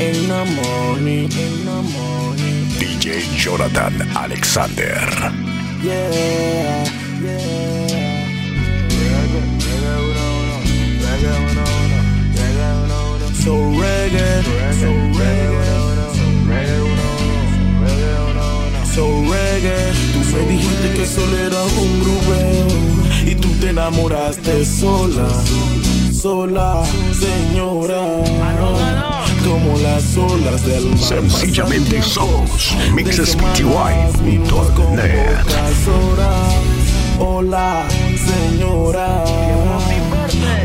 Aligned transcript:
in 0.00 0.28
the 0.28 0.44
morning, 0.60 1.30
in 1.32 1.64
the 1.64 1.80
morning. 1.96 2.64
DJ 2.76 3.20
Jonathan 3.34 4.02
Alexander. 4.14 5.00
Yeah, 5.82 6.84
yeah. 7.22 7.64
So 13.42 13.54
reggae, 13.80 14.32
so 14.80 14.90
reggae, 15.16 15.74
so 18.94 19.04
reggae. 19.30 19.80
Tú 20.12 20.20
me 20.32 20.40
dijiste 20.52 20.86
que 20.94 21.04
solo 21.06 21.36
era 21.38 21.62
un 21.62 21.90
grubeo 22.00 22.68
y 23.24 23.32
tú 23.36 23.48
te 23.60 23.66
enamoraste 23.70 24.64
sola, 24.64 25.28
sola, 26.12 26.84
señora. 27.14 29.15
Como 29.46 29.78
las 29.78 30.16
olas 30.16 30.66
del 30.66 30.86
mar. 30.86 30.98
Sencillamente 30.98 32.02
somos 32.02 32.76
mixespty.net. 32.92 33.46
Hola, 37.20 37.86
señora. 38.16 39.24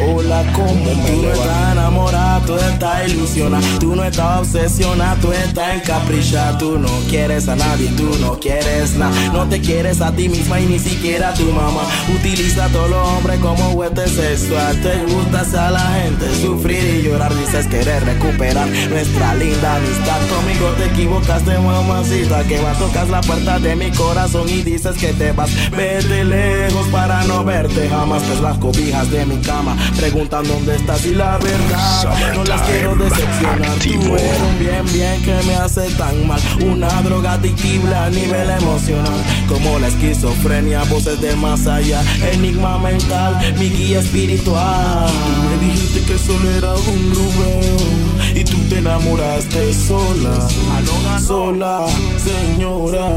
Hola, 0.03 0.43
¿cómo 0.55 0.73
me 0.73 0.95
Tú 0.95 1.21
no 1.21 1.31
estás 1.31 1.71
enamorada, 1.73 2.39
tú 2.45 2.55
estás 2.55 3.07
ilusionada. 3.07 3.79
Tú 3.79 3.95
no 3.95 4.03
estás 4.03 4.39
obsesionada, 4.39 5.15
tú 5.21 5.31
estás 5.31 5.75
encaprichada. 5.75 6.57
Tú 6.57 6.79
no 6.79 6.89
quieres 7.07 7.47
a 7.47 7.55
nadie, 7.55 7.89
tú 7.95 8.09
no 8.19 8.39
quieres 8.39 8.95
nada. 8.95 9.11
No 9.31 9.47
te 9.47 9.61
quieres 9.61 10.01
a 10.01 10.11
ti 10.11 10.27
misma 10.27 10.59
y 10.59 10.65
ni 10.65 10.79
siquiera 10.79 11.29
a 11.29 11.33
tu 11.33 11.45
mamá. 11.45 11.83
Utiliza 12.15 12.65
a 12.65 12.69
todos 12.69 12.89
los 12.89 13.07
hombres 13.07 13.39
como 13.39 13.63
juguete 13.71 14.07
sexual. 14.07 14.81
Te 14.81 15.03
gusta 15.05 15.41
hacer 15.41 15.59
a 15.59 15.71
la 15.71 15.79
gente 15.79 16.25
sufrir 16.41 16.83
y 16.83 17.03
llorar. 17.03 17.35
Dices 17.35 17.67
querer 17.67 18.03
recuperar 18.03 18.67
nuestra 18.89 19.35
linda 19.35 19.75
amistad. 19.75 20.19
Conmigo 20.30 20.67
te 20.77 20.86
equivocaste, 20.86 21.59
mamacita. 21.59 22.43
Que 22.45 22.59
va 22.61 22.71
a 22.71 22.80
tocar 22.80 23.08
la 23.09 23.21
puerta 23.21 23.59
de 23.59 23.75
mi 23.75 23.91
corazón 23.91 24.49
y 24.49 24.63
dices 24.63 24.97
que 24.97 25.13
te 25.13 25.31
vas. 25.31 25.52
Vete 25.71 26.23
lejos 26.23 26.88
para 26.88 27.23
no 27.25 27.43
verte 27.43 27.88
jamás. 27.88 28.23
Pues 28.23 28.41
las 28.41 28.58
cobijas 28.58 29.11
de 29.11 29.25
mi 29.25 29.38
cama 29.38 29.75
preguntan 29.97 30.47
dónde 30.47 30.75
estás 30.75 31.06
y 31.06 31.14
la 31.14 31.38
verdad 31.38 32.34
no 32.34 32.44
las 32.44 32.61
quiero 32.61 32.95
decepcionar. 32.95 33.72
Un 33.72 34.59
bien, 34.59 34.86
bien 34.94 35.22
que 35.22 35.33
me 35.48 35.56
hace 35.56 35.89
tan 35.92 36.28
mal. 36.28 36.39
Una 36.64 36.89
droga 37.02 37.33
adictiva 37.33 38.06
a 38.06 38.09
nivel 38.09 38.50
emocional, 38.50 39.23
como 39.48 39.80
la 39.80 39.88
esquizofrenia, 39.88 40.83
voces 40.83 41.20
de 41.22 41.36
más 41.36 41.67
allá, 41.67 42.02
enigma 42.31 42.78
mental, 42.80 43.38
mi 43.58 43.70
guía 43.70 44.00
espiritual. 44.00 45.08
Tú 45.08 45.42
me 45.50 45.67
dijiste 45.67 46.02
que 46.02 46.17
solo 46.17 46.50
era 46.52 46.73
un 46.73 47.14
rubeo 47.16 48.36
y 48.36 48.44
tú 48.44 48.58
te 48.70 48.80
enamoraste 48.80 49.73
sola, 49.73 50.48
sola, 51.20 51.86
señora 52.17 53.08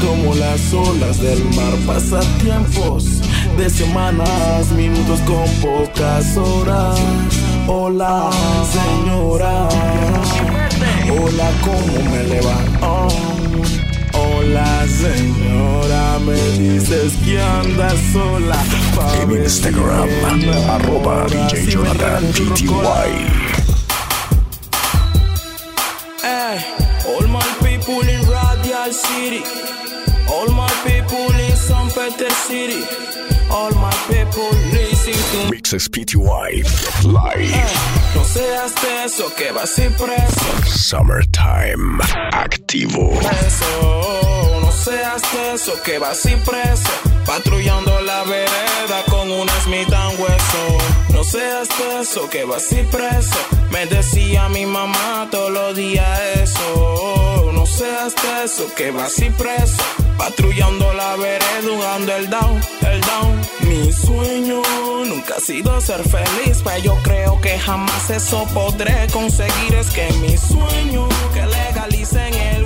como 0.00 0.34
las 0.34 0.72
olas 0.72 1.20
del 1.20 1.44
mar. 1.54 1.74
Pasatiempos 1.86 3.20
de 3.56 3.70
semanas, 3.70 4.70
minutos 4.72 5.20
con 5.20 5.48
pocas 5.60 6.36
horas. 6.36 6.98
Hola, 7.66 8.30
señora. 8.72 9.68
Hola, 11.10 11.50
¿cómo 11.62 12.10
me 12.10 12.22
levanto? 12.24 13.08
Hola, 14.12 14.86
señora, 14.86 16.18
me 16.20 16.40
dices 16.58 17.12
que 17.24 17.40
andas 17.40 17.94
sola. 18.12 18.56
Pa' 18.94 19.22
En 19.22 19.30
Instagram, 19.44 20.08
arroba. 20.70 21.26
DJ 21.26 21.66
Jonathan 21.70 22.24
PTY. 22.32 23.56
Hey, 26.22 26.58
all 27.06 27.26
my 27.28 27.42
people 27.62 28.00
in 28.08 28.20
Radial 28.28 28.92
City, 28.92 29.42
all 30.28 30.48
my 30.52 30.70
people 30.84 31.32
in 31.38 31.56
St. 31.56 31.94
Peter 31.94 32.30
City, 32.30 32.82
to 35.70 35.78
me. 35.78 35.86
Mixespty 35.86 36.14
Live. 37.04 37.50
No 38.14 38.24
seas 38.24 38.72
eso 39.04 39.34
que 39.34 39.50
vas 39.52 39.78
y 39.78 39.88
preso, 39.88 40.66
Summertime. 40.66 41.98
Activo. 42.32 43.10
preso. 43.18 44.60
No 44.60 44.70
seas 44.70 45.22
eso 45.54 45.72
que 45.82 45.98
vas 45.98 46.24
y 46.26 46.36
preso, 46.36 46.90
patrullando 47.26 48.00
la 48.02 48.22
vereda 48.24 49.02
con 49.08 49.28
un 49.30 49.48
Smith 49.64 49.92
and 49.92 50.20
Wesson. 50.20 51.14
No 51.14 51.24
seas 51.24 51.68
eso 52.00 52.28
que 52.30 52.44
vas 52.44 52.70
y 52.70 52.82
preso, 52.84 53.38
me 53.70 53.86
decía 53.86 54.48
mi 54.48 54.66
mamá 54.66 55.26
todos 55.30 55.50
los 55.50 55.76
días 55.76 56.20
eso. 56.42 57.45
Seas 57.76 58.14
eso 58.42 58.74
que 58.74 58.90
vas 58.90 59.18
y 59.18 59.28
preso, 59.28 59.82
patrullando 60.16 60.94
la 60.94 61.14
vereda 61.16 61.60
jugando 61.62 62.16
el 62.16 62.30
down, 62.30 62.60
el 62.90 63.00
down. 63.02 63.40
Mi 63.68 63.92
sueño 63.92 64.62
nunca 65.04 65.34
ha 65.36 65.40
sido 65.40 65.78
ser 65.82 66.02
feliz, 66.08 66.62
pero 66.64 66.78
yo 66.78 66.96
creo 67.02 67.38
que 67.42 67.58
jamás 67.58 68.08
eso 68.08 68.46
podré 68.54 69.06
conseguir. 69.12 69.74
Es 69.74 69.90
que 69.90 70.10
mi 70.22 70.38
sueño 70.38 71.06
que 71.34 71.44
legalicen 71.44 72.32
el 72.32 72.65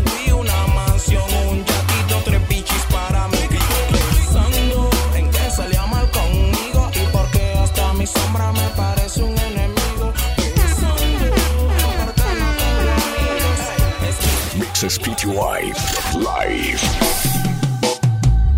que 14.81 14.87
Mixespty 14.87 15.27
Live. 15.27 16.81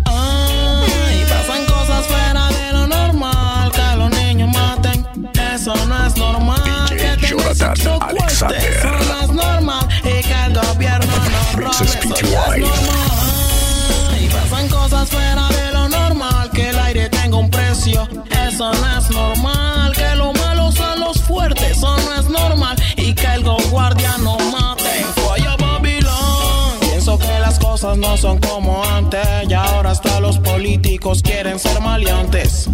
Ay, 0.05 1.25
pasan 1.27 1.65
cosas 1.65 2.05
fuera 2.05 2.47
de 2.47 2.71
lo 2.71 2.87
normal, 2.87 3.71
que 3.71 3.97
los 3.97 4.09
niños 4.11 4.49
maten, 4.53 5.05
eso 5.53 5.75
no 5.85 6.07
es 6.07 6.15
normal. 6.15 6.89
DJ 6.89 7.17
que 7.17 7.27
Jonathan 7.27 7.75
sexo 7.75 7.99
fuerte, 7.99 8.05
Alexander. 8.05 8.57
Eso 8.57 8.89
no 8.89 9.21
es 9.21 9.29
normal. 9.29 9.87
Y 10.03 10.23
que 10.23 10.45
el 10.45 10.53
gobierno 10.53 11.13
no 11.33 11.59
robe, 11.59 11.71
eso 11.71 11.85
ya 11.85 11.99
PTY. 11.99 12.63
es 12.63 12.81
normal. 12.81 14.21
Y 14.21 14.27
pasan 14.29 14.69
cosas 14.69 15.09
fuera 15.09 15.49
de 15.49 15.71
lo 15.73 15.89
normal, 15.89 16.49
que 16.51 16.69
el 16.69 16.79
aire 16.79 17.09
tenga 17.09 17.37
un 17.37 17.49
precio, 17.49 18.07
eso 18.47 18.71
no 18.71 18.97
es 18.97 19.09
normal. 19.09 19.93
Que 19.93 20.15
lo 20.15 20.31
malo 20.33 20.71
son 20.71 21.01
los 21.01 21.21
fuertes, 21.21 21.71
eso 21.77 21.97
no 21.97 22.13
es 22.15 22.29
normal. 22.29 22.81
Y 22.95 23.13
que 23.13 23.27
el 23.27 23.43
guardia 23.43 24.02
no 27.97 28.17
son 28.17 28.39
como 28.39 28.83
antes 28.83 29.25
y 29.47 29.53
ahora 29.53 29.91
hasta 29.91 30.19
los 30.19 30.39
políticos 30.39 31.21
quieren 31.21 31.59
ser 31.59 31.79
maleantes. 31.81 32.69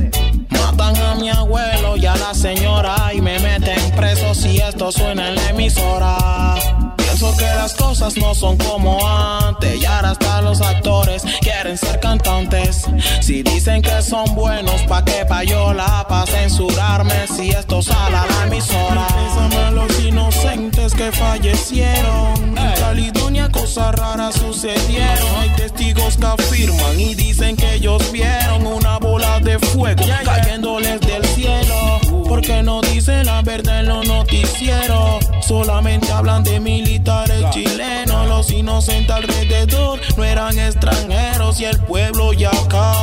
Matan 0.50 0.97
a 0.97 1.16
mi 1.16 1.30
abuelo 1.30 1.97
y 1.97 2.06
a 2.06 2.16
la 2.16 2.34
señora 2.34 3.13
y 3.13 3.22
me 3.22 3.40
meten 3.40 3.91
preso 3.96 4.34
si 4.34 4.58
esto 4.58 4.91
suena 4.91 5.29
en 5.29 5.35
la 5.35 5.50
emisora. 5.50 6.88
Pienso 7.19 7.38
que 7.38 7.53
las 7.53 7.74
cosas 7.74 8.16
no 8.16 8.34
son 8.34 8.56
como 8.56 8.97
antes 9.06 9.75
y 9.75 9.84
ahora 9.84 10.12
hasta 10.12 10.41
los 10.41 10.62
actores 10.62 11.22
quieren 11.41 11.78
ser 11.78 12.00
cantantes. 12.00 12.85
Si 13.19 13.44
dicen 13.44 13.81
que 13.81 14.02
son 14.02 14.35
buenos, 14.35 14.84
pa' 14.84 15.03
que 15.03 15.25
payola, 15.25 16.06
pa' 16.08 16.25
censurarme 16.25 17.28
si 17.28 17.50
esto 17.50 17.81
sale 17.81 18.16
a 18.16 18.25
la 18.25 18.47
emisora. 18.47 19.06
Pésame 19.08 19.58
a 19.58 19.72
los 19.72 20.00
inocentes 20.00 20.94
que 20.94 21.12
fallecieron. 21.12 22.58
En 22.58 22.74
Caledonia 22.79 23.50
cosas 23.50 23.96
raras 23.96 24.35
sucedieron. 24.35 25.35
Hay 25.41 25.50
testigos 25.58 26.16
que 26.16 26.25
afirman 26.25 26.97
y 26.97 27.16
dicen 27.16 27.58
que 27.58 27.74
ellos 27.74 28.13
vieron 28.13 28.66
una 28.66 28.97
bola 28.97 29.41
de 29.41 29.59
fuego 29.59 30.06
cayéndoles 30.24 31.02
del 31.02 31.25
cielo. 31.25 32.09
Porque 32.39 32.63
no 32.63 32.79
dicen 32.79 33.25
la 33.25 33.41
verdad 33.41 33.81
en 33.81 33.87
los 33.87 34.08
noticieros. 34.08 35.28
Solamente 35.46 36.09
hablan 36.09 36.41
de 36.41 36.61
militares 36.61 37.43
chilenos. 37.49 38.29
Los 38.29 38.49
inocentes 38.52 39.14
alrededor 39.14 39.99
no 40.16 40.23
eran 40.23 40.58
extranjeros 40.58 41.59
y 41.59 41.66
el 41.66 41.78
pueblo 41.79 42.31
ya 42.31 42.49
acá. 42.52 42.93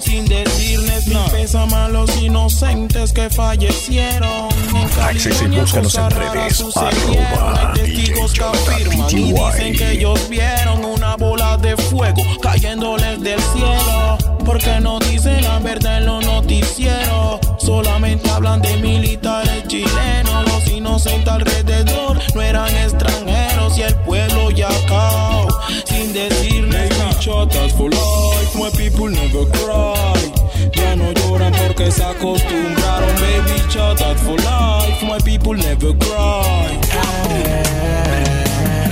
Sin 0.00 0.24
decirles 0.24 1.06
ni 1.06 1.16
pésame 1.30 1.74
a 1.74 1.88
los 1.90 2.16
inocentes 2.16 3.12
que 3.12 3.28
fallecieron. 3.28 4.48
En 4.74 5.02
Access 5.02 5.42
y 5.42 5.48
búscanos 5.48 5.74
en 5.74 5.82
cosas 5.82 6.12
raras 6.14 6.34
redes, 6.34 6.56
sucedieron. 6.56 7.26
arroba 7.26 7.72
Hay 7.74 7.80
testigos 7.80 8.32
que 8.32 8.42
afirman 8.42 9.10
y 9.10 9.32
dicen 9.34 9.76
que 9.76 9.90
ellos 9.92 10.28
vieron 10.30 10.82
una 10.82 11.16
bola 11.16 11.58
de 11.58 11.76
fuego 11.76 12.22
cayéndoles 12.40 13.20
del 13.20 13.38
cielo. 13.38 14.21
Porque 14.44 14.80
no 14.80 14.98
dicen 14.98 15.42
la 15.42 15.58
verdad 15.58 15.98
en 15.98 16.06
los 16.06 16.24
noticieros. 16.24 17.40
Solamente 17.58 18.28
hablan 18.30 18.60
de 18.60 18.76
militares 18.78 19.66
chilenos. 19.68 20.44
Los 20.46 20.68
inocentes 20.68 21.28
alrededor 21.28 22.18
no 22.34 22.42
eran 22.42 22.74
extranjeros. 22.76 23.78
Y 23.78 23.82
el 23.82 23.94
pueblo 23.96 24.50
ya 24.50 24.68
cao, 24.88 25.48
sin 25.86 26.12
decirle 26.12 26.92
chotas 27.22 27.72
for 27.74 27.88
life. 27.88 28.54
My 28.56 28.68
people 28.70 29.08
never 29.08 29.46
cry. 29.52 30.32
Ya 30.74 30.96
no 30.96 31.12
lloran 31.12 31.52
porque 31.52 31.90
se 31.90 32.02
acostumbraron. 32.02 33.14
Baby, 33.20 33.62
chotas 33.68 34.20
for 34.22 34.36
life. 34.40 35.02
My 35.06 35.18
people 35.24 35.54
never 35.54 35.96
cry. 35.98 36.80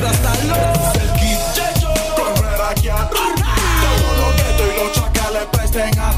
Rastalo. 0.00 1.00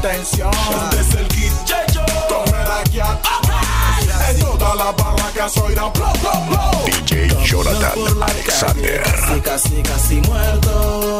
atención. 0.03 0.51
Este 0.91 1.01
es 1.01 1.15
el 1.15 1.27
DJ 1.29 1.75
Correr 2.27 2.67
aquí 2.81 2.99
a 2.99 3.19
En 4.29 4.39
toda 4.39 4.75
la 4.75 4.91
barraca 4.91 5.49
soy 5.49 5.75
la 5.75 5.87
blow, 5.89 6.13
blow, 6.21 6.45
blow. 6.49 6.85
DJ 6.85 7.29
Jonathan 7.45 7.91
Alexander. 8.21 9.01
Casi, 9.03 9.41
casi, 9.41 9.81
casi 9.83 10.15
muerto. 10.21 11.19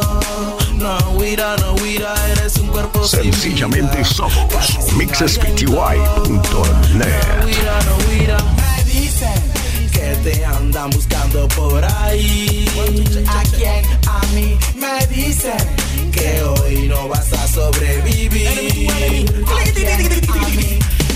No 0.74 0.98
huirá, 1.12 1.56
no 1.56 1.74
huirá, 1.74 2.14
eres 2.32 2.56
un 2.56 2.68
cuerpo 2.68 3.04
Sencillamente 3.04 4.04
somos 4.04 4.92
mixespty.net. 4.96 5.74
Me 8.56 8.84
dicen 8.84 9.52
que 9.92 10.16
te 10.22 10.44
andan 10.44 10.90
buscando 10.90 11.48
por 11.48 11.82
ahí. 11.84 12.68
¿A 13.28 13.42
quién? 13.56 13.84
A 14.06 14.20
mí 14.34 14.58
me 14.76 15.06
dicen 15.06 15.56
que 16.14 16.42
hoy 16.42 16.88
no 16.88 17.08
vas 17.08 17.32
a 17.32 17.48
sobrevivir. 17.48 19.26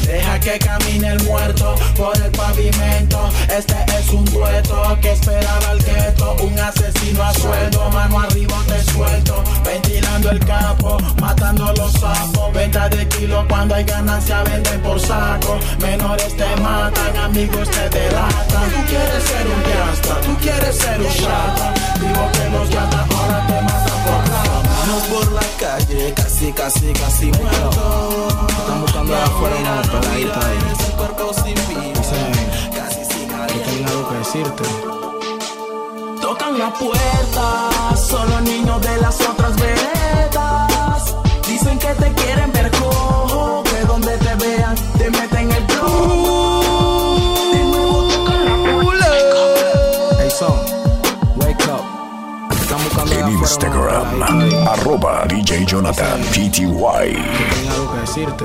Deja 0.02 0.40
que 0.40 0.58
camine 0.58 1.08
el 1.08 1.22
muerto 1.24 1.74
por 1.96 2.16
el 2.16 2.30
pavimento. 2.30 3.28
Este 3.54 3.76
es 3.98 4.08
un 4.10 4.24
dueto 4.24 4.98
que 5.02 5.12
esperaba 5.12 5.72
el 5.72 5.84
gueto. 5.84 6.36
Un 6.42 6.58
asesino 6.58 7.22
a 7.22 7.34
sueldo, 7.34 7.90
mano 7.90 8.20
arriba 8.20 8.56
te 8.66 8.82
suelto. 8.92 9.44
Ventilando 9.64 10.30
el 10.30 10.40
campo, 10.40 10.96
matando 11.20 11.72
los 11.74 11.92
sapos. 11.92 12.52
Venta 12.54 12.88
de 12.88 13.06
kilo 13.08 13.44
cuando 13.48 13.74
hay 13.74 13.84
ganancia, 13.84 14.42
venden 14.44 14.80
por 14.80 14.98
saco. 14.98 15.58
Menores 15.78 16.34
te 16.36 16.56
matan, 16.62 17.16
amigos 17.16 17.68
te 17.70 17.90
delatan. 17.90 18.70
Tú 18.70 18.86
quieres 18.88 19.22
ser 19.24 19.46
un 19.46 19.62
gasta, 19.62 20.20
tú 20.22 20.36
quieres 20.40 20.76
ser 20.76 21.00
un 21.00 21.14
chata. 21.14 21.74
Digo 22.00 22.32
que 22.32 22.50
los 22.50 22.70
llamas 22.70 23.10
ahora 23.10 23.46
te 23.46 23.60
matan 23.60 23.87
por 25.10 25.32
la 25.32 25.42
calle, 25.58 26.12
casi, 26.14 26.52
casi, 26.52 26.92
casi 26.92 27.26
muerto. 27.26 28.28
Están 28.48 28.80
buscando 28.82 29.16
afuera 29.16 29.56
una 29.56 29.82
peladita 29.82 30.46
ahí. 30.46 30.58
Casi 31.16 32.98
decirte. 34.18 34.64
Tocan 36.20 36.58
la 36.58 36.72
puerta, 36.72 37.96
solo 37.96 38.40
niños 38.40 38.80
de 38.82 38.96
las 38.98 39.20
otras 39.20 39.56
veredas. 39.56 41.14
Dicen 41.46 41.78
que 41.78 41.94
te 41.94 42.12
quieren 42.14 42.52
ver 42.52 42.57
arroba 54.88 55.26
DJ 55.28 55.66
Jonathan 55.66 56.20
PTY. 56.32 56.48
Tengo 56.56 57.72
algo 57.74 57.92
que 57.92 58.00
decirte. 58.00 58.44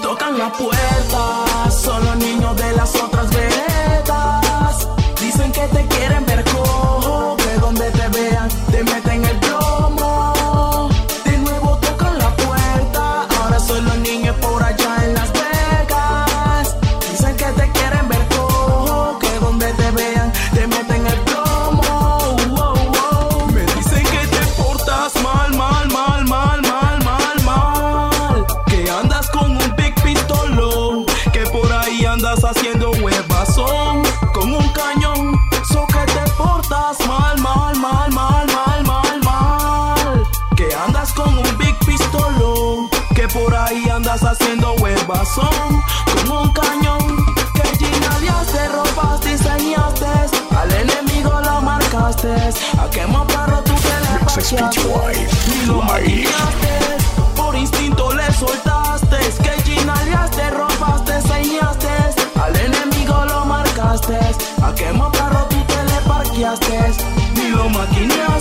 Tocan 0.00 0.38
la 0.38 0.52
puerta, 0.52 1.70
solo 1.70 2.14
niños 2.14 2.56
de 2.56 2.72
las 2.76 2.94
otras 2.94 3.28
veredas. 3.30 4.88
Dicen 5.20 5.50
que 5.50 5.62
te 5.62 5.86
quieren 5.86 6.24
ver 6.26 6.44
cojo, 6.44 6.93
huevazón 45.24 45.82
con 46.04 46.38
un 46.38 46.52
cañón. 46.52 47.24
Que 47.54 47.84
genialiaste, 47.84 48.68
ropas 48.68 49.20
diseñaste, 49.20 50.06
al 50.56 50.72
enemigo 50.72 51.40
lo 51.40 51.60
marcaste. 51.60 52.34
A 52.78 52.90
quemar 52.90 53.26
perro 53.26 53.62
tú 53.62 53.74
que 53.74 53.94
le 54.04 55.62
y 55.62 55.66
lo 55.66 55.82
maquillaste. 55.82 56.78
Por 57.36 57.56
instinto 57.56 58.12
le 58.12 58.32
soltaste, 58.32 59.18
que 59.42 59.62
genialiaste, 59.62 60.50
ropas 60.50 61.04
diseñaste, 61.04 61.88
al 62.42 62.56
enemigo 62.56 63.24
lo 63.24 63.44
marcaste. 63.44 64.18
A 64.62 64.74
quemar 64.74 65.10
perro 65.12 65.46
tú 65.48 65.56
te 65.66 65.84
le 65.84 66.00
parqueaste, 66.06 66.92
ni 67.34 67.48
lo 67.50 67.68
maquinaste. 67.68 68.33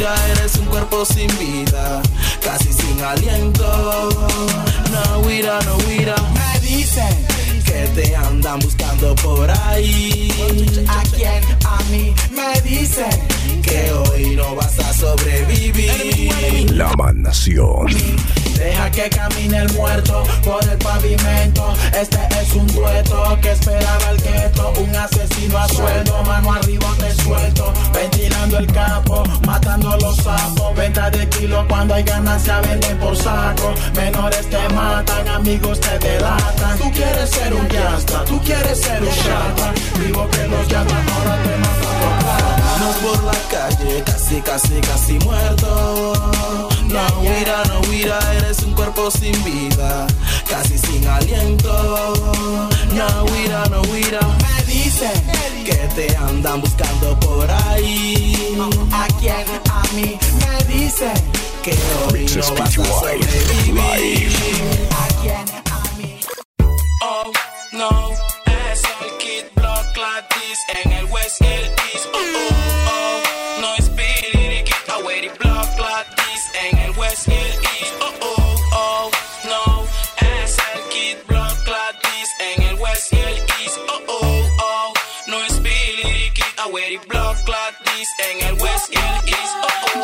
Huira, 0.00 0.14
eres 0.32 0.56
un 0.56 0.66
cuerpo 0.66 1.04
sin 1.04 1.28
vida, 1.38 2.02
casi 2.42 2.72
sin 2.72 3.00
aliento. 3.02 4.08
No 4.90 5.18
huira, 5.20 5.58
no 5.66 5.76
huira. 5.86 6.14
Me 6.34 6.60
dicen 6.60 7.26
que 7.64 7.86
te 7.94 8.16
andan 8.16 8.58
buscando 8.60 9.14
por 9.16 9.50
ahí. 9.50 10.32
¿A 10.88 11.02
quién? 11.14 11.42
A 11.66 11.78
mí. 11.90 12.14
Me 12.30 12.60
dicen 12.62 13.62
que 13.62 13.92
hoy 13.92 14.36
no 14.36 14.54
vas 14.54 14.78
a 14.78 14.92
sobrevivir. 14.92 16.70
La 16.72 16.92
Nación. 17.14 17.88
Deja 18.60 18.90
que 18.90 19.08
camine 19.08 19.56
el 19.56 19.72
muerto 19.72 20.22
por 20.44 20.62
el 20.68 20.76
pavimento. 20.76 21.72
Este 21.98 22.18
es 22.42 22.52
un 22.52 22.66
dueto 22.66 23.38
que 23.40 23.52
esperaba 23.52 24.10
el 24.10 24.20
gueto. 24.20 24.74
Un 24.76 24.94
asesino 24.94 25.56
a 25.56 25.66
sueldo, 25.66 26.22
mano 26.24 26.52
arriba 26.52 26.86
te 26.98 27.10
suelto. 27.22 27.72
Ventilando 27.94 28.58
el 28.58 28.66
campo, 28.66 29.24
matando 29.46 29.96
los 29.96 30.14
sapos. 30.16 30.76
Venta 30.76 31.10
de 31.10 31.26
kilo 31.30 31.66
cuando 31.68 31.94
hay 31.94 32.02
ganancia, 32.02 32.60
venden 32.60 32.98
por 32.98 33.16
saco. 33.16 33.72
Menores 33.94 34.50
te 34.50 34.68
matan, 34.74 35.26
amigos 35.26 35.80
te 35.80 35.98
delatan. 35.98 36.78
Tú 36.78 36.92
quieres 36.92 37.30
ser 37.30 37.54
un 37.54 37.66
gasta, 37.66 38.24
tú 38.26 38.38
quieres 38.42 38.78
ser 38.78 39.02
un 39.02 39.08
chata. 39.08 39.72
Digo 40.04 40.28
que 40.28 40.46
los 40.48 40.68
llaman, 40.68 41.08
ahora 41.08 41.42
te 41.42 41.56
matan 41.56 41.96
por 41.98 42.18
plata. 42.18 42.60
Por 43.00 43.24
la 43.24 43.38
calle, 43.48 44.02
casi, 44.04 44.40
casi, 44.42 44.80
casi 44.82 45.18
muerto. 45.24 46.69
No 46.90 47.06
huira, 47.20 47.62
no 47.68 47.80
huira, 47.88 48.18
eres 48.36 48.62
un 48.64 48.74
cuerpo 48.74 49.12
sin 49.12 49.32
vida, 49.44 50.08
casi 50.48 50.76
sin 50.76 51.06
aliento. 51.06 52.12
No 52.92 53.24
huira, 53.26 53.64
no 53.70 53.80
huira. 53.82 54.18
Me 54.42 54.64
dicen 54.64 55.12
que 55.64 55.76
te 55.94 56.16
andan 56.16 56.60
buscando 56.60 57.18
por 57.20 57.48
ahí. 57.48 58.58
¿A 58.92 59.06
quién? 59.20 59.44
A 59.70 59.82
mí. 59.94 60.18
Me 60.40 60.74
dicen 60.74 61.14
que 61.62 61.78
hoy 62.10 62.26
no 62.36 62.54
vas 62.54 62.76
a 62.76 62.84
sobrevivir. 62.84 64.32
¿A 64.90 65.06
quién? 65.22 65.44
A 65.70 65.96
mí. 65.96 66.18
Oh, 67.02 67.30
no, 67.72 68.10
es 68.72 68.82
el 69.00 69.16
Kid 69.18 69.44
Block 69.54 69.96
Latis 69.96 70.58
en 70.82 70.92
el 70.92 71.04
West 71.04 71.40
el 71.40 71.66
East. 71.92 72.08
Oh, 72.12 72.18
oh, 72.18 72.69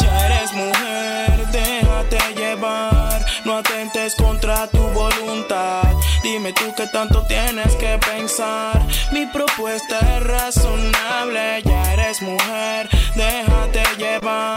Ya 0.00 0.26
eres 0.26 0.52
mujer, 0.52 1.46
déjate 1.52 2.34
llevar, 2.34 3.24
no 3.44 3.58
atentes 3.58 4.14
contra 4.14 4.66
tu 4.68 4.78
voluntad. 4.90 5.84
Dime 6.22 6.52
tú 6.52 6.74
qué 6.76 6.86
tanto 6.88 7.22
tienes 7.26 7.74
que 7.76 7.98
pensar. 7.98 8.84
Mi 9.12 9.26
propuesta 9.26 9.98
es 10.16 10.22
razonable. 10.24 11.62
Ya 11.64 11.92
eres 11.92 12.20
mujer, 12.20 12.88
déjate 13.14 13.84
llevar. 13.96 14.55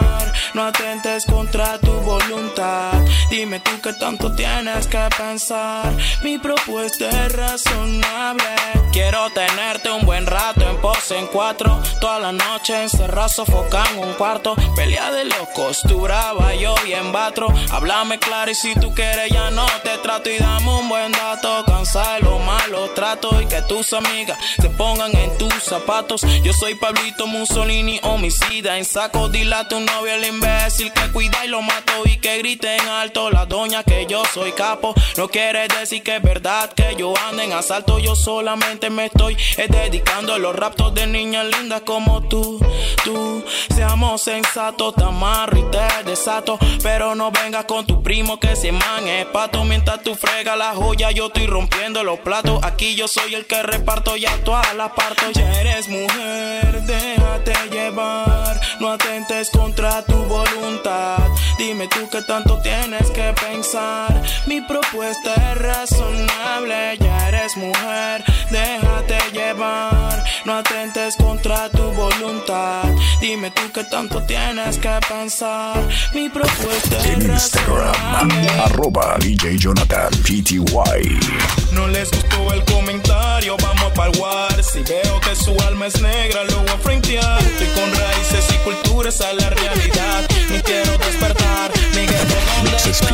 No 0.54 0.64
atentes 0.64 1.24
contra 1.26 1.78
tu 1.78 1.92
voluntad. 1.92 2.92
Dime 3.30 3.60
tú 3.60 3.70
qué 3.82 3.92
tanto 3.92 4.34
tienes 4.34 4.86
que 4.86 5.00
pensar. 5.16 5.92
Mi 6.22 6.38
propuesta 6.38 7.08
es 7.08 7.32
razonable. 7.32 8.44
Quiero 8.92 9.30
tenerte 9.30 9.90
un 9.90 10.04
buen 10.04 10.26
rato 10.26 10.68
en 10.68 10.76
pose 10.80 11.18
en 11.18 11.26
cuatro. 11.28 11.80
Toda 12.00 12.18
la 12.18 12.32
noche 12.32 12.82
encerrado, 12.82 13.28
sofocando 13.28 14.02
un 14.02 14.14
cuarto. 14.14 14.56
Pelea 14.74 15.12
de 15.12 15.24
locos, 15.26 15.82
tú 15.86 16.00
brava, 16.00 16.54
yo 16.54 16.74
bien 16.84 17.12
batro. 17.12 17.46
Háblame 17.70 18.18
claro 18.18 18.50
y 18.50 18.54
si 18.54 18.74
tú 18.74 18.92
quieres 18.94 19.30
ya 19.30 19.50
no 19.50 19.66
te 19.84 19.96
trato. 19.98 20.30
Y 20.30 20.38
dame 20.38 20.70
un 20.70 20.88
buen 20.88 21.12
dato. 21.12 21.64
Cansa 21.66 22.14
de 22.14 22.20
los 22.20 22.40
malos 22.44 22.94
tratos 22.94 23.40
y 23.42 23.46
que 23.46 23.62
tus 23.62 23.92
amigas 23.92 24.38
se 24.60 24.70
pongan 24.70 25.14
en 25.16 25.38
tus 25.38 25.54
zapatos. 25.62 26.22
Yo 26.42 26.52
soy 26.52 26.74
Pablito 26.74 27.26
Mussolini, 27.26 28.00
homicida. 28.02 28.78
En 28.78 28.84
saco, 28.84 29.28
dile 29.28 29.54
a 29.54 29.68
tu 29.68 29.78
novio 29.78 30.14
el 30.14 30.24
imbécil 30.40 30.92
que 30.92 31.12
cuida 31.12 31.44
y 31.44 31.48
lo 31.48 31.62
mato. 31.62 31.92
Y 32.04 32.16
que 32.18 32.38
grite 32.38 32.76
en 32.76 32.88
alto 32.88 33.30
la 33.30 33.46
doña 33.46 33.82
que 33.82 34.06
yo 34.06 34.22
soy 34.32 34.52
capo. 34.52 34.94
No 35.16 35.28
quiere 35.28 35.68
decir 35.68 36.02
que 36.02 36.16
es 36.16 36.22
verdad 36.22 36.72
que 36.72 36.96
yo 36.96 37.14
ando 37.28 37.42
en 37.42 37.52
asalto. 37.52 37.98
Yo 37.98 38.16
solamente 38.16 38.90
me 38.90 39.06
estoy 39.06 39.36
eh, 39.56 39.66
dedicando 39.68 40.34
a 40.34 40.38
los 40.38 40.54
raptos 40.56 40.94
de 40.94 41.06
niñas 41.06 41.46
lindas 41.46 41.82
como 41.82 42.22
tú. 42.28 42.58
Tú, 43.04 43.44
seamos 43.74 44.22
sensatos, 44.22 44.94
te 44.94 45.04
amarro 45.04 45.58
y 45.58 45.64
te 45.70 46.10
desato. 46.10 46.58
Pero 46.82 47.14
no 47.14 47.30
vengas 47.30 47.64
con 47.66 47.86
tu 47.86 48.02
primo 48.02 48.38
que 48.40 48.56
se 48.56 48.72
man 48.72 49.04
pato. 49.32 49.64
Mientras 49.64 50.02
tú 50.02 50.14
frega 50.14 50.56
la 50.56 50.74
joya, 50.74 51.10
yo 51.10 51.26
estoy 51.26 51.46
rompiendo 51.46 52.02
los 52.04 52.18
platos. 52.20 52.60
Aquí 52.62 52.94
yo 52.94 53.08
soy 53.08 53.34
el 53.34 53.46
que 53.46 53.62
reparto 53.62 54.16
ya 54.16 54.36
todas 54.44 54.74
las 54.74 54.92
parto. 54.92 55.30
Ya 55.32 55.60
eres 55.60 55.88
mujer, 55.88 56.82
déjate 56.82 57.54
llevar. 57.70 58.60
No 58.80 58.90
atentes 58.90 59.50
contra 59.50 60.02
tu 60.04 60.29
voluntad. 60.30 61.18
Dime 61.58 61.86
tú 61.88 62.08
qué 62.10 62.22
tanto 62.22 62.58
tienes 62.62 63.10
que 63.10 63.34
pensar. 63.44 64.22
Mi 64.46 64.60
propuesta 64.62 65.34
es 65.34 65.58
razonable. 65.58 66.96
Ya 66.98 67.28
eres 67.28 67.56
mujer, 67.56 68.24
déjate 68.50 69.18
llevar. 69.32 70.24
No 70.46 70.54
atentes 70.58 71.16
contra 71.16 71.68
tu 71.70 71.82
voluntad. 71.92 72.84
Dime 73.20 73.50
tú 73.50 73.62
qué 73.74 73.84
tanto 73.84 74.22
tienes 74.22 74.78
que 74.78 74.98
pensar. 75.08 75.76
Mi 76.14 76.28
propuesta 76.30 76.96
es 76.98 77.06
En 77.06 77.30
Instagram, 77.30 77.92
razonable. 77.92 78.50
arroba 78.64 79.16
DJ 79.18 79.58
Jonathan 79.58 80.10
PTY. 80.22 81.59
No 81.72 81.88
les 81.88 82.10
gustó 82.10 82.52
el 82.52 82.64
comentario, 82.64 83.56
vamos 83.62 83.92
pa'l 83.94 84.12
war. 84.18 84.62
Si 84.62 84.82
veo 84.82 85.20
que 85.20 85.34
su 85.36 85.56
alma 85.68 85.86
es 85.86 86.00
negra, 86.00 86.44
lo 86.44 86.58
voy 86.58 86.68
a 86.70 86.78
frentear. 86.78 87.42
Estoy 87.42 87.68
con 87.68 87.90
raíces 87.94 88.44
y 88.54 88.58
culturas 88.58 89.20
a 89.20 89.32
la 89.32 89.50
realidad. 89.50 90.28
Ni 90.50 90.60
quiero 90.60 90.98
despertar. 90.98 91.70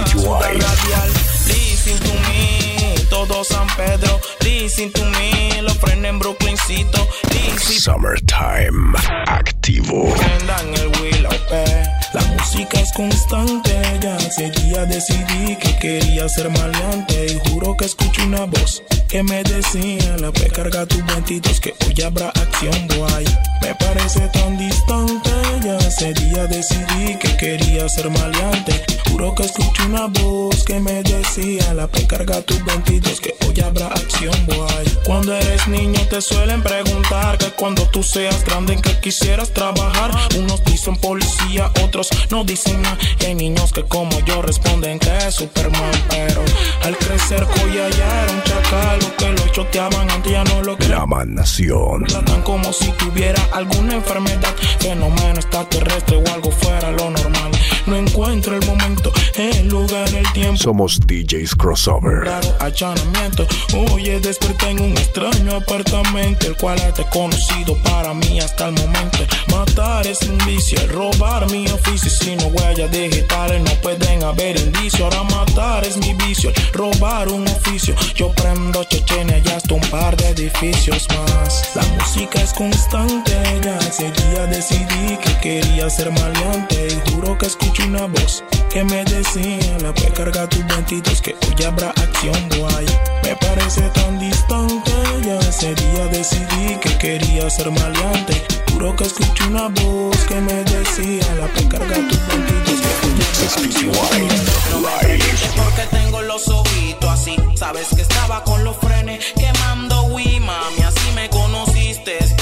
Ciudad 0.07 0.41
radial. 0.41 1.11
Listen 1.47 1.99
to 2.01 2.13
me, 2.29 2.95
todo 3.11 3.45
San 3.45 3.67
Pedro. 3.77 4.21
Listen 4.41 4.91
to 4.93 5.05
me, 5.05 5.61
lo 5.63 5.75
frené 5.75 6.09
en 6.09 6.19
Brooklyn-cito. 6.19 7.07
Listen 7.31 7.81
Summertime, 7.81 8.97
activo. 9.27 10.15
prendan 10.15 10.75
el 10.75 10.89
Willow 11.01 11.33
P. 11.49 11.96
La 12.13 12.23
música 12.23 12.81
es 12.81 12.93
constante, 12.93 13.73
ya 14.01 14.17
hace 14.17 14.51
día 14.51 14.85
decidí 14.87 15.57
que 15.57 15.77
quería 15.79 16.29
ser 16.29 16.51
maleante 16.51 17.27
y 17.27 17.51
juro 17.51 17.77
que 17.77 17.85
escucho 17.87 18.23
una 18.25 18.47
voz 18.47 18.83
que 19.09 19.23
me 19.23 19.43
decía 19.45 20.17
la 20.19 20.33
P 20.33 20.49
carga 20.49 20.85
tus 20.85 21.05
ventitos 21.07 21.61
que 21.61 21.75
hoy 21.87 22.03
habrá 22.03 22.29
acción 22.29 22.89
boy. 22.89 23.25
Me 23.63 23.75
parece 23.75 24.29
tan 24.29 24.59
distante, 24.59 25.31
ya 25.65 25.77
hace 25.77 26.13
día 26.15 26.47
decidí 26.47 27.17
que 27.19 27.37
quería 27.37 27.89
ser 27.89 28.11
maleante. 28.11 28.85
Juro 29.11 29.35
que 29.35 29.45
escucho 29.45 29.87
una 29.87 30.07
voz 30.07 30.65
que 30.65 30.79
me 30.81 31.03
decía 31.03 31.73
la 31.75 31.87
P 31.87 32.07
carga 32.07 32.43
tus 32.43 32.63
ventidos 32.65 33.21
que 33.21 33.35
hoy 33.47 33.61
habrá 33.61 33.87
acción 33.87 34.35
boy. 34.47 34.87
Cuando 35.07 35.35
eres 35.35 35.67
niño 35.69 36.01
te 36.11 36.21
suelen 36.21 36.63
preguntar 36.63 37.39
que 37.39 37.51
cuando 37.53 37.89
tú 37.89 38.03
seas 38.03 38.45
grande 38.45 38.75
en 38.75 38.83
que 38.83 38.99
quisieras 39.01 39.53
trabajar. 39.55 40.11
Unos 40.37 40.63
dicen 40.65 40.97
policía, 40.97 41.71
otros 41.85 41.96
no 42.31 42.45
dicen 42.45 42.81
nada. 42.83 42.99
Y 43.21 43.25
hay 43.26 43.35
niños 43.35 43.73
que 43.73 43.83
como 43.85 44.19
yo 44.21 44.43
responden 44.43 44.99
que 44.99 45.17
es 45.19 45.35
Superman, 45.35 45.93
pero 46.09 46.43
al 46.85 46.97
crecer 46.97 47.45
Coya 47.45 47.88
ya 47.91 48.23
era 48.25 48.33
un 48.33 48.43
chacal. 48.43 48.99
Lo 49.00 49.17
que 49.17 49.33
lo 49.33 49.53
choteaban 49.53 50.11
antes 50.11 50.33
ya 50.33 50.45
no 50.45 50.62
lo 50.62 50.76
La 50.88 51.07
Nación. 51.25 52.05
tratan 52.05 52.43
como 52.43 52.73
si 52.73 52.91
tuviera 52.93 53.43
alguna 53.53 53.95
enfermedad, 53.95 54.55
fenómeno 54.79 55.35
extraterrestre 55.37 56.17
o 56.17 56.35
algo 56.35 56.50
fuera 56.50 56.91
lo 56.93 57.11
normal. 57.11 57.46
No 57.87 57.95
encuentro 57.95 58.57
el 58.57 58.66
momento, 58.66 59.12
el 59.37 59.69
lugar, 59.69 60.09
el 60.12 60.33
tiempo. 60.33 60.57
Somos 60.57 60.99
DJs 60.99 61.55
Crossover. 61.55 62.25
Raro 62.25 62.52
allanamiento. 62.59 63.47
Oye, 63.93 64.19
desperté 64.19 64.71
en 64.71 64.81
un 64.81 64.93
extraño 64.93 65.55
apartamento, 65.55 66.49
el 66.49 66.57
cual 66.57 66.78
es 66.81 66.97
desconocido 66.97 67.81
para 67.85 68.12
mí 68.12 68.40
hasta 68.40 68.69
el 68.69 68.75
momento. 68.75 69.19
Matar 69.52 70.05
es 70.07 70.21
un 70.23 70.37
vicio, 70.38 70.81
robar 70.88 71.49
mi 71.52 71.69
oficio. 71.69 72.11
Si 72.11 72.35
no 72.35 72.47
huellas 72.47 72.90
digitales, 72.90 73.62
no 73.62 73.71
pueden 73.83 74.25
haber 74.25 74.57
indicios. 74.57 75.02
Ahora 75.02 75.23
matar 75.23 75.85
es 75.85 75.97
mi 75.97 76.12
vicio, 76.14 76.52
robar 76.73 77.28
un 77.28 77.47
oficio. 77.47 77.95
Yo 78.16 78.33
prendo 78.33 78.83
Chechenia 78.83 79.38
y 79.38 79.49
hasta 79.49 79.75
un 79.75 79.81
par 79.83 80.16
de 80.16 80.31
edificios 80.31 81.07
más. 81.11 81.76
La 81.76 81.83
música 81.99 82.43
es 82.43 82.52
constante, 82.52 83.33
ya 83.62 83.78
ese 83.78 84.11
día 84.11 84.47
decidí 84.47 85.16
que 85.23 85.38
quería 85.40 85.88
ser 85.88 86.11
maleante. 86.11 86.88
Y 86.88 87.11
juro 87.12 87.38
que 87.38 87.47
escucho 87.76 87.88
una 87.88 88.06
voz 88.06 88.45
que 88.71 88.85
me 88.85 89.04
decía 89.04 89.78
la 89.83 89.92
P 89.92 90.11
carga 90.12 90.49
tus 90.49 90.66
ventitos 90.66 91.21
que 91.21 91.35
hoy 91.35 91.64
habrá 91.64 91.90
acción 91.90 92.49
guay. 92.56 92.87
Me 93.23 93.37
parece 93.37 93.83
tan 93.90 94.18
distante, 94.18 94.92
ya 95.25 95.38
ese 95.40 95.75
día 95.75 96.06
decidí 96.06 96.76
que 96.80 96.97
quería 96.99 97.49
ser 97.50 97.71
maleante. 97.71 98.42
Juro 98.73 98.95
que 98.97 99.04
escucho 99.04 99.47
una 99.49 99.68
voz 99.68 100.16
que 100.26 100.40
me 100.40 100.64
decía 100.64 101.35
la 101.35 101.47
P 101.49 101.68
carga 101.68 101.97
tus 102.09 102.26
ventitos 102.26 102.80
que 102.80 103.06
hoy 103.06 103.12
habrá 103.23 103.64
acción 103.64 103.92
guay. 103.92 104.28
No 104.71 104.80
me 104.80 104.99
preguntes 104.99 105.52
por 105.56 105.75
qué 105.75 105.97
tengo 105.97 106.23
los 106.23 106.49
ojitos 106.49 107.11
así. 107.11 107.37
Sabes 107.56 107.88
que 107.95 108.02
estaba 108.02 108.42
con 108.45 108.64
los 108.64 108.76
frenes 108.78 109.25
quemando 109.35 110.02
Wii, 110.04 110.40
mami, 110.40 110.83
así 110.83 111.12
me 111.14 111.28
conociste 111.28 112.36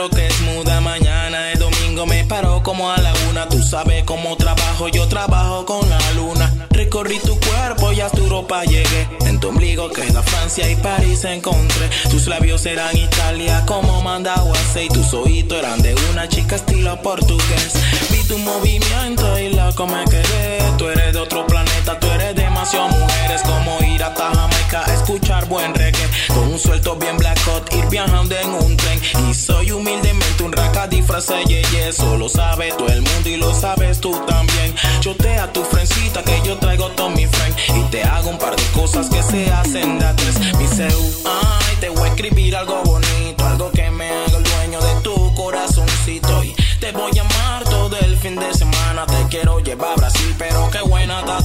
creo 0.00 0.08
que 0.10 0.26
es 0.26 0.40
muda. 0.40 0.80
Mañana 0.80 1.52
es 1.52 1.58
domingo, 1.58 2.06
me 2.06 2.24
paro 2.24 2.62
como 2.62 2.90
a 2.90 2.96
la 2.98 3.12
una. 3.28 3.48
Tú 3.48 3.62
sabes 3.62 4.04
cómo 4.04 4.36
trabajo, 4.36 4.88
yo 4.88 5.06
trabajo 5.08 5.66
con 5.66 5.88
la 5.88 5.98
luna. 6.12 6.52
Recorrí 6.70 7.18
tu 7.18 7.38
cuerpo 7.38 7.92
y 7.92 8.00
hasta 8.00 8.18
Europa 8.18 8.64
llegué. 8.64 9.08
En 9.26 9.38
tu 9.40 9.48
ombligo 9.48 9.90
queda 9.90 10.22
Francia 10.22 10.70
y 10.70 10.76
París 10.76 11.24
encontré. 11.24 11.90
Tus 12.10 12.26
labios 12.28 12.64
eran 12.66 12.96
Italia 12.96 13.64
como 13.66 14.00
Mandaguase 14.00 14.84
y 14.84 14.88
tus 14.88 15.12
oídos 15.12 15.58
eran 15.58 15.82
de 15.82 15.94
una 16.12 16.28
chica 16.28 16.56
estilo 16.56 17.00
portugués. 17.02 17.72
Vi 18.10 18.22
tu 18.24 18.38
movimiento 18.38 19.38
y 19.38 19.52
loco 19.52 19.86
me 19.86 20.04
quedé. 20.04 20.60
Tú 20.78 20.88
eres 20.88 21.12
de 21.12 21.18
otro 21.18 21.46
planeta, 21.46 21.98
tú 21.98 22.06
eres 22.06 22.34
mujeres 22.78 23.42
como 23.42 23.78
ir 23.82 24.02
hasta 24.02 24.32
Jamaica 24.32 24.84
a 24.86 24.94
escuchar 24.94 25.46
buen 25.46 25.74
reggae. 25.74 26.08
Con 26.28 26.52
un 26.52 26.58
suelto 26.58 26.96
bien 26.96 27.16
black 27.16 27.38
hot, 27.44 27.72
ir 27.74 27.84
viajando 27.88 28.36
en 28.36 28.50
un 28.50 28.76
tren. 28.76 29.00
Y 29.28 29.34
soy 29.34 29.72
humildemente 29.72 30.42
un 30.44 30.52
raca 30.52 30.86
disfraza 30.86 31.42
yeye. 31.42 31.88
Eso 31.88 32.16
lo 32.16 32.28
sabe 32.28 32.72
todo 32.72 32.88
el 32.88 33.02
mundo 33.02 33.28
y 33.28 33.36
lo 33.36 33.52
sabes 33.54 34.00
tú 34.00 34.12
también. 34.26 34.74
Chotea 35.00 35.52
tu 35.52 35.64
frencita 35.64 36.22
que 36.22 36.40
yo 36.44 36.58
traigo 36.58 36.88
todo 36.90 37.10
mi 37.10 37.26
friend. 37.26 37.56
Y 37.76 37.82
te 37.90 38.04
hago 38.04 38.30
un 38.30 38.38
par 38.38 38.54
de 38.54 38.62
cosas 38.66 39.08
que 39.08 39.22
se 39.22 39.50
hacen 39.50 39.98
de 39.98 40.14
tres. 40.14 40.38
Mi 40.56 40.68
seu, 40.68 41.00
ay, 41.24 41.76
te 41.80 41.88
voy 41.88 42.08
a 42.08 42.12
escribir 42.12 42.54
algo 42.54 42.82
bonito. 42.84 43.46
Algo 43.46 43.72
que 43.72 43.90
me 43.90 44.08
haga 44.10 44.36
el 44.36 44.44
dueño 44.44 44.80
de 44.80 44.94
tu 45.02 45.34
corazoncito. 45.34 46.44
Y 46.44 46.54
te 46.78 46.92
voy 46.92 47.18
a 47.18 47.22
amar 47.22 47.64
todo 47.64 47.96
el 47.98 48.16
fin 48.16 48.36
de 48.36 48.54
semana. 48.54 49.06
Te 49.06 49.26
quiero 49.28 49.58
llevar 49.58 49.92
a 49.92 49.96
Brasil, 49.96 50.34
pero 50.38 50.70
qué 50.70 50.82
buena 50.82 51.20
está 51.20 51.44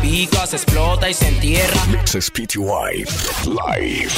pica, 0.00 0.46
se 0.46 0.56
explota 0.56 1.10
y 1.10 1.14
se 1.14 1.28
entierra. 1.28 1.84
Mixes 1.86 2.30
PTY 2.30 3.04
Live. 3.44 4.12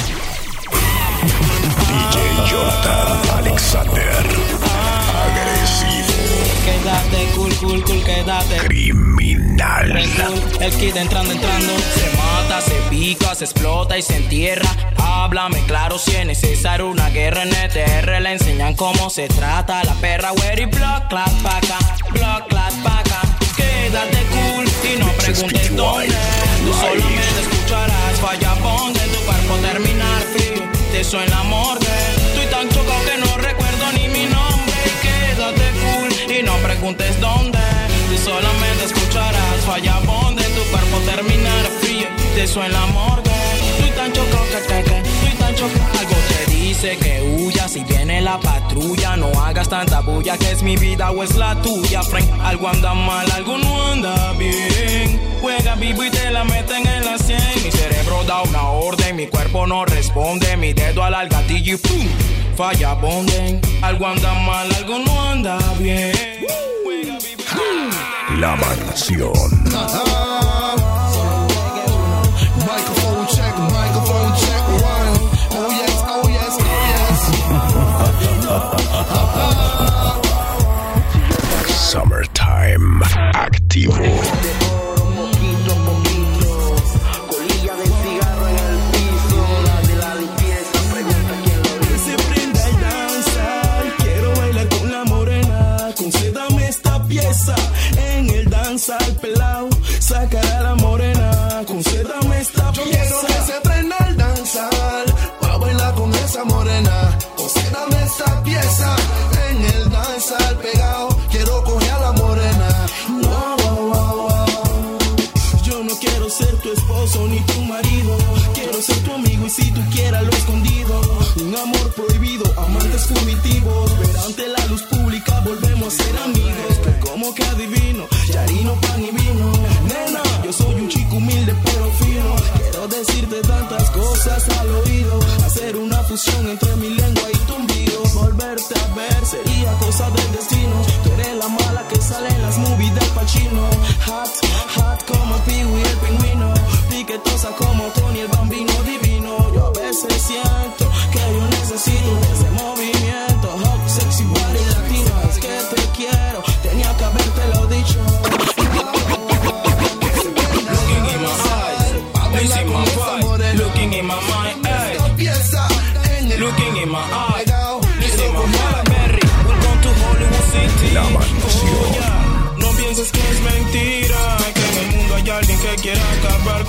DJ 1.88 2.50
Jonathan 2.50 3.38
Alexander. 3.38 4.26
Agresivo. 5.26 6.12
Quédate 6.64 7.26
cool, 7.35 7.52
cool, 7.57 7.83
cool, 7.85 8.04
quédate. 8.04 8.57
Criminal. 8.59 9.97
El 10.61 10.73
kid 10.73 10.97
entrando, 10.97 11.33
entrando. 11.33 11.73
Se 11.95 12.16
mata, 12.16 12.61
se 12.61 12.75
pica, 12.88 13.35
se 13.35 13.45
explota 13.45 13.99
y 13.99 14.02
se 14.02 14.16
entierra. 14.16 14.71
Háblame 14.99 15.61
claro 15.66 15.99
si 15.99 16.14
es 16.14 16.26
necesario 16.26 16.88
una 16.88 17.11
guerra 17.11 17.42
en 17.42 17.52
ETR. 17.52 18.21
Le 18.21 18.33
enseñan 18.33 18.75
cómo 18.76 19.11
se 19.11 19.26
trata 19.26 19.83
la 19.83 19.95
perra. 19.95 20.33
Where 20.33 20.66
block, 20.66 21.09
clap, 21.09 21.33
paca. 21.42 21.78
Block, 22.12 22.49
clap, 22.49 22.73
paca. 22.85 23.39
Quédate 23.81 24.27
cool 24.35 24.65
y 24.93 24.99
no 24.99 25.11
preguntes 25.15 25.75
dónde. 25.75 26.15
Tú 26.65 26.73
solamente 26.75 27.41
escucharás 27.41 28.21
falla 28.21 28.55
de 28.55 29.05
tu 29.09 29.21
cuerpo 29.25 29.55
terminar 29.63 30.23
frío. 30.35 30.63
Te 30.93 31.03
suena 31.03 31.43
morgue. 31.45 31.87
Estoy 32.29 32.47
tan 32.47 32.69
chocado 32.69 33.01
que 33.07 33.17
no 33.19 33.39
recuerdo 33.39 33.85
ni 33.97 34.09
mi 34.09 34.25
nombre. 34.27 34.75
Quédate 35.03 35.67
cool 35.81 36.37
y 36.37 36.43
no 36.43 36.55
preguntes 36.59 37.19
dónde. 37.21 37.59
Tú 38.11 38.19
solamente 38.19 38.85
escucharás 38.85 39.65
falla 39.65 39.99
de 40.37 40.45
tu 40.57 40.63
cuerpo 40.71 40.99
terminar 41.07 41.65
frío. 41.81 42.07
Te 42.35 42.47
suena 42.47 42.87
morgue. 42.87 43.31
Estoy 43.73 43.91
tan 43.97 44.13
chocado 44.13 44.45
que 44.53 44.61
te 44.69 44.85
que. 44.85 44.99
Estoy 44.99 45.35
tan 45.39 45.55
chocado. 45.55 46.00
Dice 46.81 46.97
que 46.97 47.21
huya 47.21 47.69
si 47.69 47.85
viene 47.85 48.23
la 48.23 48.41
patrulla. 48.41 49.15
No 49.15 49.29
hagas 49.39 49.69
tanta 49.69 50.01
bulla 50.01 50.39
que 50.39 50.51
es 50.51 50.63
mi 50.63 50.79
vida 50.79 51.11
o 51.11 51.23
es 51.23 51.37
la 51.37 51.55
tuya, 51.61 52.03
friend. 52.03 52.27
Algo 52.41 52.69
anda 52.69 52.95
mal, 52.95 53.31
algo 53.33 53.59
no 53.59 53.93
anda 53.93 54.33
bien. 54.33 55.21
Juega 55.43 55.75
vivo 55.75 56.03
y 56.05 56.11
te 56.11 56.31
la 56.31 56.43
meten 56.43 56.87
en 56.87 57.05
la 57.05 57.19
100. 57.19 57.39
Mi 57.63 57.71
cerebro 57.71 58.25
da 58.25 58.41
una 58.41 58.71
orden, 58.71 59.15
mi 59.15 59.27
cuerpo 59.27 59.67
no 59.67 59.85
responde. 59.85 60.57
Mi 60.57 60.73
dedo 60.73 61.05
al 61.05 61.29
gatillo 61.29 61.75
y 61.75 61.77
pum, 61.77 62.09
falla 62.57 62.95
bonden. 62.95 63.61
Algo 63.83 64.07
anda 64.07 64.33
mal, 64.33 64.73
algo 64.73 65.01
no 65.01 65.21
anda 65.21 65.59
bien. 65.79 66.15
Juega 66.83 67.19
vivo 67.19 67.43
y 68.33 68.41
La 68.41 68.57
mansión. 68.57 70.30
Summertime. 82.71 83.03
Activo. 83.35 84.39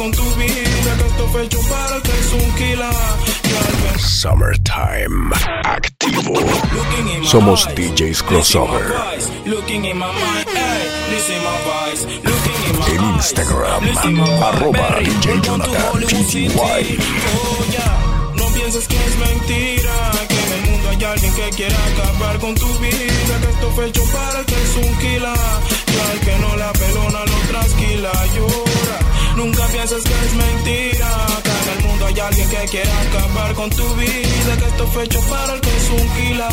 Con 0.01 0.11
tu 0.13 0.23
vida, 0.35 0.97
que 0.97 1.05
esto 1.05 1.27
fue 1.31 1.43
hecho 1.45 1.59
para 1.69 2.01
que 2.01 2.09
es 2.09 2.33
un 2.33 2.55
ver- 3.83 3.99
Summertime. 3.99 5.35
Activo. 5.63 6.33
Somos 7.23 7.67
DJs 7.75 8.23
Crossover. 8.23 8.95
En 12.87 13.03
Instagram, 13.15 13.83
arroba 14.43 14.97
DJ 15.01 15.39
Jonathan. 15.43 16.03
Oh. 16.57 18.33
No 18.35 18.45
pienses 18.47 18.87
que 18.87 18.95
es 18.95 19.17
mentira, 19.19 19.93
hay 21.01 21.11
alguien 21.13 21.33
que 21.33 21.49
quiera 21.55 21.77
acabar 21.93 22.37
con 22.39 22.53
tu 22.53 22.67
vida, 22.77 23.33
que 23.41 23.49
esto 23.49 23.71
fue 23.71 23.87
hecho 23.87 24.03
para 24.13 24.39
el 24.39 24.45
que 24.45 24.53
es 24.53 24.75
un 24.75 24.97
killer, 24.99 25.37
y 25.87 26.11
al 26.11 26.19
que 26.19 26.37
no 26.37 26.55
la 26.57 26.71
pelona 26.73 27.19
lo 27.25 27.37
trasquila, 27.49 28.11
llora. 28.35 28.99
Nunca 29.35 29.65
pienses 29.67 30.03
que 30.03 30.13
es 30.13 30.33
mentira, 30.35 31.09
que 31.43 31.49
en 31.49 31.77
el 31.77 31.87
mundo 31.87 32.05
hay 32.05 32.19
alguien 32.19 32.49
que 32.49 32.65
quiera 32.69 33.01
acabar 33.01 33.53
con 33.55 33.69
tu 33.71 33.95
vida, 33.95 34.57
que 34.59 34.65
esto 34.65 34.87
fue 34.87 35.05
hecho 35.05 35.21
para 35.21 35.53
el 35.55 35.61
que 35.61 35.75
es 35.75 35.89
un 35.89 36.09
killer, 36.15 36.51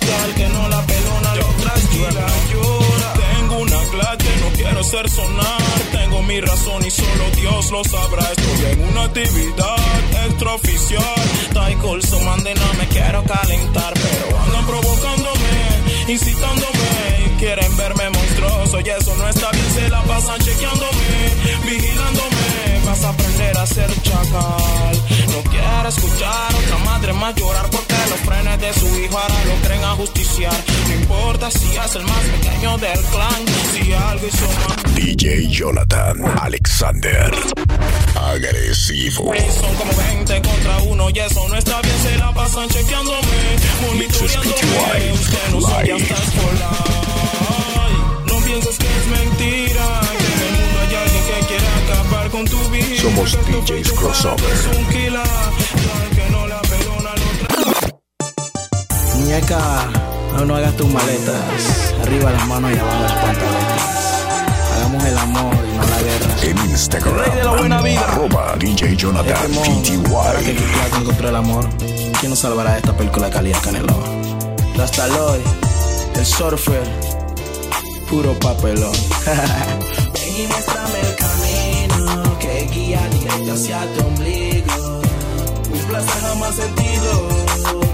y 0.00 0.24
al 0.24 0.34
que 0.34 0.48
no 0.48 0.68
la 0.68 0.86
pelona 0.86 1.34
lo 1.34 1.46
trasquila, 1.62 2.26
llora. 2.52 3.29
Una 3.60 3.76
clase, 3.90 4.30
no 4.40 4.48
quiero 4.56 4.82
ser 4.82 5.08
sonar. 5.10 5.60
Tengo 5.92 6.22
mi 6.22 6.40
razón 6.40 6.82
y 6.86 6.90
solo 6.90 7.30
Dios 7.36 7.70
lo 7.70 7.84
sabrá. 7.84 8.22
Estoy 8.22 8.72
en 8.72 8.82
una 8.84 9.04
actividad 9.04 9.76
extraoficial. 10.26 11.14
Taikol 11.52 12.02
Somande 12.02 12.54
no 12.54 12.74
me 12.78 12.88
quiero 12.88 13.22
calentar, 13.24 13.92
pero 13.92 14.38
andan 14.38 14.66
provocándome, 14.66 16.08
incitándome. 16.08 17.36
Quieren 17.38 17.76
verme 17.76 18.08
monstruoso 18.08 18.80
y 18.80 18.88
eso 18.88 19.14
no 19.16 19.28
está 19.28 19.50
bien. 19.50 19.70
Se 19.74 19.88
la 19.90 20.02
pasan 20.04 20.40
chequeándome, 20.40 21.34
vigilándome. 21.66 22.49
Vas 22.90 23.04
a 23.04 23.10
aprender 23.10 23.56
a 23.56 23.66
ser 23.66 24.02
chacal. 24.02 24.96
No 25.28 25.48
quiero 25.48 25.88
escuchar 25.88 26.52
a 26.52 26.56
otra 26.56 26.78
madre 26.78 27.12
más 27.12 27.36
llorar 27.36 27.70
porque 27.70 27.94
los 28.10 28.18
frenes 28.18 28.60
de 28.60 28.74
su 28.74 28.86
hijo 28.98 29.16
ahora 29.16 29.44
lo 29.44 29.54
creen 29.64 29.84
a 29.84 29.94
justiciar. 29.94 30.52
No 30.88 30.94
importa 30.94 31.52
si 31.52 31.68
es 31.68 31.94
el 31.94 32.02
más 32.02 32.18
pequeño 32.18 32.78
del 32.78 32.98
clan, 32.98 33.44
si 33.70 33.92
algo 33.92 34.26
hizo 34.26 34.44
mal. 34.44 34.94
DJ 34.96 35.46
Jonathan 35.46 36.20
Alexander. 36.40 37.30
Agresivo. 38.16 39.34
Son 39.60 39.74
como 39.76 39.92
20 39.94 40.42
contra 40.42 40.78
uno 40.78 41.10
y 41.10 41.18
eso 41.20 41.48
no 41.48 41.54
está 41.54 41.80
bien. 41.82 41.96
Se 42.02 42.18
la 42.18 42.34
pasan 42.34 42.68
chequeándome, 42.70 43.56
monitoreándome. 43.86 45.12
Usted 45.12 45.48
no 45.52 45.60
soy 45.60 45.90
hasta 45.90 46.14
escolar. 46.24 46.74
No 48.26 48.36
pienses 48.44 48.76
que 48.78 48.86
es 48.86 49.06
mentira. 49.06 49.99
Pelona 56.68 57.10
lo 57.14 57.32
tra- 57.40 57.98
Muñeca, 59.16 59.88
no, 60.36 60.44
no 60.44 60.56
hagas 60.56 60.76
tus 60.76 60.88
maletas. 60.88 61.94
Arriba 62.02 62.30
las 62.30 62.46
manos 62.46 62.70
y 62.72 62.78
abajo 62.78 63.02
las 63.02 63.12
pantaletas. 63.12 64.24
Hagamos 64.76 65.04
el 65.04 65.18
amor 65.18 65.54
y 65.54 65.76
no 65.76 65.84
la 65.84 65.98
guerra. 66.02 66.36
En 66.42 66.58
Instagram, 66.70 67.14
Rey 67.16 67.30
de 67.36 67.44
la 67.44 67.50
buena 67.52 67.80
vida. 67.82 68.00
arroba 68.00 68.56
DJ 68.58 68.96
Jonathan 68.96 69.36
Este 69.52 69.96
mon, 69.98 70.16
ahora 70.16 70.38
que 70.40 70.52
PTY. 70.52 70.56
Kikla 70.56 70.98
encontró 71.00 71.28
el 71.28 71.36
amor, 71.36 71.68
¿quién 72.20 72.30
nos 72.30 72.38
salvará 72.38 72.72
de 72.72 72.78
esta 72.78 72.92
película 72.96 73.26
de 73.26 73.32
calidad 73.32 73.60
Canelo? 73.62 73.94
Rastaloy, 74.76 75.40
el 76.16 76.26
surfer, 76.26 76.82
puro 78.08 78.32
papelón. 78.40 78.92
Ven 80.14 80.36
y 80.36 80.46
muéstrame 80.48 81.00
el 81.00 81.16
camino. 81.16 81.69
Y 83.38 83.50
hacia 83.50 83.80
tu 83.94 84.06
ombligo. 84.06 85.00
Un 85.72 85.80
placer 85.88 86.22
jamás 86.22 86.54
sentido 86.54 87.28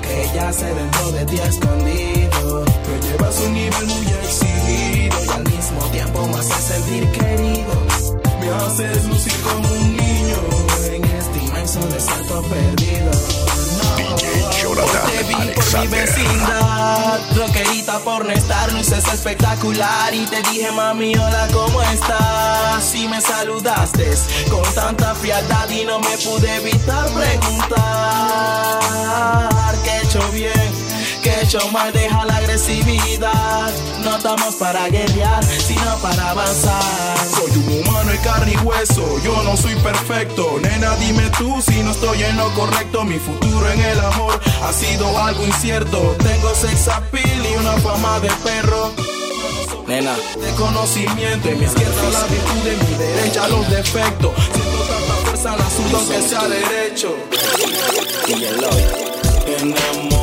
que 0.02 0.24
ella 0.24 0.48
hace 0.48 0.66
dentro 0.66 1.12
de 1.12 1.24
ti 1.26 1.36
escondido. 1.36 2.64
Me 2.88 3.06
llevas 3.06 3.40
un 3.40 3.54
nivel 3.54 3.86
muy 3.86 4.06
exigido 4.24 5.24
y 5.24 5.28
al 5.28 5.44
mismo 5.44 5.80
tiempo 5.92 6.26
me 6.26 6.38
haces 6.38 6.64
sentir 6.64 7.10
querido. 7.12 7.74
Me 8.40 8.50
haces 8.50 9.04
lucir 9.06 9.34
como 9.42 9.68
un 9.68 9.96
niño 9.96 10.36
en 10.92 11.04
este 11.04 11.38
inmenso 11.44 11.80
desierto 11.88 12.42
perdido. 12.42 13.45
No, 13.96 14.16
DJ 14.16 14.36
te 15.06 15.22
vi 15.24 15.34
por 15.54 15.80
mi 15.80 15.86
vecindad, 15.86 17.20
rockerita 17.36 17.98
por 18.00 18.30
estar 18.30 18.72
luces 18.72 19.06
espectacular. 19.12 20.14
Y 20.14 20.26
te 20.26 20.42
dije 20.50 20.70
mami 20.72 21.14
hola 21.16 21.48
cómo 21.52 21.82
estás 21.82 22.94
y 22.94 23.08
me 23.08 23.20
saludaste 23.20 24.10
con 24.50 24.62
tanta 24.74 25.14
frialdad 25.14 25.68
y 25.70 25.84
no 25.84 25.98
me 26.00 26.16
pude 26.18 26.56
evitar 26.56 27.08
preguntar 27.10 27.76
qué 29.84 29.90
he 29.90 30.02
hecho 30.02 30.20
bien. 30.32 30.95
Que 31.26 31.42
hecho 31.42 31.58
mal, 31.72 31.92
deja 31.92 32.24
la 32.24 32.36
agresividad. 32.36 33.72
No 34.04 34.16
estamos 34.16 34.54
para 34.54 34.88
guerrear, 34.88 35.42
sino 35.44 35.96
para 36.00 36.30
avanzar. 36.30 37.18
Soy 37.18 37.50
un 37.50 37.80
humano 37.80 38.12
de 38.12 38.18
carne 38.18 38.52
y 38.52 38.56
hueso, 38.64 39.02
yo 39.24 39.42
no 39.42 39.56
soy 39.56 39.74
perfecto. 39.74 40.60
Nena, 40.62 40.94
dime 40.94 41.28
tú 41.36 41.60
si 41.60 41.82
no 41.82 41.90
estoy 41.90 42.22
en 42.22 42.36
lo 42.36 42.54
correcto. 42.54 43.02
Mi 43.02 43.18
futuro 43.18 43.68
en 43.72 43.80
el 43.80 43.98
amor 43.98 44.40
ha 44.62 44.72
sido 44.72 45.18
algo 45.18 45.44
incierto. 45.44 46.14
Tengo 46.22 46.54
sex 46.54 46.86
appeal 46.86 47.44
y 47.44 47.56
una 47.56 47.72
fama 47.72 48.20
de 48.20 48.30
perro. 48.44 48.92
Nena, 49.88 50.14
de 50.14 50.52
conocimiento, 50.52 51.48
en 51.48 51.58
mi 51.58 51.64
izquierda 51.64 52.08
la 52.12 52.22
virtud, 52.26 52.68
en 52.68 52.88
mi 52.88 52.98
derecha 52.98 53.48
los 53.48 53.68
defectos. 53.68 54.30
Siento 54.54 54.78
tanta 54.84 55.14
fuerza 55.24 55.54
en 55.56 55.92
la 55.92 55.98
que 55.98 56.22
sea 56.28 56.46
derecho. 56.46 57.16
Enamórate, 59.46 60.15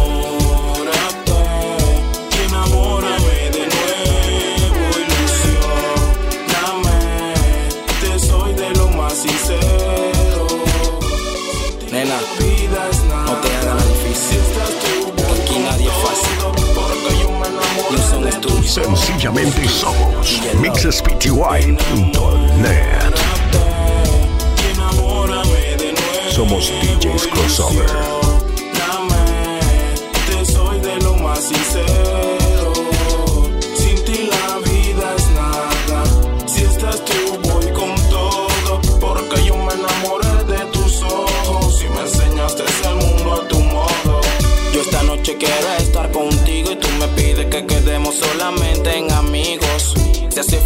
Sencillamente 18.74 19.70
somos 19.70 20.42
mixespty.net. 20.56 21.78
Somos 26.32 26.72
DJs 26.82 27.28
Crossover. 27.28 28.23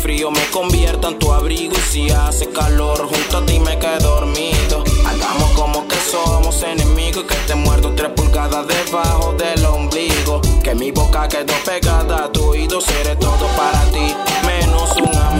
Frío 0.07 0.31
me 0.31 0.45
convierta 0.51 1.09
en 1.09 1.19
tu 1.19 1.33
abrigo 1.33 1.75
y 1.75 1.91
si 1.91 2.09
hace 2.09 2.47
calor 2.47 3.09
junto 3.09 3.39
a 3.39 3.45
ti 3.45 3.59
me 3.59 3.77
quedo 3.77 4.15
dormido. 4.15 4.81
Hagamos 5.05 5.51
como 5.51 5.85
que 5.85 5.97
somos 5.97 6.63
enemigos 6.63 7.25
y 7.25 7.27
que 7.27 7.35
te 7.45 7.55
muerdo 7.55 7.93
tres 7.93 8.11
pulgadas 8.15 8.65
debajo 8.67 9.33
del 9.33 9.65
ombligo. 9.65 10.39
Que 10.63 10.73
mi 10.75 10.91
boca 10.91 11.27
quedó 11.27 11.53
pegada 11.65 12.23
a 12.23 12.31
tu 12.31 12.41
oído, 12.51 12.79
seré 12.79 13.17
todo 13.17 13.47
para 13.57 13.81
ti, 13.91 14.15
menos 14.45 14.95
un 14.95 15.13
amigo. 15.13 15.37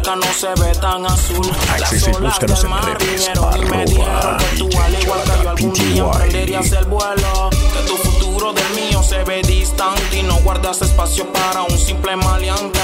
Cerca 0.00 0.16
no 0.16 0.32
se 0.32 0.48
ve 0.62 0.72
tan 0.80 1.06
azul. 1.06 1.50
Access 1.70 2.08
y 2.08 2.12
búscanos 2.22 2.64
en 2.64 2.98
redes, 2.98 3.28
arroba 3.28 3.84
dijeron 3.84 4.36
que 4.38 4.56
tú, 4.56 4.68
DJ 4.68 4.78
al 4.78 5.02
igual 5.02 5.22
que 5.22 5.42
yo, 5.42 5.50
algún 5.50 5.72
día 5.72 5.94
PTY. 5.94 6.12
emprenderías 6.12 6.72
el 6.72 6.84
vuelo. 6.86 7.50
Que 7.50 7.82
tu 7.86 7.96
futuro 7.96 8.52
del 8.52 8.70
mío 8.70 9.02
se 9.02 9.24
ve 9.24 9.42
distante 9.42 10.18
y 10.18 10.22
no 10.22 10.36
guardas 10.36 10.82
espacio 10.82 11.30
para 11.32 11.62
un 11.62 11.78
simple 11.78 12.16
maleante. 12.16 12.80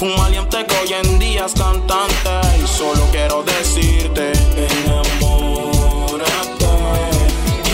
Un 0.00 0.16
maleante 0.16 0.66
que 0.66 0.76
hoy 0.76 0.92
en 0.92 1.18
día 1.18 1.46
es 1.46 1.54
cantante. 1.54 2.40
Y 2.62 2.66
solo 2.66 3.06
quiero 3.10 3.42
decirte: 3.42 4.32
enamórate 4.56 6.26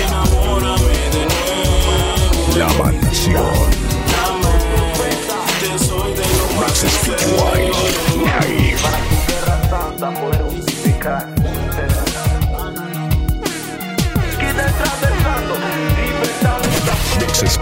enamórame 0.07 0.99
de 1.15 1.27
nuevo. 1.27 2.57
La 2.57 2.69
mansión. 2.83 3.83
Te 5.61 5.79
soy 5.79 6.13
de 6.15 6.27
lo 6.39 6.61
más 6.61 6.73
Access. 6.73 7.15
PTY. 7.15 7.62
Santa 10.03 10.21
poder 10.21 10.43
justificar. 10.43 11.29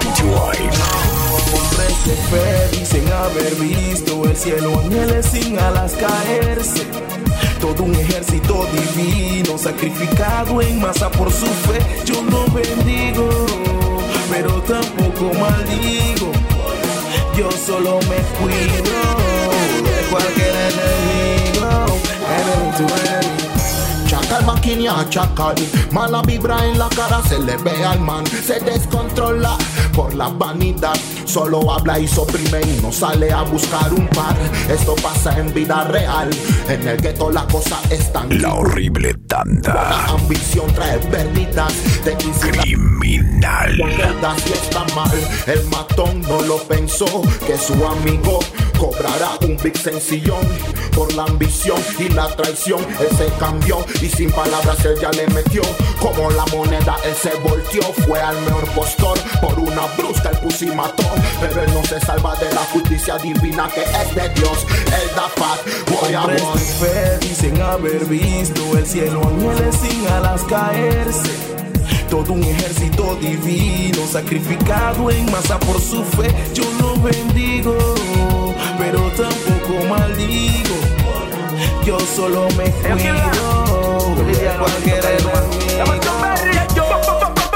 PTY. 0.00 0.24
Hombres 1.52 1.96
de 2.06 2.16
fe 2.30 2.78
dicen 2.78 3.12
haber 3.12 3.54
visto 3.56 4.24
el 4.24 4.36
cielo, 4.36 4.80
ángeles 4.82 5.26
sin 5.26 5.58
alas 5.58 5.92
caerse. 5.92 6.86
Todo 7.60 7.82
un 7.82 7.94
ejército 7.94 8.66
divino 8.72 9.58
sacrificado 9.58 10.62
en 10.62 10.80
masa 10.80 11.10
por 11.10 11.30
su 11.30 11.46
fe. 11.46 11.78
Yo 12.06 12.22
no 12.22 12.46
bendigo, 12.54 13.28
pero 14.30 14.62
tampoco 14.62 15.34
maldigo. 15.38 16.32
Yo 17.36 17.50
solo 17.66 17.98
me 18.08 18.16
cuido 18.38 18.96
de 19.84 20.08
cualquier 20.10 20.54
enemigo. 20.54 21.59
Enemy 22.38 22.70
to 22.78 22.84
enemy. 22.84 23.40
Chacal 24.10 24.44
maquinia, 24.44 25.06
chacal 25.08 25.54
Mala 25.92 26.20
vibra 26.22 26.66
en 26.66 26.78
la 26.78 26.88
cara 26.88 27.22
se 27.28 27.38
le 27.38 27.56
ve 27.58 27.84
al 27.84 28.00
man 28.00 28.26
Se 28.26 28.58
descontrola 28.58 29.56
por 29.94 30.14
la 30.14 30.28
vanidad 30.28 30.96
Solo 31.26 31.70
habla 31.72 31.96
y 32.00 32.08
soprime 32.08 32.60
y 32.60 32.80
no 32.82 32.90
sale 32.90 33.32
a 33.32 33.42
buscar 33.42 33.92
un 33.92 34.08
par 34.08 34.36
Esto 34.68 34.96
pasa 34.96 35.38
en 35.38 35.54
vida 35.54 35.84
real 35.84 36.28
En 36.68 36.88
el 36.88 37.00
gueto 37.00 37.30
la 37.30 37.46
cosa 37.46 37.80
es 37.88 38.12
tan 38.12 38.40
La 38.42 38.54
horrible 38.54 39.14
tanda. 39.28 39.74
La 39.74 40.04
ambición 40.06 40.66
trae 40.74 40.98
pérdidas 40.98 41.72
quisiera 42.18 42.62
Criminal. 42.62 43.76
Si 44.44 44.52
está 44.52 44.84
mal, 44.94 45.10
el 45.46 45.64
matón 45.66 46.20
no 46.22 46.40
lo 46.42 46.58
pensó 46.64 47.22
que 47.46 47.56
su 47.56 47.74
amigo 47.86 48.40
cobrará 48.80 49.36
un 49.42 49.58
big 49.58 49.76
sencillón 49.76 50.40
por 50.96 51.12
la 51.12 51.24
ambición 51.24 51.78
y 51.98 52.08
la 52.08 52.34
traición. 52.34 52.80
Él 52.98 53.16
se 53.16 53.26
cambió 53.38 53.84
y 54.00 54.08
sin 54.08 54.30
palabras 54.32 54.82
él 54.86 54.96
ya 55.00 55.10
le 55.10 55.26
metió 55.28 55.62
como 56.00 56.30
la 56.30 56.46
moneda. 56.46 56.96
Él 57.04 57.14
se 57.14 57.34
volteó, 57.40 57.82
fue 58.06 58.18
al 58.20 58.40
mejor 58.40 58.64
postor 58.70 59.18
por 59.42 59.58
una 59.58 59.86
brusca 59.98 60.30
el 60.30 60.38
pussy 60.38 60.66
mató, 60.66 61.04
pero 61.40 61.62
él 61.62 61.70
no 61.74 61.84
se 61.84 62.00
salva 62.00 62.34
de 62.36 62.52
la 62.54 62.62
justicia 62.72 63.18
divina 63.18 63.68
que 63.74 63.82
es 63.82 64.14
de 64.14 64.28
Dios. 64.30 64.66
Él 64.86 65.10
da 65.14 65.28
paz, 65.36 65.60
voy 65.86 66.14
a 66.14 66.22
fe 66.22 67.18
dicen 67.20 67.60
haber 67.60 68.04
visto 68.06 68.78
el 68.78 68.86
cielo, 68.86 69.20
ángeles 69.22 69.76
sin 69.76 70.06
alas 70.08 70.42
caerse. 70.44 71.50
Todo 72.08 72.32
un 72.32 72.42
ejército 72.42 73.16
divino 73.20 74.04
sacrificado 74.10 75.10
en 75.10 75.30
masa 75.30 75.60
por 75.60 75.80
su 75.80 76.02
fe. 76.02 76.34
Yo 76.54 76.64
no 76.80 76.96
bendigo, 77.00 77.76
pero 78.78 79.00
tampoco 79.10 79.84
maldigo. 79.88 80.76
Yo 81.84 81.98
solo 82.00 82.48
me 82.56 82.70
cuido. 82.70 83.60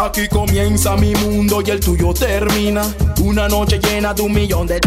Aquí 0.01 0.29
comienza 0.29 0.97
mi 0.97 1.15
mundo 1.15 1.63
y 1.65 1.71
el 1.71 1.81
tuyo 1.81 2.13
termina. 2.15 2.83
Una 3.21 3.49
noche 3.49 3.79
llena 3.79 4.15
de 4.15 4.23
un 4.23 4.33
millón 4.33 4.67
de 4.67 4.81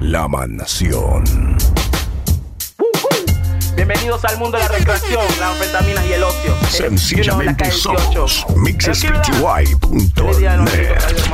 La 0.00 0.28
mansión. 0.28 1.24
Bienvenidos 3.76 4.24
al 4.24 4.38
mundo 4.38 4.56
de 4.56 4.64
la 4.64 4.70
recreación, 4.70 5.22
las 5.38 5.50
anfetaminas 5.50 6.06
y 6.06 6.12
el 6.14 6.24
ocio. 6.24 6.54
Sencillamente 6.70 7.64
you 7.70 7.82
know, 7.82 7.92
la 7.92 8.00
K18. 8.00 8.28
somos 8.28 8.46
mixespty.net. 8.56 9.68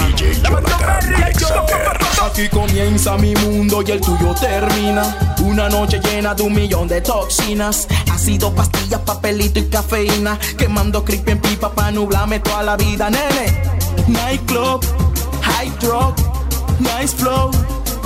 DJ 0.08 0.42
Jonathan 0.42 1.14
Alexander. 1.14 1.98
Aquí 2.20 2.48
comienza 2.48 3.16
mi 3.16 3.36
mundo 3.36 3.84
y 3.86 3.92
el 3.92 4.00
tuyo 4.00 4.34
termina. 4.34 5.16
Una 5.44 5.68
noche 5.68 6.00
llena 6.00 6.34
de 6.34 6.42
un 6.42 6.52
millón 6.52 6.88
de 6.88 7.00
toxinas. 7.00 7.86
Ácido, 8.12 8.52
pastillas, 8.52 9.00
papelito 9.02 9.60
y 9.60 9.68
cafeína. 9.68 10.36
Quemando 10.58 11.04
creep 11.04 11.28
en 11.28 11.38
pipa 11.38 11.72
pa' 11.72 11.92
nublarme 11.92 12.40
toda 12.40 12.64
la 12.64 12.76
vida, 12.76 13.08
nene. 13.08 13.56
Nightclub, 14.08 14.84
high 15.42 15.70
drug, 15.78 16.14
nice 16.80 17.14
flow. 17.14 17.52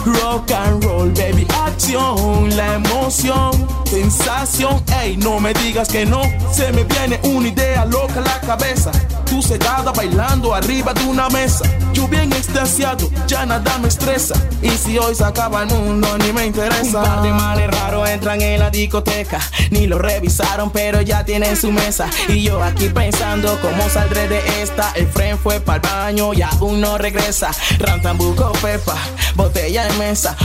Rock 0.07 0.53
and 0.53 0.85
roll, 0.85 1.11
baby, 1.11 1.45
acción, 1.67 2.57
la 2.57 2.75
emoción, 2.75 3.51
sensación, 3.91 4.81
ey, 5.03 5.17
no 5.17 5.41
me 5.41 5.53
digas 5.53 5.89
que 5.89 6.07
no, 6.07 6.23
se 6.53 6.71
me 6.71 6.85
viene 6.85 7.19
una 7.25 7.49
idea 7.49 7.85
loca 7.85 8.21
a 8.21 8.21
la 8.21 8.41
cabeza, 8.41 8.93
tú 9.25 9.43
sentada 9.43 9.91
bailando 9.91 10.55
arriba 10.55 10.95
de 10.95 11.05
una 11.07 11.29
mesa, 11.31 11.65
yo 11.93 12.07
bien 12.07 12.33
extasiado, 12.33 13.11
ya 13.27 13.45
nada 13.47 13.79
me 13.79 13.89
estresa, 13.89 14.37
y 14.63 14.71
si 14.71 14.97
hoy 14.97 15.13
se 15.13 15.25
acaba 15.25 15.63
el 15.63 15.71
mundo 15.71 16.07
ni 16.19 16.33
me 16.33 16.47
interesa. 16.47 16.99
Un 17.23 17.37
par 17.37 17.57
de 17.59 17.67
raros 17.67 18.09
entran 18.09 18.41
en 18.41 18.61
la 18.61 18.71
discoteca, 18.71 19.41
ni 19.73 19.89
lo 19.89 19.99
revisaron 19.99 20.71
pero 20.71 21.01
ya 21.01 21.25
tienen 21.25 21.57
su 21.57 21.73
mesa, 21.73 22.09
y 22.29 22.43
yo 22.43 22.63
aquí 22.63 22.91
pensando 22.91 23.59
cómo 23.61 23.89
saldré 23.91 24.29
de 24.29 24.63
esta, 24.63 24.93
el 24.95 25.09
friend 25.09 25.41
fue 25.41 25.59
para 25.59 25.77
el 25.77 25.83
baño 25.83 26.33
y 26.33 26.43
aún 26.43 26.81
no 26.81 26.97
regresa, 26.97 27.51
Rantambuco 27.81 28.53
pepa, 28.63 28.95
botella 29.35 29.89
en 29.89 29.96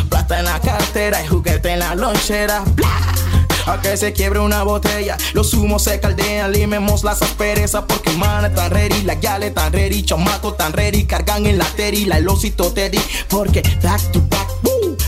plata 0.10 0.40
en 0.40 0.46
la 0.46 0.60
cartera 0.62 1.22
y 1.24 1.28
juguete 1.28 1.74
en 1.74 1.80
la 1.80 1.94
lonchera, 1.96 2.64
bla. 2.74 2.88
A 3.68 3.80
que 3.82 3.96
se 3.98 4.14
quiebre 4.14 4.40
una 4.40 4.64
botella, 4.64 5.18
los 5.34 5.54
humos 5.54 5.84
se 5.84 6.00
caldean, 6.00 6.52
limemos 6.52 7.04
las 7.04 7.22
asperezas 7.22 7.84
porque 7.88 8.12
man 8.14 8.54
tan 8.56 8.72
ready, 8.72 9.04
la 9.04 9.16
gale 9.16 9.52
tan 9.52 9.72
ready, 9.72 10.04
chamaco 10.04 10.54
tan 10.54 10.74
ready, 10.74 11.06
cargan 11.06 11.46
en 11.46 11.58
la 11.58 11.66
teri, 11.66 12.06
la 12.06 12.18
elosito 12.18 12.72
teddy, 12.72 13.00
porque 13.30 13.62
back 13.84 14.02
to 14.12 14.22
back, 14.30 14.48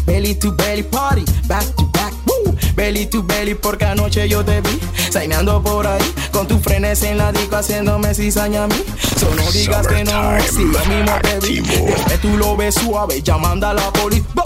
belly 0.06 0.36
to 0.36 0.52
belly 0.52 0.84
party, 0.84 1.24
back 1.48 1.66
to 1.76 1.86
back, 1.94 2.14
woo, 2.26 2.56
belly 2.76 3.06
to 3.06 3.24
belly, 3.24 3.56
porque 3.56 3.86
anoche 3.86 4.28
yo 4.28 4.44
te 4.44 4.62
vi, 4.62 4.80
saineando 5.12 5.62
por 5.62 5.88
ahí, 5.88 6.14
con 6.32 6.48
tu 6.48 6.60
frenes 6.60 7.04
en 7.04 7.18
la 7.18 7.32
disco 7.32 7.56
haciéndome 7.56 8.14
cizaña 8.14 8.66
a 8.66 8.68
mí, 8.68 8.84
so 9.18 9.34
no 9.36 9.52
digas 9.52 9.88
que 9.88 10.04
no, 10.04 10.40
si 10.42 10.62
yo 10.62 10.86
mismo 10.86 11.14
te 11.22 11.40
vi, 11.40 11.60
después 11.62 12.22
tú 12.22 12.38
lo 12.38 12.56
ves 12.56 12.76
suave, 12.76 13.22
ya 13.22 13.38
manda 13.38 13.74
la 13.74 13.92
poli, 13.94 14.24
bo. 14.34 14.44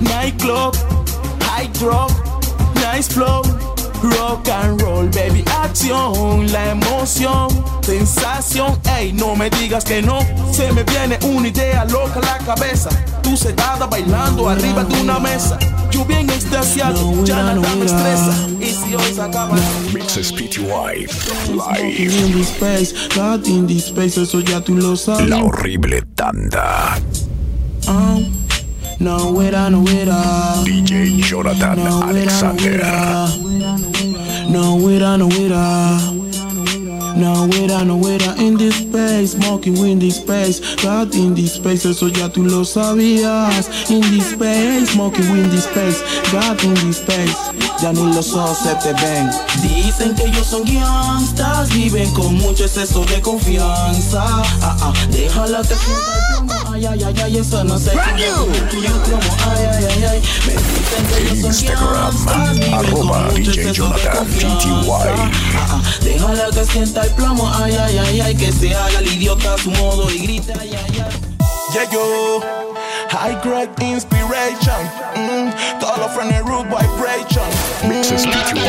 nightclub, 0.00 0.74
high 1.40 1.66
drug, 1.78 2.10
nice 2.76 3.08
flow, 3.08 3.42
rock 4.02 4.48
and 4.48 4.80
roll, 4.80 5.06
baby, 5.08 5.44
acción, 5.62 6.50
la 6.52 6.70
emoción, 6.70 7.48
sensación, 7.82 8.78
ey, 8.96 9.12
no 9.12 9.34
me 9.34 9.50
digas 9.50 9.84
que 9.84 10.02
no, 10.02 10.20
se 10.52 10.72
me 10.72 10.84
viene 10.84 11.18
una 11.24 11.48
idea 11.48 11.84
loca 11.86 12.20
a 12.20 12.38
la 12.38 12.38
cabeza, 12.38 12.90
tú 13.22 13.36
sentada 13.36 13.86
bailando 13.86 14.48
arriba 14.48 14.84
de 14.84 15.00
una 15.00 15.18
mesa, 15.18 15.58
yo 15.90 16.04
bien 16.04 16.28
extasiado, 16.28 17.24
ya 17.24 17.36
nada 17.36 17.74
me 17.76 17.86
estresa, 17.86 18.34
y 18.60 18.66
si 18.66 18.94
hoy 18.94 19.14
se 19.14 19.22
acaba 19.22 19.56
mixespty 19.92 20.44
in 20.44 20.68
live. 20.68 22.32
this 22.32 22.50
space, 22.50 22.92
God 23.14 23.46
in 23.46 23.66
this 23.66 23.86
space, 23.86 24.20
eso 24.20 24.40
ya 24.40 24.60
tú 24.60 24.74
lo 24.76 24.96
sabes. 24.96 25.28
La 25.28 25.42
horrible 25.42 26.02
tanda. 26.14 26.98
Um, 27.86 28.30
no 28.98 29.42
era, 29.42 29.70
no 29.70 29.84
era. 29.88 30.62
DJ 30.64 31.20
Jonathan 31.22 31.82
No 31.82 32.02
Alexander. 32.02 32.78
No 32.78 33.50
era, 33.50 33.76
no 33.78 33.88
era. 34.08 34.48
No 34.48 34.90
era, 34.90 35.18
no 35.18 35.28
era 35.28 35.98
in 38.38 38.56
this 38.56 38.76
space, 38.76 39.32
smoking 39.32 39.76
in 39.76 39.98
this 39.98 40.16
space, 40.16 40.60
God 40.82 41.14
in 41.14 41.34
this 41.34 41.54
space, 41.54 41.84
eso 41.84 42.08
ya 42.08 42.28
tú 42.28 42.44
lo 42.44 42.64
sabías. 42.64 43.68
In 43.90 44.00
this 44.10 44.32
space, 44.32 44.90
smoking 44.90 45.24
in 45.36 45.50
this 45.50 45.64
space, 45.64 46.02
God 46.32 46.62
in 46.64 46.74
this 46.74 46.98
space, 46.98 47.36
ya 47.82 47.92
ni 47.92 48.12
los 48.14 48.34
ojos 48.34 48.58
se 48.58 48.74
te 48.76 48.92
ven. 48.94 49.30
Dicen 49.62 50.14
que 50.14 50.24
ellos 50.24 50.46
son 50.46 50.64
gangsters, 50.64 51.68
viven 51.70 52.10
con 52.12 52.34
mucho 52.34 52.64
exceso 52.64 53.04
de 53.04 53.20
confianza. 53.20 54.22
Ah, 54.62 54.76
ah, 54.80 54.92
déjala 55.10 55.62
que 55.62 55.74
ay, 56.72 56.86
ay, 56.86 57.02
ay, 57.04 57.14
ay, 57.22 57.38
eso 57.38 57.64
no 57.64 57.78
se 57.78 57.90
ay, 57.90 58.24
ay, 59.54 59.84
ay, 59.84 60.04
ay. 60.04 60.22
Me 60.46 60.54
dicen 60.54 61.06
que 61.08 61.18
ellos 61.22 61.38
son 61.40 61.50
Instagram, 61.50 62.14
gangsters, 62.26 62.52
viven 62.54 62.74
arroba 62.74 63.12
con 63.12 63.34
mucho 63.34 63.50
DJ 63.52 63.62
exceso 63.62 63.68
de 63.68 63.72
Jonathan 63.72 64.26
confianza. 64.26 65.14
Ah, 65.54 65.66
ah, 65.70 65.82
déjala 66.02 66.50
que 66.50 66.64
sienta 66.64 67.01
el 67.02 67.10
plomo, 67.10 67.50
ay, 67.54 67.76
ay, 67.76 67.98
ay, 67.98 68.20
ay, 68.20 68.34
que 68.34 68.52
se 68.52 68.74
haga 68.74 68.98
el 68.98 69.06
idiota 69.08 69.54
a 69.54 69.58
su 69.58 69.70
modo 69.70 70.10
y 70.10 70.18
grita, 70.18 70.54
ay, 70.60 70.70
ay, 70.74 71.00
ay. 71.00 71.32
Yeah, 71.72 71.90
yo, 71.90 72.40
high 73.10 73.40
grade 73.42 73.72
inspiration, 73.80 74.82
mm, 75.16 75.80
todos 75.80 75.98
los 75.98 76.12
frenes 76.12 76.42
root 76.44 76.66
vibration. 76.68 77.48
Mixespty 77.88 78.60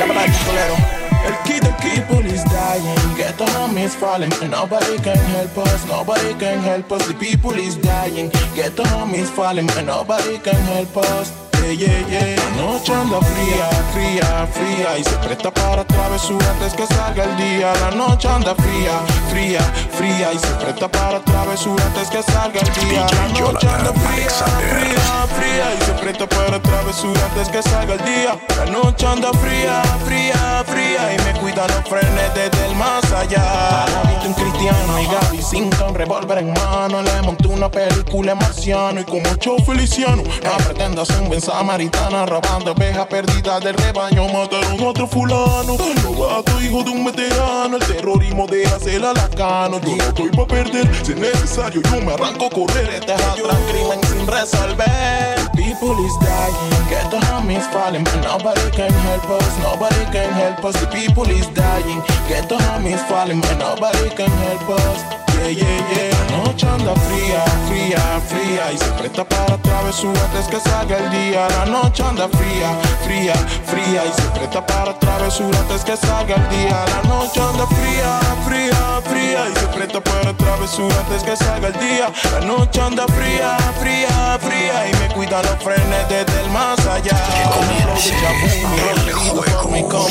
Llama 0.00 0.14
live. 0.14 0.32
Colero. 0.46 1.00
El 1.26 1.34
kid, 1.44 1.62
the 1.62 1.72
people 1.82 2.24
is 2.24 2.42
dying. 2.44 3.16
Get 3.16 3.36
the 3.36 3.44
homies 3.44 3.94
falling. 3.94 4.32
And 4.40 4.50
nobody 4.52 4.96
can 4.98 5.18
help 5.36 5.58
us. 5.58 5.86
Nobody 5.86 6.32
can 6.34 6.58
help 6.60 6.90
us. 6.92 7.06
The 7.06 7.14
people 7.14 7.52
is 7.52 7.76
dying. 7.76 8.30
Get 8.54 8.76
the 8.76 8.84
homies 8.84 9.28
falling. 9.28 9.68
And 9.76 9.86
nobody 9.86 10.38
can 10.38 10.56
help 10.72 10.96
us. 10.96 11.49
Yeah, 11.70 11.86
yeah, 12.08 12.34
yeah. 12.34 12.36
La 12.36 12.62
noche 12.62 12.92
anda 12.92 13.20
fría, 13.20 13.68
fría, 13.92 14.48
fría. 14.52 14.98
Y 14.98 15.04
se 15.04 15.16
presta 15.18 15.52
para 15.52 15.84
travesura 15.84 16.44
antes 16.50 16.74
que 16.74 16.84
salga 16.84 17.22
el 17.22 17.36
día. 17.36 17.72
La 17.80 17.92
noche 17.92 18.26
anda 18.28 18.56
fría, 18.56 18.98
fría, 19.30 19.60
fría. 19.92 20.32
Y 20.32 20.38
se 20.38 20.52
presta 20.54 20.88
para 20.88 21.20
travesura 21.20 21.84
antes 21.86 22.08
que 22.08 22.22
salga 22.24 22.60
el 22.60 22.72
día. 22.88 23.06
La 23.12 23.28
noche 23.40 23.68
anda 23.68 23.92
fría, 23.92 24.30
fría, 24.68 25.26
fría. 25.38 25.66
Y 25.78 25.84
se 25.84 25.92
presta 25.92 26.26
para 26.26 26.60
travesura 26.60 27.20
antes 27.26 27.48
que 27.48 27.62
salga 27.62 27.94
el 27.94 28.04
día. 28.04 28.40
La 28.56 28.66
noche 28.66 29.06
anda 29.06 29.30
fría, 29.34 29.82
fría, 30.04 30.64
fría. 30.66 31.14
Y 31.14 31.22
me 31.22 31.38
cuidan 31.38 31.68
los 31.68 31.88
frenes 31.88 32.34
desde 32.34 32.66
el 32.66 32.74
más 32.74 33.04
allá. 33.12 33.84
Ahora 33.86 34.10
un 34.26 34.34
cristiano 34.34 35.00
y 35.00 35.06
Gaby 35.06 35.42
sin 35.42 35.64
un 35.64 35.94
revólver 35.94 36.38
en 36.38 36.52
mano. 36.52 37.00
Le 37.00 37.22
monté 37.22 37.46
una 37.46 37.70
película 37.70 38.34
marciano. 38.34 39.00
Y 39.00 39.04
como 39.04 39.34
show 39.36 39.56
feliciano, 39.64 40.22
no 40.24 40.64
pretendo 40.64 41.04
ser 41.04 41.20
un 41.20 41.28
buen 41.28 41.40
samaritana. 41.60 42.26
Robando 42.26 42.72
ovejas 42.72 43.06
perdidas 43.06 43.62
del 43.62 43.74
rebaño. 43.74 44.26
Mataron 44.28 44.80
a 44.80 44.88
otro 44.88 45.06
fulano. 45.06 45.76
Robato, 46.02 46.60
hijo 46.60 46.82
de 46.82 46.90
un 46.90 47.04
veterano. 47.04 47.76
El 47.76 47.86
terrorismo 47.86 48.46
de 48.46 48.66
hacer 48.66 49.04
a 49.04 49.12
la 49.12 49.28
cano. 49.28 49.80
Yo 49.80 49.96
no 49.96 50.04
estoy 50.04 50.30
pa' 50.30 50.46
perder. 50.46 50.88
Si 51.04 51.12
es 51.12 51.18
necesario, 51.18 51.82
yo 51.82 52.00
me 52.00 52.12
arranco 52.14 52.46
a 52.46 52.50
correr. 52.50 52.88
Este 52.90 53.14
es 53.14 53.22
otro 53.32 53.56
crimen 53.70 54.00
sin 54.08 54.26
resolver. 54.26 55.50
People 55.52 55.96
is 56.04 56.16
dying. 56.20 56.88
Get 56.88 57.10
the 57.10 57.18
homies 57.28 57.66
falling. 57.72 58.04
But 58.04 58.22
nobody 58.22 58.70
can 58.70 58.92
help 58.92 59.28
us. 59.30 59.58
Nobody 59.62 60.04
can 60.12 60.32
help 60.32 60.64
us. 60.64 60.80
The 60.80 60.86
people 60.86 61.28
is 61.30 61.46
dying. 61.54 62.02
Get 62.28 62.48
the 62.48 62.56
homies 62.56 63.00
falling. 63.06 63.40
But 63.40 63.58
nobody 63.58 64.08
can 64.16 64.30
help 64.30 64.68
us. 64.70 65.19
Yeah, 65.40 65.48
yeah, 65.48 65.94
yeah. 65.96 66.10
La 66.30 66.44
noche 66.44 66.66
anda 66.66 66.94
fría, 66.94 67.42
fría, 67.66 68.20
fría. 68.28 68.72
Y 68.72 68.78
se 68.78 68.90
presta 68.92 69.24
para 69.24 69.56
travesura 69.56 70.20
antes 70.26 70.46
que 70.48 70.60
salga 70.60 70.98
el 70.98 71.10
día. 71.10 71.48
La 71.48 71.64
noche 71.64 72.02
anda 72.02 72.28
fría, 72.28 72.76
fría, 73.04 73.34
fría. 73.64 74.04
Y 74.04 74.12
se 74.20 74.28
presta 74.38 74.66
para 74.66 74.98
travesura 74.98 75.58
antes 75.60 75.82
que 75.82 75.96
salga 75.96 76.34
el 76.34 76.48
día. 76.50 76.84
La 76.86 77.08
noche 77.08 77.40
anda 77.40 77.66
fría, 77.66 78.20
fría, 78.46 79.00
fría. 79.08 79.48
Y 79.48 79.58
se 79.58 79.66
presta 79.68 80.00
para 80.02 80.36
travesura 80.36 80.94
antes 81.00 81.22
que 81.22 81.36
salga 81.36 81.68
el 81.68 81.78
día. 81.80 82.12
La 82.32 82.40
noche 82.46 82.80
anda 82.82 83.06
fría, 83.08 83.56
fría, 83.80 84.38
fría. 84.40 84.88
Y 84.88 84.92
me 85.00 85.14
cuidan 85.14 85.42
los 85.46 85.56
frenes 85.64 86.08
desde 86.10 86.40
el 86.42 86.50
más 86.50 86.78
allá. 86.86 87.16
comience 87.48 88.10
el 88.10 89.54
juego. 89.54 90.06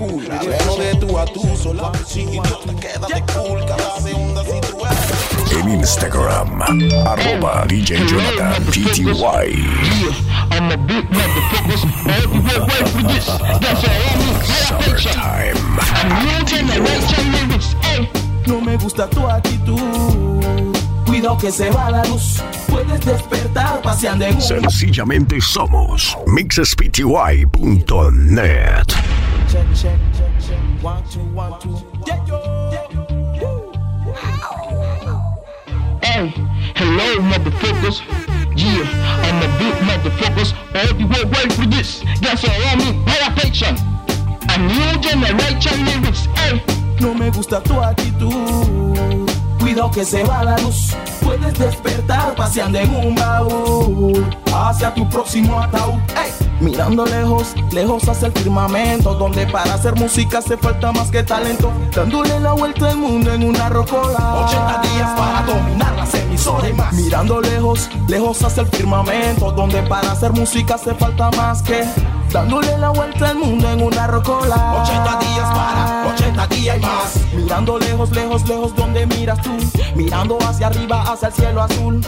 Hablemos 0.00 0.78
de 0.78 0.94
tú 0.94 1.18
a 1.18 1.26
tú, 1.26 1.42
solo 1.56 1.92
sin 2.06 2.30
idiota, 2.30 2.72
quédate 2.80 3.22
cool, 3.34 3.62
cada 3.66 4.00
segunda 4.00 4.42
si 4.42 4.58
tú 4.62 4.78
eres 4.86 5.52
En 5.52 5.68
Instagram, 5.68 6.62
arroba 7.06 7.66
DJ 7.68 8.06
Jonathan. 8.06 8.64
I'm 10.50 10.70
a 10.70 10.78
big. 10.78 11.06
Hey. 17.82 18.08
No 18.46 18.58
me 18.60 18.76
gusta 18.78 19.10
tu 19.10 19.28
actitud. 19.28 19.78
Cuidado 21.06 21.36
que 21.36 21.52
se 21.52 21.68
va 21.70 21.90
la 21.90 22.02
luz. 22.04 22.42
Puedes 22.68 23.04
despertar 23.04 23.82
paseando 23.82 24.24
en 24.24 24.40
Sencillamente 24.40 25.38
somos 25.42 26.16
mixespty.net. 26.26 28.86
check, 29.50 29.66
check, 29.74 29.98
check. 30.40 30.82
One, 30.82 31.02
two, 31.10 31.20
one, 31.34 31.60
two. 31.60 31.76
Yeah, 32.06 32.24
yo. 32.24 33.72
Hey, 36.02 36.32
hello, 36.76 37.18
motherfuckers. 37.30 38.00
Yeah, 38.56 38.86
I'm 39.24 39.42
a 39.42 39.58
big 39.58 39.74
motherfucker. 39.88 39.90
of 39.96 40.04
the 40.04 40.10
focus 40.10 40.54
all 40.74 40.94
the 40.94 41.06
way 41.06 41.24
well 41.24 41.50
for 41.50 41.66
this. 41.66 42.02
That's 42.20 42.44
all 42.44 42.76
me, 42.76 43.02
pay 43.06 43.20
attention. 43.26 43.76
A 44.48 44.58
new 44.58 45.00
generation 45.00 45.84
lyrics, 45.84 46.26
hey. 46.36 46.62
No 47.00 47.14
me 47.14 47.30
gusta 47.30 47.60
tu 47.62 47.80
actitud. 47.80 49.28
Cuidado 49.58 49.90
que 49.90 50.04
se 50.04 50.22
va 50.22 50.44
la 50.44 50.58
luz. 50.58 50.94
Puedes 51.22 51.58
despertar 51.58 52.34
paseando 52.34 52.78
en 52.78 52.94
un 52.94 53.14
baúl 53.14 54.24
hacia 54.54 54.94
tu 54.94 55.08
próximo 55.08 55.60
ataúd. 55.60 56.00
Ey, 56.16 56.49
Mirando 56.60 57.06
lejos, 57.06 57.54
lejos 57.72 58.06
hacia 58.08 58.26
el 58.26 58.32
firmamento, 58.32 59.14
donde 59.14 59.46
para 59.46 59.74
hacer 59.74 59.94
música 59.94 60.38
hace 60.38 60.58
falta 60.58 60.92
más 60.92 61.10
que 61.10 61.22
talento. 61.22 61.72
Dándole 61.94 62.38
la 62.38 62.52
vuelta 62.52 62.90
al 62.90 62.98
mundo 62.98 63.32
en 63.32 63.44
una 63.44 63.70
rocola. 63.70 64.44
80 64.44 64.82
días 64.82 65.10
para 65.18 65.42
dominar 65.46 65.96
las 65.96 66.14
emisoras 66.14 66.70
y 66.70 66.72
más. 66.74 66.92
Mirando 66.92 67.40
lejos, 67.40 67.88
lejos 68.08 68.42
hacia 68.44 68.62
el 68.62 68.68
firmamento, 68.68 69.52
donde 69.52 69.82
para 69.82 70.12
hacer 70.12 70.32
música 70.32 70.74
hace 70.74 70.94
falta 70.94 71.30
más 71.30 71.62
que. 71.62 71.82
Dándole 72.32 72.78
la 72.78 72.90
vuelta 72.90 73.30
al 73.30 73.38
mundo 73.38 73.68
en 73.72 73.82
una 73.82 74.06
rocola. 74.06 74.82
80 74.82 75.18
días 75.18 75.50
para, 75.50 76.06
80 76.14 76.46
días 76.46 76.76
y 76.76 76.80
más. 76.80 77.34
Mirando 77.34 77.78
lejos, 77.78 78.10
lejos, 78.12 78.48
lejos 78.48 78.74
donde 78.76 79.06
miras 79.06 79.40
tú 79.42 79.50
Mirando 79.96 80.38
hacia 80.42 80.68
arriba, 80.68 81.02
hacia 81.02 81.28
el 81.28 81.34
cielo 81.34 81.62
azul. 81.62 82.00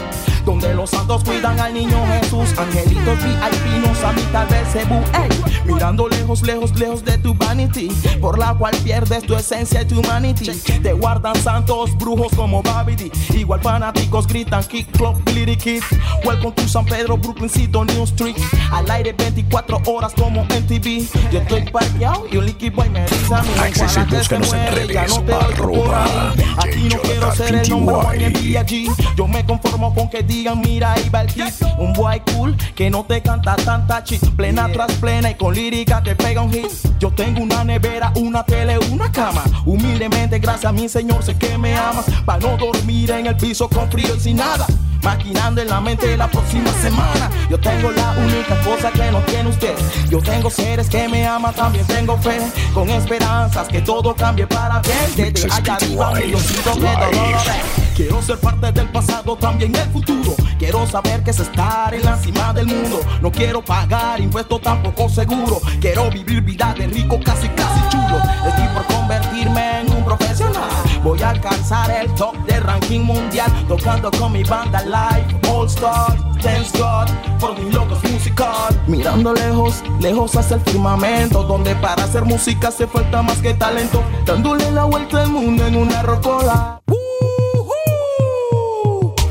Donde 0.45 0.73
los 0.73 0.89
santos 0.89 1.23
cuidan 1.25 1.59
al 1.59 1.73
niño 1.73 1.97
Jesús. 2.07 2.57
Angelitos 2.57 3.17
VIP 3.23 3.85
nos 3.85 4.01
habitan 4.03 4.47
del 4.47 4.65
cebú 4.67 4.95
ey. 4.95 5.63
Mirando 5.65 6.07
lejos, 6.07 6.41
lejos, 6.43 6.77
lejos 6.77 7.05
de 7.05 7.17
tu 7.17 7.33
vanity 7.33 7.87
Por 8.19 8.37
la 8.37 8.53
cual 8.53 8.75
pierdes 8.83 9.25
tu 9.25 9.35
esencia 9.35 9.81
y 9.81 9.85
tu 9.85 9.99
humanity. 9.99 10.51
Te 10.81 10.93
guardan 10.93 11.35
santos, 11.35 11.97
brujos 11.97 12.33
como 12.35 12.61
Babidi. 12.63 13.11
Igual 13.33 13.61
fanáticos 13.61 14.27
gritan 14.27 14.63
Kick 14.63 14.89
Club, 14.91 15.21
Glitty 15.25 15.57
Kid 15.57 15.83
Welcome 16.25 16.53
to 16.53 16.67
San 16.67 16.85
Pedro, 16.85 17.17
Brooklyncito, 17.17 17.83
New 17.85 18.03
Street. 18.03 18.37
Al 18.71 18.89
aire 18.91 19.13
24 19.13 19.81
horas 19.87 20.12
como 20.13 20.43
MTV 20.43 21.31
Yo 21.31 21.39
estoy 21.39 21.61
parqueado 21.63 22.25
y 22.31 22.37
un 22.37 22.45
liquid 22.45 22.73
boy 22.73 22.89
me 22.89 23.01
dice 23.03 23.33
a 23.33 23.41
mí 23.41 23.49
Access 23.59 23.91
y 23.91 23.95
"Cuando 23.95 24.17
que 24.17 24.23
se 24.23 24.37
búscanos 24.37 24.53
en 24.53 24.75
redes, 24.75 25.09
no 25.09 25.21
te 25.23 25.33
arroba 25.33 26.03
ahí". 26.03 26.43
Aquí 26.57 26.89
no 26.89 27.01
quiero 27.01 27.35
ser 27.35 27.55
el 27.55 27.73
one 27.73 28.25
en 28.25 28.95
Yo 29.15 29.27
me 29.27 29.45
conformo 29.45 29.93
con 29.93 30.09
que 30.09 30.23
digan 30.23 30.61
mira 30.61 30.93
ahí 30.93 31.09
va 31.09 31.21
el 31.21 31.27
kid 31.27 31.43
Un 31.77 31.93
boy 31.93 32.21
cool 32.33 32.55
que 32.75 32.89
no 32.89 33.03
te 33.05 33.21
canta 33.21 33.55
tanta 33.55 34.01
shit 34.01 34.23
Plena 34.35 34.69
tras 34.71 34.91
plena 34.93 35.31
y 35.31 35.35
con 35.35 35.53
lírica 35.53 36.01
te 36.01 36.15
pega 36.15 36.41
un 36.41 36.51
hit. 36.51 36.69
Yo 36.99 37.11
tengo 37.11 37.41
una 37.41 37.63
nevera, 37.63 38.11
una 38.15 38.43
tele, 38.43 38.77
una 38.91 39.11
cama. 39.11 39.43
Humildemente 39.65 40.39
gracias 40.39 40.65
a 40.65 40.71
mi 40.71 40.89
señor 40.89 41.23
sé 41.23 41.35
que 41.35 41.57
me 41.57 41.75
amas 41.75 42.05
Pa' 42.25 42.37
no 42.37 42.57
dormir 42.57 43.11
en 43.11 43.27
el 43.27 43.37
piso 43.37 43.67
con 43.69 43.89
frío 43.91 44.15
y 44.15 44.19
sin 44.19 44.37
nada. 44.37 44.65
Maquinando 45.03 45.61
en 45.61 45.67
la 45.67 45.81
mente 45.81 46.15
la 46.15 46.29
próxima 46.29 46.71
semana. 46.81 47.29
Yo 47.49 47.59
tengo 47.59 47.91
la 47.91 48.11
única 48.11 48.59
cosa 48.61 48.89
que 48.91 49.11
no 49.11 49.19
tiene 49.19 49.49
usted 49.49 49.75
Yo 50.09 50.19
tengo 50.19 50.49
seres 50.49 50.89
que 50.89 51.07
me 51.07 51.25
aman, 51.25 51.53
también 51.53 51.85
tengo 51.87 52.17
fe 52.17 52.39
Con 52.73 52.89
esperanzas 52.89 53.67
que 53.67 53.81
todo 53.81 54.15
cambie 54.15 54.45
para 54.47 54.79
bien 54.81 55.33
Desde 55.33 55.51
allá 55.51 55.75
arriba 55.75 56.11
mi 56.13 56.21
Diosito 56.27 56.73
que 56.73 56.79
todo 56.79 57.11
lo 57.11 57.11
ve 57.11 57.83
Quiero 57.95 58.23
ser 58.23 58.39
parte 58.39 58.71
del 58.71 58.89
pasado, 58.89 59.35
también 59.35 59.75
el 59.75 59.87
futuro. 59.91 60.35
Quiero 60.57 60.87
saber 60.87 61.23
que 61.23 61.29
es 61.29 61.39
estar 61.39 61.93
en 61.93 62.03
la 62.03 62.17
cima 62.17 62.51
del 62.51 62.65
mundo. 62.65 63.01
No 63.21 63.31
quiero 63.31 63.63
pagar 63.63 64.19
impuestos 64.19 64.61
tampoco 64.61 65.07
seguro. 65.09 65.61
Quiero 65.79 66.09
vivir 66.09 66.41
vida 66.41 66.73
de 66.75 66.87
rico, 66.87 67.19
casi 67.23 67.47
casi 67.49 67.89
chulo. 67.89 68.19
Estoy 68.47 68.67
por 68.73 68.85
convertirme 68.87 69.81
en 69.81 69.91
un 69.91 70.03
profesional. 70.03 70.69
Voy 71.03 71.21
a 71.21 71.29
alcanzar 71.29 71.91
el 71.91 72.11
top 72.15 72.35
del 72.47 72.52
ranking 72.83 73.03
mundial. 73.05 73.51
Tocando 73.67 74.11
con 74.11 74.31
mi 74.31 74.43
banda 74.43 74.81
live, 74.83 75.49
All 75.49 75.67
Star. 75.67 76.15
Thanks 76.41 76.71
God 76.73 77.09
por 77.39 77.57
mi 77.57 77.71
logos 77.71 78.03
musical. 78.03 78.73
Mirando 78.87 79.33
lejos, 79.33 79.83
lejos 79.99 80.35
hacia 80.35 80.57
el 80.57 80.61
firmamento. 80.61 81.43
Donde 81.43 81.75
para 81.75 82.03
hacer 82.03 82.25
música 82.25 82.67
hace 82.67 82.87
falta 82.87 83.21
más 83.21 83.37
que 83.37 83.53
talento. 83.53 84.03
Dándole 84.25 84.69
la 84.71 84.85
vuelta 84.85 85.21
al 85.21 85.29
mundo 85.29 85.65
en 85.65 85.75
una 85.77 86.01
rocola. 86.03 86.81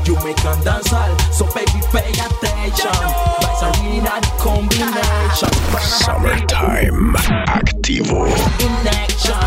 You 0.05 0.15
make 0.15 0.35
them 0.41 0.61
dance 0.65 0.91
all, 0.91 1.09
so 1.31 1.45
baby 1.45 1.81
pay 1.91 2.11
attention. 2.11 2.91
Vibes 2.91 3.63
are 3.63 3.71
really 3.81 4.01
not 4.01 4.25
a 4.25 4.31
combination. 4.37 5.49
Summertime 5.79 7.15
Activo. 7.47 8.27
Connection. 8.59 9.37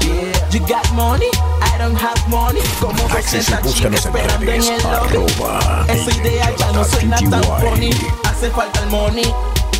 Yeah. 0.00 0.50
You 0.52 0.60
got 0.68 0.88
money, 0.94 1.30
don't 1.78 1.96
have 1.96 2.28
money. 2.28 2.60
Como 2.80 3.04
Access 3.06 3.48
y 3.48 3.52
200 3.52 3.62
búscanos 3.62 4.00
chicas 4.00 4.06
en 4.06 4.16
esperando 4.16 4.52
en 4.52 4.62
el 4.62 4.82
lobby. 4.82 4.94
arroba 4.94 5.86
Esa 5.88 6.16
idea 6.20 6.56
ya 6.56 6.72
no 6.72 6.84
suena 6.84 7.16
tan 7.16 7.44
funny. 7.60 7.90
Hace 8.24 8.50
falta 8.50 8.80
el 8.80 8.90
money. 8.90 9.34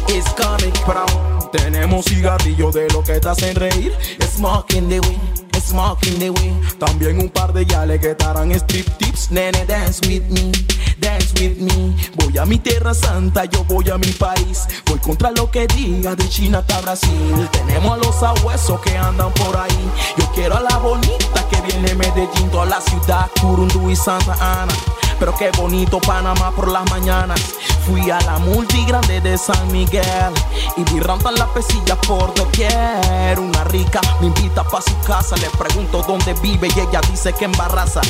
It's 0.09 0.28
coming 0.35 0.72
from. 0.85 1.50
Tenemos 1.50 2.04
cigarrillo 2.07 2.70
de 2.72 2.88
lo 2.90 3.02
que 3.02 3.20
te 3.20 3.28
hacen 3.28 3.54
reír. 3.54 3.96
Smoking 4.35 4.88
the 4.88 5.00
weed. 5.00 5.43
Smoking 5.64 6.18
the. 6.18 6.31
También 6.79 7.18
un 7.18 7.31
par 7.31 7.53
de 7.53 7.64
yales 7.64 7.98
que 8.00 8.14
te 8.14 8.24
harán 8.24 8.53
strip 8.53 8.87
tips. 8.98 9.31
Nene, 9.31 9.64
dance 9.66 10.00
with 10.07 10.24
me. 10.29 10.53
Dance 10.98 11.33
with 11.40 11.57
me. 11.59 11.96
Voy 12.16 12.37
a 12.37 12.44
mi 12.44 12.59
tierra 12.59 12.92
santa, 12.92 13.46
yo 13.46 13.64
voy 13.64 13.88
a 13.88 13.96
mi 13.96 14.12
país. 14.12 14.66
Voy 14.87 14.98
contra 14.98 15.31
lo 15.31 15.50
que 15.50 15.66
diga 15.66 16.14
de 16.14 16.29
China 16.29 16.59
hasta 16.59 16.81
Brasil. 16.83 17.48
Tenemos 17.50 17.92
a 17.92 17.96
los 17.96 18.22
abuesos 18.22 18.79
que 18.81 18.96
andan 18.96 19.33
por 19.33 19.57
ahí. 19.57 19.90
Yo 20.18 20.31
quiero 20.35 20.57
a 20.57 20.61
la 20.61 20.77
bonita 20.79 21.48
que 21.48 21.61
viene 21.62 21.88
de 21.88 21.94
Medellín, 21.94 22.50
toda 22.50 22.66
la 22.66 22.81
ciudad, 22.81 23.31
Curundú 23.40 23.90
y 23.90 23.96
Santa 23.96 24.35
Ana. 24.40 24.74
Pero 25.18 25.35
qué 25.37 25.50
bonito 25.57 26.00
Panamá 26.00 26.50
por 26.50 26.70
las 26.70 26.88
mañanas. 26.90 27.40
Fui 27.87 28.11
a 28.11 28.18
la 28.20 28.38
multigrande 28.38 29.20
de 29.20 29.37
San 29.37 29.70
Miguel 29.70 30.33
y 30.77 30.85
vi 30.85 31.00
rampas 31.00 31.38
la 31.38 31.46
pesilla 31.53 31.96
por 31.96 32.35
doquier. 32.35 33.38
Una 33.38 33.64
rica 33.64 34.00
me 34.20 34.29
invita 34.29 34.64
pa' 34.64 34.81
su 34.81 34.98
casa, 35.07 35.37
le 35.37 35.50
pregunto 35.50 36.03
dónde 36.07 36.35
vive 36.35 36.68
y 36.74 36.81
ella 36.81 37.00
dice 37.11 37.33
que 37.33 37.44
en 37.44 37.53
Barraza. 37.53 38.00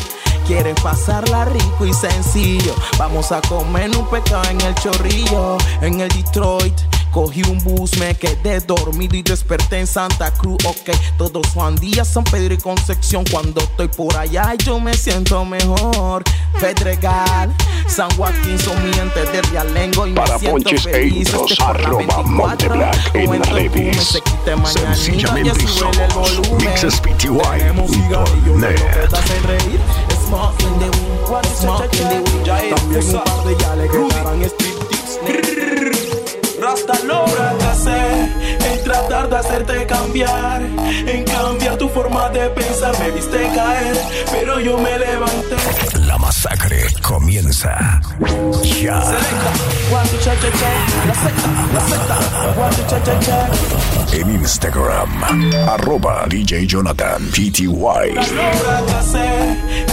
Quiere 0.47 0.75
pasarla 0.75 1.47
rico 1.47 1.87
y 1.87 1.93
sencillo. 1.95 2.75
Vamos 2.99 3.33
a 3.33 3.41
comer 3.43 3.97
un 3.97 4.07
pecado 4.09 4.45
en 4.51 4.61
el 4.61 4.75
chorrillo, 4.75 5.57
en 5.81 6.01
el 6.01 6.09
Detroit. 6.11 6.75
Cogí 7.15 7.43
un 7.45 7.59
bus, 7.59 7.97
me 7.99 8.13
quedé 8.17 8.59
dormido 8.59 9.15
y 9.15 9.23
desperté 9.23 9.79
en 9.79 9.87
Santa 9.87 10.33
Cruz. 10.33 10.59
Ok, 10.67 10.91
todos 11.17 11.47
Juan 11.55 11.77
Díaz, 11.77 12.09
San 12.09 12.25
Pedro 12.25 12.55
y 12.55 12.59
Concepción. 12.59 13.23
Cuando 13.31 13.61
estoy 13.61 13.87
por 13.87 14.17
allá, 14.17 14.53
yo 14.57 14.81
me 14.81 14.93
siento 14.95 15.45
mejor. 15.45 16.25
Pedregal, 16.61 17.55
San 17.87 18.11
Joaquín, 18.17 18.59
son 18.59 18.83
mi 18.83 18.91
de 18.91 19.43
Realengo. 19.53 20.09
Y 20.09 20.11
me 20.11 20.17
Para 20.17 20.41
siento 20.41 20.57
ponches 20.65 20.87
e 20.87 20.91
feliz. 20.91 21.29
intros, 21.29 21.53
Es 21.53 21.57
que 21.57 21.65
por 21.65 21.81
la 21.81 21.85
arroba 21.85 21.99
24, 21.99 22.29
Monteblack 22.31 23.15
en 23.15 23.45
redes. 23.45 24.19
Sencillamente 24.65 25.65
ya 25.65 25.69
somos 25.69 26.41
mixespty.net. 26.59 28.77
The 29.09 29.39
the 29.39 29.69
weed. 29.69 29.81
También 32.75 33.07
un 33.07 33.13
par 33.23 33.45
de 33.45 33.57
yales 33.57 33.89
que 33.91 33.99
te 33.99 34.15
harán 34.19 34.43
strip 34.43 34.89
tips. 34.89 35.21
Rasta 36.65 36.99
lo 37.05 37.27
fracasé 37.27 37.91
en 37.91 38.04
tratar 38.95 39.29
de 39.29 39.37
hacerte 39.37 39.87
cambiar, 39.87 40.63
en 40.63 41.25
cambiar 41.25 41.77
tu 41.77 41.89
forma 41.89 42.29
de 42.31 42.49
pensar. 42.51 42.97
Me 43.01 43.11
viste 43.11 43.39
caer, 43.55 43.97
pero 44.31 44.61
yo 44.61 44.79
me 44.79 44.99
levanté. 44.99 45.57
La 46.07 46.17
masacre 46.19 46.87
comienza 47.03 48.01
ya. 48.81 49.03
En 54.13 54.31
Instagram, 54.31 55.11
arroba 55.69 56.25
DJ 56.29 56.67
Jonathan 56.67 57.23
PTY. 57.33 58.15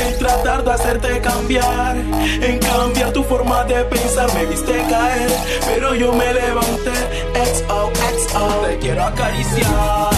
En 0.05 0.19
tratar 0.19 0.63
de 0.63 0.71
hacerte 0.71 1.19
cambiar, 1.21 1.95
en 1.97 2.59
cambiar 2.59 3.11
tu 3.11 3.23
forma 3.23 3.63
de 3.63 3.83
pensar. 3.85 4.31
Me 4.35 4.45
viste 4.45 4.73
caer, 4.89 5.31
pero 5.65 5.95
yo 5.95 6.13
me 6.13 6.33
levanté. 6.33 6.91
XOXO, 7.33 8.61
quiero 8.91 9.05
acariciar 9.05 10.09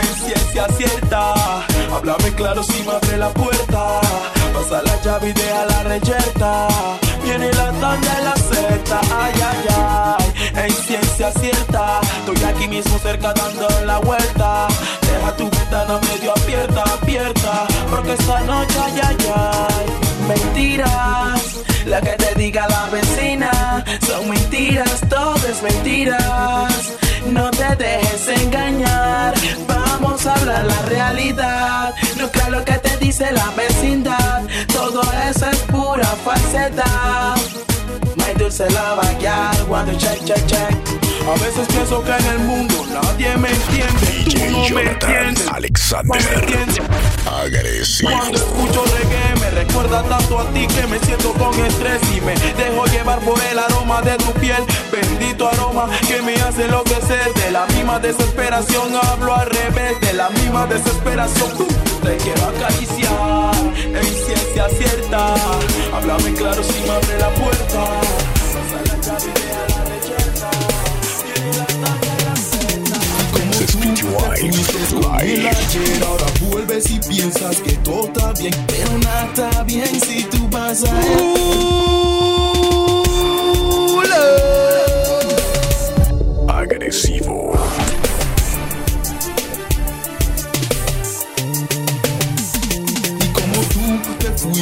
en 0.00 0.24
ciencia 0.24 0.66
cierta. 0.76 1.34
Háblame 1.94 2.32
claro 2.34 2.62
si 2.62 2.82
me 2.82 2.92
abre 2.92 3.18
la 3.18 3.28
puerta. 3.30 4.00
Pasa 4.54 4.82
la 4.82 5.00
llave 5.02 5.28
y 5.28 5.32
deja 5.32 5.66
la 5.66 5.82
reyerta. 5.82 6.68
Viene 7.22 7.52
la 7.52 7.70
tanda 7.72 8.14
de 8.16 8.24
la 8.24 8.36
secta, 8.36 9.00
ay, 9.22 9.34
ay, 9.50 9.66
ay. 9.68 10.64
En 10.64 10.72
ciencia 10.72 11.30
cierta, 11.32 12.00
estoy 12.18 12.44
aquí 12.44 12.68
mismo 12.68 12.98
cerca 12.98 13.34
dando 13.34 13.68
la 13.84 13.98
vuelta. 13.98 14.68
Deja 15.02 15.36
tu 15.36 15.50
ventana 15.50 16.00
medio 16.10 16.32
abierta, 16.34 16.84
abierta. 16.84 17.66
Porque 17.90 18.12
esta 18.14 18.40
noche, 18.40 18.78
ay, 18.82 19.00
ay, 19.08 19.16
ay. 19.34 19.86
Mentiras, 20.28 21.56
la 21.84 22.00
que 22.00 22.12
te 22.12 22.34
diga 22.36 22.66
la 22.68 22.86
vecina. 22.90 23.84
Son 24.06 24.28
mentiras, 24.28 25.00
todo 25.08 25.34
es 25.50 25.62
mentiras. 25.62 26.92
No 27.26 27.50
te 27.50 27.76
dejes 27.76 28.28
engañar. 28.28 29.34
Vamos 29.66 30.26
a 30.26 30.34
hablar 30.34 30.64
la 30.64 30.82
realidad. 30.82 31.94
No 32.18 32.30
creas 32.30 32.50
lo 32.50 32.64
que 32.64 32.74
te 32.74 32.96
dice 32.98 33.30
la 33.32 33.50
vecindad. 33.56 34.42
Todo 34.72 35.02
eso 35.30 35.46
es 35.50 35.58
pura 35.62 36.06
falsedad. 36.24 37.36
My 38.16 38.34
dulce 38.38 38.68
la 38.70 38.94
vaguear, 38.94 39.56
cuando 39.68 39.92
check, 39.98 40.24
check, 40.24 40.46
check. 40.46 41.01
A 41.28 41.34
veces 41.34 41.66
pienso 41.68 42.02
que 42.02 42.10
en 42.10 42.26
el 42.26 42.38
mundo 42.40 42.84
nadie 42.92 43.36
me 43.36 43.48
entiende. 43.48 44.24
Tú 44.24 44.30
DJ 44.30 44.50
no 44.50 44.74
me 44.74 44.82
entiendes. 44.82 45.48
Alexander. 45.48 46.20
Me 46.20 46.34
entiendes. 46.34 46.80
Agresivo. 47.26 48.10
Cuando 48.10 48.38
escucho 48.38 48.84
reggae 48.84 49.40
me 49.40 49.50
recuerda 49.50 50.02
tanto 50.02 50.40
a 50.40 50.46
ti 50.50 50.66
que 50.66 50.86
me 50.88 50.98
siento 50.98 51.32
con 51.34 51.54
estrés 51.64 52.00
y 52.14 52.20
me 52.20 52.34
dejo 52.34 52.84
llevar 52.86 53.20
por 53.20 53.40
el 53.40 53.58
aroma 53.58 54.02
de 54.02 54.16
tu 54.16 54.32
piel. 54.32 54.62
Bendito 54.90 55.48
aroma 55.48 55.88
que 56.06 56.20
me 56.22 56.34
hace 56.34 56.64
enloquecer. 56.64 57.32
De 57.34 57.50
la 57.52 57.66
misma 57.66 58.00
desesperación 58.00 58.92
hablo 59.00 59.34
al 59.34 59.48
revés. 59.48 60.00
De 60.00 60.12
la 60.14 60.28
misma 60.30 60.66
desesperación 60.66 61.56
tú 61.56 61.66
te 62.02 62.16
quiero 62.16 62.46
acariciar. 62.48 63.54
En 63.76 64.04
ciencia 64.04 64.68
cierta, 64.68 65.34
háblame 65.94 66.34
claro 66.34 66.62
si 66.62 66.80
me 66.82 66.90
abre 66.90 67.18
la 67.18 67.30
puerta. 67.30 68.41
Te 74.12 74.94
con 74.94 76.02
ahora 76.06 76.26
vuelves 76.40 76.90
y 76.90 76.98
piensas 76.98 77.60
que 77.60 77.72
todo 77.84 78.06
está 78.06 78.32
bien, 78.32 78.54
pero 78.66 78.98
nada 78.98 79.26
está 79.26 79.62
bien 79.64 80.00
si 80.00 80.22
tú 80.24 80.48
vas 80.50 80.84
a 80.84 80.98
Agresivo. 80.98 81.81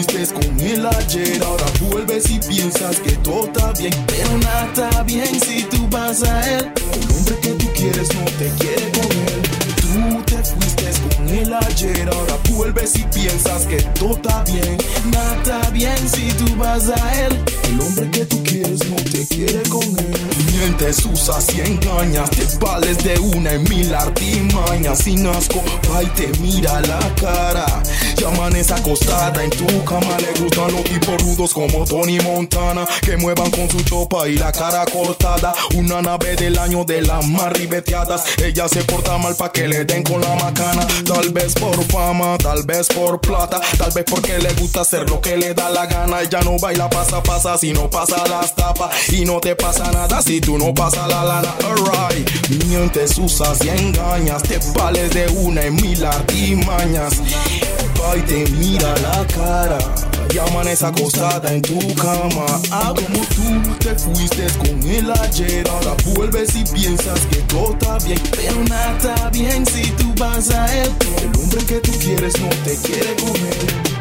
Fuiste 0.03 0.35
con 0.35 0.61
él 0.61 0.87
ayer, 0.87 1.43
ahora 1.43 1.65
vuelves 1.81 2.31
y 2.31 2.39
piensas 2.39 3.01
que 3.01 3.13
todo 3.19 3.47
está 3.47 3.73
bien, 3.73 3.93
pero 4.07 4.39
nada 4.39 4.67
está 4.67 5.03
bien 5.03 5.41
si 5.41 5.63
tú 5.65 5.89
vas 5.91 6.23
a 6.23 6.57
él. 6.57 6.73
El 6.95 7.17
hombre 7.17 7.39
que 7.41 7.51
tú 7.51 7.67
quieres 7.75 8.09
no 8.15 8.25
te 8.39 8.49
quiere 8.59 8.91
con. 8.93 9.09
Tú 9.81 10.23
te 10.25 10.45
fuiste 10.45 10.91
con 11.01 11.10
él 11.33 11.55
ayer, 11.55 12.09
ahora 12.13 12.37
vuelves 12.51 12.97
y 12.97 13.03
piensas 13.05 13.67
que 13.67 13.77
todo 13.99 14.17
está 14.17 14.43
bien. 14.45 14.77
Nada 15.13 15.37
está 15.37 15.71
bien 15.71 15.97
si 16.09 16.29
tú 16.33 16.57
vas 16.57 16.89
a 16.89 17.25
él. 17.25 17.39
El 17.69 17.81
hombre 17.81 18.11
que 18.11 18.25
tú 18.27 18.43
quieres 18.43 18.81
no 18.89 18.97
te 18.97 19.27
quiere 19.27 19.63
con 19.69 19.83
él. 19.83 20.31
Mientes, 20.53 21.07
usas 21.07 21.47
y 21.55 21.61
engañas, 21.61 22.31
te 22.31 22.47
vales 22.59 23.03
de 23.03 23.19
una 23.19 23.53
en 23.53 23.65
mil 23.65 23.95
artimañas. 23.95 24.99
Sin 24.99 25.27
asco, 25.27 25.63
va 25.91 26.03
y 26.03 26.07
te 26.09 26.29
mira 26.41 26.81
la 26.83 26.99
cara. 27.15 27.83
Y 28.19 28.25
amanece 28.25 28.75
acostada 28.75 29.43
en 29.43 29.51
tu 29.51 29.67
cama. 29.85 30.19
Le 30.19 30.41
gustan 30.41 30.73
los 30.73 30.85
tipos 30.85 31.23
rudos 31.23 31.55
como 31.55 31.85
Tony 31.85 32.19
Montana. 32.21 32.87
Que 33.03 33.17
muevan 33.17 33.51
con 33.51 33.71
su 33.71 33.81
chopa 33.83 34.29
y 34.29 34.37
la 34.37 34.53
cara 34.53 34.85
cortada. 34.87 35.55
Una 35.77 36.03
nave 36.03 36.37
del 36.37 36.59
año 36.59 36.85
de 36.85 37.03
las 37.03 37.27
más 37.27 37.53
ribeteadas. 37.53 38.25
Ella 38.45 38.69
se 38.69 38.83
porta 38.85 39.17
mal 39.17 39.35
pa' 39.37 39.53
que 39.53 39.67
le 39.67 39.85
den 39.85 40.03
con 40.03 40.21
la 40.21 40.35
macana. 40.35 40.87
Tal 41.21 41.35
vez 41.35 41.53
por 41.53 41.85
fama, 41.93 42.39
tal 42.39 42.63
vez 42.63 42.89
por 42.89 43.21
plata. 43.21 43.61
Tal 43.77 43.93
vez 43.93 44.07
porque 44.09 44.39
le 44.39 44.55
gusta 44.55 44.81
hacer 44.81 45.11
lo 45.11 45.21
que 45.21 45.37
le 45.37 45.53
da 45.53 45.69
la 45.69 45.85
gana. 45.85 46.23
Ella 46.23 46.41
no 46.41 46.57
baila 46.59 46.89
pasa 46.89 47.23
pasa 47.23 47.59
si 47.59 47.75
no 47.75 47.91
pasa 47.91 48.27
las 48.27 48.55
tapas. 48.55 49.13
Y 49.13 49.27
no 49.27 49.39
te 49.39 49.55
pasa 49.55 49.93
nada 49.93 50.23
si 50.23 50.41
tú 50.41 50.57
no 50.57 50.73
pasas 50.73 51.07
la 51.09 51.23
lana. 51.23 51.55
Alright, 51.63 52.27
mientes, 52.65 53.19
usas 53.19 53.63
y 53.63 53.69
engañas. 53.69 54.43
Te 54.45 54.59
vales 54.75 55.13
de 55.13 55.27
una 55.29 55.65
en 55.65 55.75
mil 55.77 56.03
artimañas. 56.03 57.21
Va 58.01 58.17
y 58.17 58.23
te 58.23 58.47
mira 58.53 58.95
la 59.03 59.27
cara. 59.27 59.79
Y 60.33 60.39
amanece 60.39 60.87
acostada 60.87 61.53
en 61.53 61.61
tu 61.61 61.79
cama. 61.97 62.47
Ah, 62.71 62.95
como 62.95 63.27
tú 63.27 63.75
te 63.79 63.95
fuiste 63.95 64.47
con 64.57 64.83
él 64.89 65.13
ayer. 65.23 65.69
Ahora 65.69 65.95
vuelves 66.15 66.57
y 66.57 66.65
piensas 66.65 67.21
que 67.27 67.37
todo 67.43 67.73
está 67.73 67.99
bien. 68.07 68.23
Pero 68.31 68.65
nada 68.65 68.97
está 68.97 69.31
bien 69.31 69.67
si 69.67 69.83
tú 69.91 70.15
vas 70.17 70.51
a 70.51 70.83
él. 70.83 70.91
El 71.19 71.41
hombre 71.41 71.65
que 71.67 71.81
tú 71.81 71.93
quieres 71.99 72.41
no 72.41 72.49
te 72.65 72.77
quiere 72.77 73.15
comer. 73.17 74.00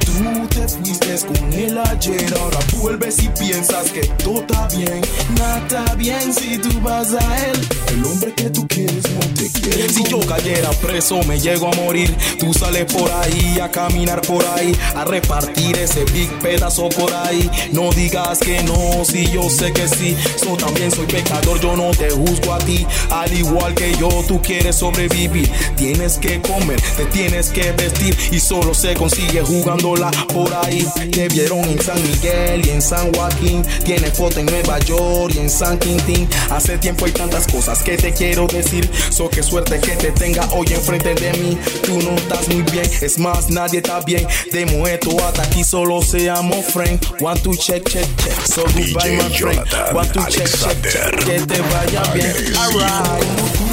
Fuiste 0.70 1.26
con 1.26 1.54
él 1.54 1.80
ayer, 1.80 2.32
ahora 2.40 2.60
vuelves 2.78 3.24
y 3.24 3.28
piensas 3.30 3.90
que 3.92 4.02
todo 4.24 4.42
está 4.42 4.68
bien. 4.68 5.02
Nada 5.36 5.58
está 5.58 5.96
bien 5.96 6.32
si 6.32 6.60
tú 6.60 6.70
vas 6.82 7.12
a 7.14 7.46
él. 7.48 7.68
El 7.88 8.06
hombre 8.06 8.34
que 8.36 8.52
tú 8.52 8.68
quieres 8.68 9.04
no 9.10 9.20
te 9.34 9.50
quiere. 9.50 9.90
Si 9.90 10.04
yo 10.04 10.20
cayera 10.20 10.70
preso, 10.82 11.24
me 11.24 11.40
llego 11.40 11.70
a 11.70 11.76
morir. 11.76 12.16
Tú 12.40 12.54
sales 12.54 12.86
por 12.94 13.12
ahí 13.12 13.58
a 13.60 13.72
caminar 13.72 14.22
por 14.22 14.46
ahí, 14.46 14.72
a 14.96 15.06
repartir 15.06 15.76
ese 15.76 16.06
big 16.06 16.30
pedazo 16.40 16.88
por 16.90 17.12
ahí. 17.14 17.50
No 17.72 17.90
digas 17.92 18.38
que 18.38 18.62
no, 18.62 19.04
si 19.04 19.26
yo 19.32 19.50
sé 19.50 19.74
que 19.74 19.88
sí. 19.88 20.16
Yo 20.46 20.56
también 20.56 20.92
soy 20.92 21.08
pecador, 21.08 21.60
yo 21.60 21.76
no 21.76 21.90
te 21.92 22.12
juzgo 22.12 22.54
a 22.54 22.60
ti. 22.60 22.86
Al 23.10 23.34
igual 23.34 23.74
que 23.74 23.96
yo, 23.96 24.10
tú 24.28 24.40
quieres 24.40 24.76
sobrevivir. 24.76 25.52
Tienes 25.76 26.20
que 26.20 26.40
comer, 26.42 26.80
te 26.96 27.06
tienes 27.06 27.50
que 27.50 27.72
vestir 27.72 28.16
y 28.32 28.40
solo 28.40 28.76
se 28.76 28.94
consigue 28.94 29.42
jugándola 29.42 30.12
por 30.32 30.54
ahí. 30.54 30.59
Te 30.62 31.28
vieron 31.30 31.60
en 31.66 31.82
San 31.82 32.02
Miguel 32.02 32.66
y 32.66 32.70
en 32.70 32.82
San 32.82 33.14
Joaquín. 33.14 33.64
Tienes 33.86 34.18
foto 34.18 34.40
en 34.40 34.46
Nueva 34.48 34.80
York 34.80 35.34
y 35.36 35.40
en 35.40 35.50
San 35.50 35.78
Quintín. 35.80 36.28
Hace 36.50 36.78
tiempo 36.78 37.06
hay 37.06 37.12
tantas 37.12 37.48
cosas 37.48 37.82
que 37.82 37.98
te 37.98 38.14
quiero 38.14 38.48
decir. 38.48 38.90
So 39.10 39.30
que 39.30 39.44
suerte 39.44 39.80
que 39.80 39.96
te 39.96 40.12
tenga 40.12 40.48
hoy 40.52 40.68
enfrente 40.72 41.16
de 41.16 41.34
mí. 41.34 41.58
Tú 41.84 42.02
no 42.02 42.16
estás 42.16 42.48
muy 42.50 42.64
bien, 42.64 42.90
es 43.02 43.18
más, 43.20 43.50
nadie 43.50 43.80
está 43.80 44.02
bien. 44.02 44.28
De 44.52 44.66
muerto 44.66 45.12
hasta 45.26 45.44
aquí 45.44 45.64
solo 45.64 46.02
seamos 46.02 46.66
friends. 46.66 47.08
One, 47.22 47.40
two, 47.40 47.56
check, 47.56 47.88
check, 47.88 48.06
check. 48.18 48.46
So 48.46 48.64
DJ 48.76 48.94
goodbye, 48.94 49.18
my 49.18 49.38
friend. 49.38 49.70
Jonathan 49.70 49.96
One, 49.96 50.10
two, 50.10 50.26
check, 50.30 50.48
check, 50.48 50.82
check. 50.84 51.26
Que 51.26 51.40
te 51.40 51.62
vaya 51.62 52.04
bien. 52.14 52.56
Alright. 52.58 53.69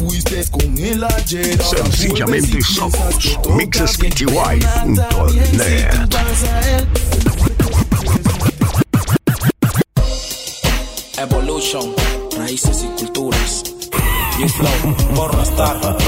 Fuiste 0.00 0.42
con 0.50 0.78
él 0.78 1.04
ayer. 1.04 1.62
Sencillamente 1.62 2.56
y 2.58 2.62
somos 2.62 3.38
mixespty.net. 3.50 5.90
Evolution, 11.18 11.94
raíces 12.38 12.82
y 12.82 12.86
culturas. 12.98 13.62
G-Flow, 14.38 14.96
Pornostar. 15.14 15.98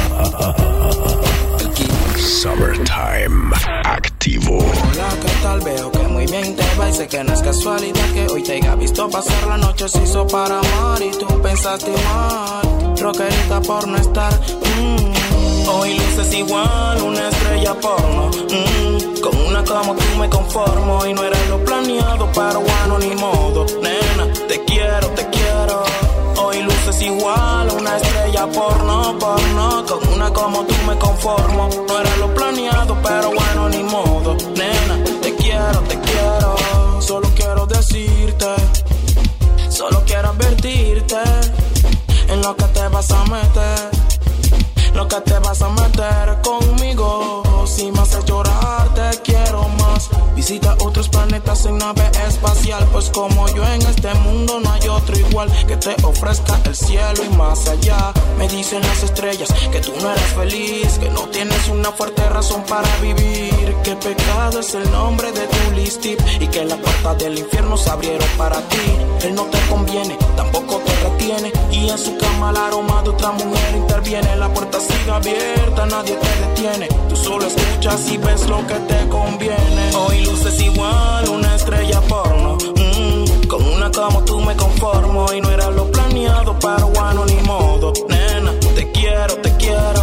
El 1.60 1.70
Kid. 1.72 1.90
Summertime. 2.16 3.54
Activo. 3.84 4.56
Hola, 4.56 5.08
¿qué 5.20 5.32
tal? 5.42 5.60
Veo 5.60 5.92
que 5.92 5.98
muy 6.22 6.30
bien 6.30 6.54
te 6.54 6.62
y 6.62 6.92
sé 6.92 7.08
que 7.08 7.24
no 7.24 7.32
es 7.32 7.42
casualidad 7.42 8.12
que 8.12 8.26
hoy 8.28 8.42
te 8.42 8.52
haya 8.52 8.74
visto 8.76 9.08
pasar 9.08 9.46
la 9.48 9.56
noche 9.56 9.88
se 9.88 10.02
hizo 10.02 10.26
para 10.26 10.58
amar 10.58 11.02
y 11.02 11.10
tú 11.10 11.26
pensaste 11.42 11.90
mal. 11.90 12.94
Rockerita 13.00 13.60
por 13.62 13.88
no 13.88 13.96
estar. 13.96 14.32
mm. 14.32 15.68
Hoy 15.68 15.98
luces 15.98 16.34
igual, 16.34 17.02
una 17.02 17.28
estrella 17.28 17.74
porno. 17.74 18.28
mm. 18.28 19.20
Con 19.20 19.36
una 19.46 19.64
como 19.64 19.94
tú 19.94 20.04
me 20.18 20.28
conformo 20.28 21.06
y 21.06 21.14
no 21.14 21.24
era 21.24 21.38
lo 21.48 21.64
planeado, 21.64 22.28
pero 22.34 22.60
bueno, 22.60 22.98
ni 22.98 23.14
modo. 23.16 23.66
Nena, 23.82 24.32
te 24.46 24.64
quiero, 24.64 25.08
te 25.10 25.26
quiero. 25.28 25.82
Hoy 26.36 26.62
luces 26.62 27.02
igual, 27.02 27.68
una 27.76 27.96
estrella 27.96 28.46
porno, 28.46 29.16
porno. 29.18 29.84
Con 29.86 30.08
una 30.12 30.32
como 30.32 30.64
tú 30.66 30.74
me 30.86 30.96
conformo. 30.98 31.68
No 31.88 31.98
era 31.98 32.16
lo 32.18 32.32
planeado, 32.34 32.96
pero 33.02 33.30
bueno, 33.32 33.68
ni 33.70 33.82
modo. 33.82 34.36
Nena, 34.56 35.11
quiero, 35.52 35.80
te 35.80 35.98
quiero. 36.00 37.00
Solo 37.00 37.28
quiero 37.34 37.66
decirte, 37.66 38.46
solo 39.68 40.02
quiero 40.06 40.30
advertirte 40.30 41.22
en 42.28 42.40
lo 42.42 42.56
que 42.56 42.64
te 42.64 42.88
vas 42.88 43.10
a 43.10 43.24
meter. 43.24 43.90
Lo 44.94 45.08
que 45.08 45.20
te 45.22 45.38
vas 45.38 45.62
a 45.62 45.68
meter 45.70 46.38
conmigo. 46.42 47.42
Si 47.66 47.90
me 47.90 48.00
haces 48.00 48.24
llorar, 48.24 48.88
te 48.94 49.22
quiero. 49.22 49.31
Visita 50.42 50.74
otros 50.80 51.08
planetas 51.08 51.66
en 51.66 51.78
nave 51.78 52.02
espacial. 52.26 52.84
Pues 52.90 53.10
como 53.10 53.46
yo 53.54 53.64
en 53.64 53.80
este 53.82 54.12
mundo 54.14 54.58
no 54.58 54.72
hay 54.72 54.88
otro 54.88 55.16
igual 55.16 55.48
que 55.68 55.76
te 55.76 55.94
ofrezca 56.02 56.58
el 56.64 56.74
cielo 56.74 57.22
y 57.24 57.36
más 57.36 57.68
allá. 57.68 58.12
Me 58.38 58.48
dicen 58.48 58.80
las 58.80 59.04
estrellas 59.04 59.48
que 59.70 59.78
tú 59.78 59.92
no 60.02 60.10
eres 60.10 60.32
feliz, 60.34 60.98
que 60.98 61.10
no 61.10 61.28
tienes 61.28 61.68
una 61.68 61.92
fuerte 61.92 62.28
razón 62.28 62.64
para 62.64 62.88
vivir. 62.96 63.72
Que 63.84 63.94
pecado 63.94 64.58
es 64.58 64.74
el 64.74 64.90
nombre 64.90 65.30
de 65.30 65.46
tu 65.46 65.70
listip 65.76 66.18
y 66.40 66.48
que 66.48 66.64
las 66.64 66.78
puertas 66.78 67.18
del 67.18 67.38
infierno 67.38 67.76
se 67.76 67.90
abrieron 67.90 68.28
para 68.36 68.60
ti. 68.68 68.98
Él 69.22 69.36
no 69.36 69.44
te 69.44 69.60
conviene, 69.68 70.18
tampoco 70.34 70.78
te 70.78 71.08
retiene. 71.08 71.52
Y 71.70 71.88
en 71.88 71.98
su 71.98 72.18
cama 72.18 72.50
el 72.50 72.56
aroma 72.56 73.00
de 73.04 73.10
otra 73.10 73.30
mujer 73.30 73.76
interviene. 73.76 74.34
La 74.34 74.52
puerta 74.52 74.80
sigue 74.80 75.12
abierta, 75.12 75.86
nadie 75.86 76.16
te 76.16 76.46
detiene. 76.48 76.88
Tú 77.08 77.14
solo 77.14 77.46
escuchas 77.46 78.10
y 78.10 78.16
ves 78.16 78.48
lo 78.48 78.66
que 78.66 78.74
te 78.74 79.08
conviene. 79.08 79.90
Hoy 79.94 80.31
luces 80.32 80.62
igual, 80.62 81.28
una 81.28 81.54
estrella 81.54 82.00
porno. 82.08 82.56
Mm, 82.56 83.46
con 83.46 83.62
una 83.66 83.90
como 83.90 84.24
tú 84.24 84.40
me 84.40 84.56
conformo. 84.56 85.26
Y 85.32 85.40
no 85.40 85.50
era 85.50 85.70
lo 85.70 85.90
planeado, 85.90 86.56
pero 86.58 86.88
bueno, 86.88 87.24
ni 87.26 87.40
modo. 87.46 87.92
Nena, 88.08 88.52
te 88.74 88.90
quiero, 88.90 89.34
te 89.36 89.54
quiero. 89.56 90.01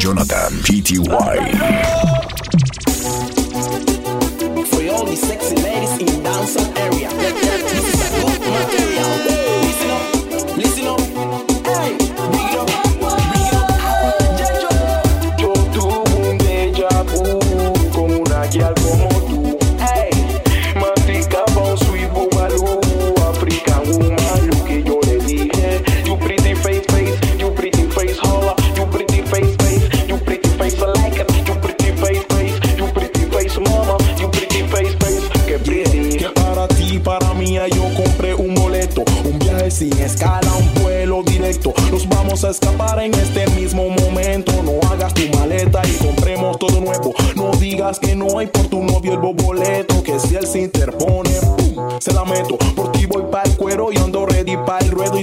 Jonathan 0.00 0.62
PTY. 0.64 2.19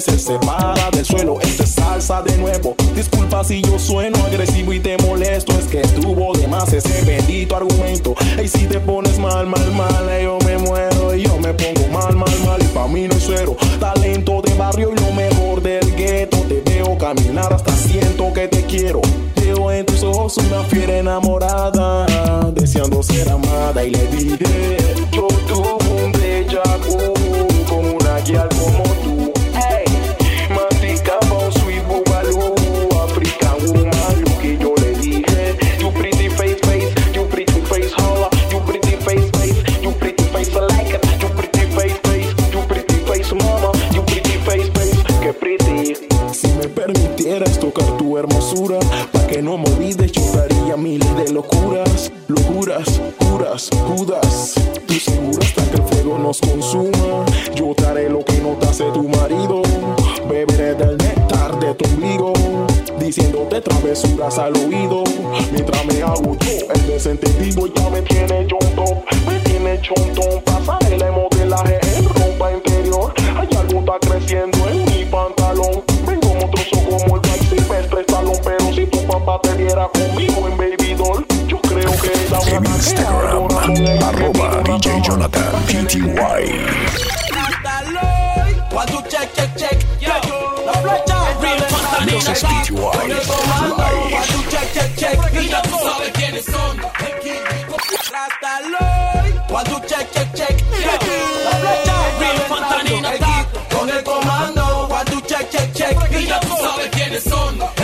Se 0.08 0.20
separa 0.20 0.90
del 0.92 1.06
suelo. 1.06 1.40
Esta 1.42 1.64
es 1.64 1.72
salsa 1.72 2.22
de 2.22 2.38
nuevo. 2.38 2.76
Disculpa 2.96 3.44
si 3.44 3.62
yo 3.62 3.78
sueno 3.78 4.18
agresivo 4.26 4.74
y 4.74 4.80
te 4.80 4.98
molesto. 5.00 5.54
Es 5.54 5.66
que 5.66 5.82
estuvo 5.82 6.34
de 6.34 6.48
más 6.48 6.72
ese 6.74 7.04
bendito 7.04 7.56
argumento. 7.56 8.16
Y 8.44 8.48
si 8.48 8.66
te 8.66 8.80
pones 8.80 9.20
mal, 9.20 9.46
mal, 9.48 9.72
mal, 9.74 10.10
eh, 10.10 10.24
yo 10.24 10.38
me 10.46 10.58
muero 10.58 11.16
y 11.16 11.24
yo 11.24 11.38
me 11.38 11.54
pongo 11.54 11.88
mal, 11.92 12.16
mal, 12.16 12.40
mal. 12.46 12.62
Y 12.62 12.68
pa' 12.68 12.88
mí 12.88 13.08
no 13.08 13.16
es 13.16 13.26
cero. 13.28 13.56
Talento 13.80 14.42
de 14.42 14.54
barrio 14.56 14.92
y 14.96 15.00
lo 15.00 15.12
mejor 15.12 15.62
del 15.62 15.96
gueto. 15.96 16.38
Te 16.48 16.62
veo 16.62 16.98
caminar 16.98 17.54
hasta 17.54 17.76
siento 17.76 18.32
que 18.34 18.48
te 18.48 18.64
quiero. 18.64 19.02
Veo 19.36 19.72
en 19.72 19.86
tus 19.86 20.04
ojos 20.04 20.38
una 20.38 20.64
fiera 20.64 20.98
enamorada, 20.98 22.06
deseando 22.52 23.04
ser 23.04 23.30
amada. 23.30 23.84
Y 23.84 23.92
le 23.92 24.08
dije, 24.08 24.78
miles 50.88 51.16
de 51.18 51.34
locuras, 51.34 52.12
locuras, 52.30 53.02
curas, 53.20 53.70
judas. 53.88 54.54
Tú 54.86 54.94
seguro 54.94 55.40
hasta 55.42 55.64
que 55.70 55.76
el 55.76 55.84
fuego 55.84 56.18
nos 56.18 56.40
consuma. 56.40 57.26
Yo 57.56 57.74
te 57.76 57.86
haré 57.86 58.10
lo 58.10 58.24
que 58.24 58.38
no 58.40 58.52
te 58.60 58.68
hace 58.68 58.86
tu 58.92 59.04
marido. 59.10 59.62
Beberé 60.30 60.76
del 60.76 60.98
néctar 60.98 61.60
de 61.60 61.74
tu 61.76 61.86
ombligo, 61.90 62.34
diciéndote 63.00 63.62
travesuras 63.62 64.38
al 64.38 64.56
oído. 64.56 65.04
Mientras 65.52 65.86
me 65.86 66.02
hago 66.02 66.38
yo 66.40 66.72
el 66.74 66.88
desentendido, 66.88 67.68
ya 67.68 67.90
me 67.90 68.02
tiene 68.04 68.46
Top, 68.48 69.04
me 69.28 69.40
tiene 69.40 69.82
chontón. 69.82 70.42
Pasaré 70.44 70.96
el 70.96 71.12
modelaje 71.12 71.80
en 71.98 72.06
ropa 72.06 72.54
interior. 72.54 73.14
Hay 73.36 73.50
algo 73.58 73.80
está 73.80 74.00
creciendo 74.00 74.58
en 74.70 74.86
mi 74.86 75.06
pantalón. 75.06 75.97
Te 79.28 79.90
conmigo 79.90 80.48
en 80.48 80.58
Baby 80.58 80.94
Doll, 80.94 81.26
yo 81.48 81.60
creo 81.62 81.92
que 82.00 82.12
la 82.32 82.40
En 82.48 82.66
Instagram, 82.66 83.48
arroba 84.02 84.64
DJ 84.64 85.02
Jonathan 85.04 85.52
PTY. 85.66 86.08
Check, 89.10 89.34
check, 89.34 89.56
check. 89.56 89.78
Yo, 90.00 90.08
la 90.66 90.74
flecha. 90.74 91.16
PTY 94.30 94.44
check, 94.50 94.74
check, 94.74 94.96
check. 94.96 95.18
Y 95.34 95.48
ya 95.48 95.62
tú 95.62 95.78
sabes 95.80 96.12
quiénes 96.14 96.46
son. 96.46 96.78
Rastaloy. 98.12 99.30
One, 99.50 99.66
two, 99.66 99.80
check, 99.88 100.12
check, 100.14 100.34
check. 100.36 100.56
Yo, 100.72 101.16
la 101.44 101.52
flecha. 101.52 101.96
Con 103.76 103.90
el 103.90 104.04
comando. 104.04 104.88
One, 104.88 105.06
two, 105.06 105.22
check, 105.22 105.50
check, 105.50 105.74
check. 105.74 105.98
Y 106.12 106.28
ya 106.28 106.40
tú 106.40 106.56
sabes 106.58 106.90
quiénes 106.92 107.24
son. 107.24 107.77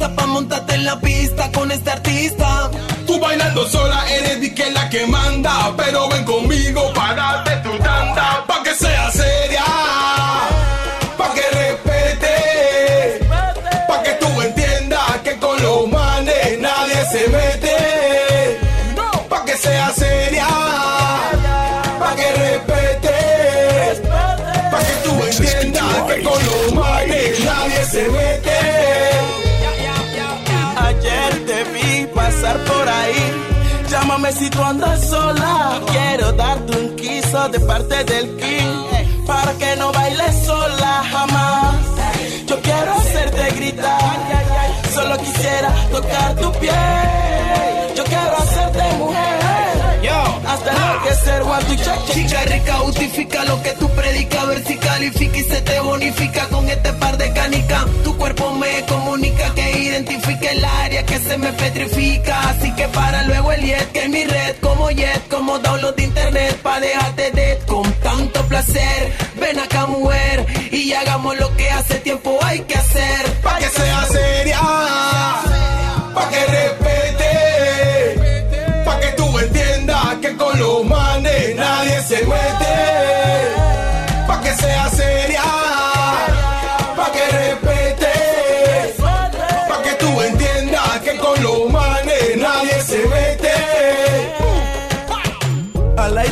Lista 0.00 0.16
pa' 0.16 0.26
montarte 0.26 0.74
en 0.74 0.84
la 0.84 0.98
pista 0.98 1.50
con 1.52 1.70
este 1.70 1.90
artista. 1.90 2.70
Tú 3.06 3.20
bailando 3.20 3.68
sola 3.68 4.08
eres 4.08 4.40
di 4.40 4.50
que 4.54 4.70
la 4.70 4.88
que 4.88 5.06
manda, 5.06 5.74
pero 5.76 6.08
ven 6.08 6.24
conmigo 6.24 6.92
para 6.94 7.14
darte 7.14 7.68
tu 7.68 7.76
tanda, 7.78 8.44
pa' 8.46 8.62
que 8.62 8.74
sea 8.74 9.10
Si 34.32 34.48
tú 34.48 34.62
andas 34.62 35.08
sola. 35.08 35.80
Quiero 35.90 36.32
darte 36.32 36.76
un 36.78 36.96
quiso 36.96 37.48
de 37.48 37.60
parte 37.60 38.04
del 38.04 38.36
King. 38.36 39.26
Para 39.26 39.52
que 39.54 39.76
no 39.76 39.92
bailes 39.92 40.46
sola 40.46 41.02
jamás. 41.10 41.76
Yo 42.46 42.60
quiero 42.60 42.92
hacerte 42.94 43.50
gritar. 43.56 44.18
Solo 44.94 45.18
quisiera 45.18 45.74
tocar 45.90 46.34
tu 46.36 46.52
piel. 46.60 47.94
Yo 47.96 48.04
quiero 48.04 48.36
hacerte 48.38 48.96
mujer. 48.98 49.40
Hasta 50.50 50.72
enloquecer, 50.72 51.42
two, 51.42 51.76
check, 51.76 52.06
check, 52.06 52.14
Chica 52.14 52.42
rica, 52.46 52.74
justifica 52.78 53.44
lo 53.44 53.62
que 53.62 53.70
tú 53.78 53.88
predicas, 53.90 54.42
a 54.42 54.46
ver 54.46 54.64
si 54.66 54.76
califica 54.78 55.38
y 55.38 55.44
se 55.44 55.60
te 55.60 55.78
bonifica 55.78 56.48
con 56.48 56.68
este 56.68 56.92
par 56.94 57.16
de 57.18 57.32
canicas. 57.32 57.84
Tu 58.02 58.16
cuerpo 58.16 58.52
me 58.54 58.84
que 58.84 58.99
identifique 60.00 60.50
el 60.50 60.64
área 60.64 61.04
que 61.04 61.18
se 61.18 61.36
me 61.36 61.52
petrifica. 61.52 62.50
Así 62.50 62.72
que 62.74 62.88
para 62.88 63.22
luego 63.24 63.52
el 63.52 63.62
jet, 63.62 63.92
que 63.92 64.02
es 64.04 64.08
mi 64.08 64.24
red, 64.24 64.56
como 64.60 64.90
jet, 64.90 65.28
como 65.28 65.58
download 65.58 65.94
de 65.94 66.04
internet, 66.04 66.56
pa' 66.62 66.80
dejarte 66.80 67.30
de 67.32 67.58
con 67.66 67.92
tanto 67.94 68.42
placer. 68.46 69.12
Ven 69.40 69.58
acá, 69.58 69.86
mujer, 69.86 70.46
y 70.70 70.92
hagamos 70.92 71.38
lo 71.38 71.54
que 71.56 71.68
hace 71.70 71.94
tiempo 72.00 72.38
hay 72.42 72.60
que 72.60 72.74
hacer. 72.74 73.39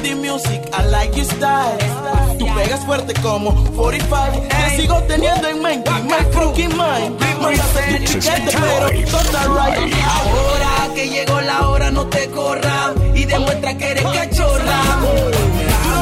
The 0.09 0.17
music, 0.17 0.63
I 0.73 0.87
like 0.87 1.15
your 1.17 1.27
style. 1.27 1.79
Tú 2.39 2.47
pegas 2.55 2.85
fuerte 2.85 3.15
como 3.21 3.53
45. 3.77 4.49
Te 4.49 4.77
sigo 4.77 5.03
teniendo 5.03 5.49
en 5.49 5.61
mente, 5.63 5.91
my 5.91 6.25
mind. 6.69 7.19
No 7.41 7.51
tu 7.51 7.99
piquete, 7.99 8.53
pero 8.53 8.89
total 9.11 9.55
right. 9.55 9.93
Ahora 10.05 10.89
que 10.95 11.09
llegó 11.09 11.41
la 11.41 11.69
hora, 11.69 11.91
no 11.91 12.07
te 12.07 12.29
corras 12.31 12.93
y 13.15 13.25
demuestra 13.25 13.77
que 13.77 13.91
eres 13.91 14.05
cachorra. 14.05 14.81
Tú 15.83 15.89
no 15.93 16.01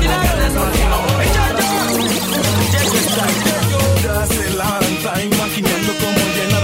llenar 0.00 0.38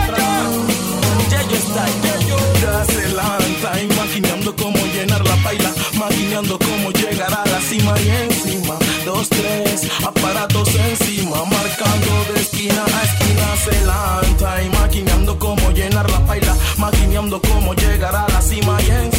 Yeyo. 2.04 2.38
Hace 2.80 3.14
la 3.14 3.38
time 3.62 3.94
maquineando 3.96 4.56
cómo 4.56 4.80
llenar 4.94 5.24
la 5.26 5.36
paila, 5.44 5.72
maquineando 5.94 6.58
cómo 6.60 6.92
llegar 6.92 7.34
a 7.34 7.46
la 7.46 7.62
cima 7.62 7.94
y 8.02 8.10
encima. 8.10 8.76
Dos, 9.06 9.30
tres, 9.30 9.88
aparatos 10.06 10.76
encima, 10.76 11.44
marcando 11.46 12.34
de 12.34 12.42
esquina 12.42 12.84
a 12.84 13.04
esquina. 13.04 13.54
Hace 13.54 13.86
la 13.86 14.22
time 14.38 14.70
maquineando 14.80 15.38
cómo 15.40 15.72
llenar 15.72 16.10
la 16.10 16.20
paila, 16.26 16.56
maquineando 16.78 17.42
cómo 17.42 17.74
llegar 17.74 18.16
a 18.16 18.28
la 18.28 18.42
cima 18.42 18.78
y 18.82 18.90
encima. 18.90 19.17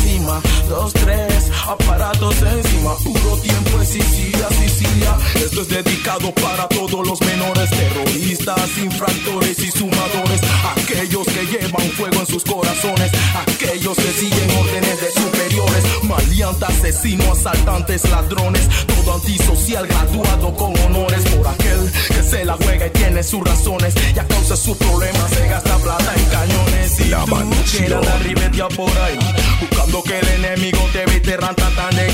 Dos, 0.68 0.92
tres, 0.92 1.50
aparatos 1.66 2.36
encima. 2.42 2.94
Puro 2.96 3.36
tiempo 3.40 3.80
es 3.80 3.88
Sicilia, 3.88 4.46
Sicilia. 4.50 5.16
Esto 5.34 5.62
es 5.62 5.68
dedicado 5.68 6.34
para 6.34 6.68
todos 6.68 7.06
los 7.06 7.18
menores 7.22 7.70
terroristas, 7.70 8.76
infractores 8.76 9.58
y 9.58 9.70
sumadores. 9.70 10.40
Aquellos 10.76 11.26
que 11.28 11.46
llevan 11.46 11.90
fuego 11.92 12.20
en 12.20 12.26
sus 12.26 12.44
corazones, 12.44 13.10
aquellos 13.46 13.96
que 13.96 14.12
siguen 14.12 14.50
órdenes 14.58 15.00
de 15.00 15.12
superiores. 15.12 15.84
Maleantes, 16.02 16.68
asesinos, 16.68 17.38
asaltantes, 17.38 18.08
ladrones. 18.10 18.68
Todo 18.86 19.14
antisocial 19.14 19.86
graduado 19.86 20.54
con 20.54 20.78
honores 20.80 21.22
por 21.30 21.48
aquel 21.48 21.90
que 22.08 22.22
se 22.22 22.44
la 22.44 22.58
juega 22.62 22.86
y 22.86 22.90
tiene 23.18 23.22
sus 23.22 23.44
razones. 23.44 23.94
Y 24.14 24.18
a 24.18 24.26
causa 24.26 24.56
sus 24.56 24.76
problemas 24.76 25.30
se 25.30 25.48
gasta 25.48 25.76
plata 25.78 26.14
en 26.14 26.24
cañones. 26.26 27.00
Y 27.00 27.04
La 27.08 27.24
tú 27.24 27.34
mansión. 27.34 27.92
andar 27.94 28.22
ribeteado 28.22 28.68
por 28.70 28.98
ahí, 28.98 29.18
buscando 29.60 30.02
que 30.02 30.18
el 30.18 30.28
enemigo 30.28 30.78
te 30.92 31.04
viste 31.06 31.36
rantan 31.36 31.96
de. 31.96 32.08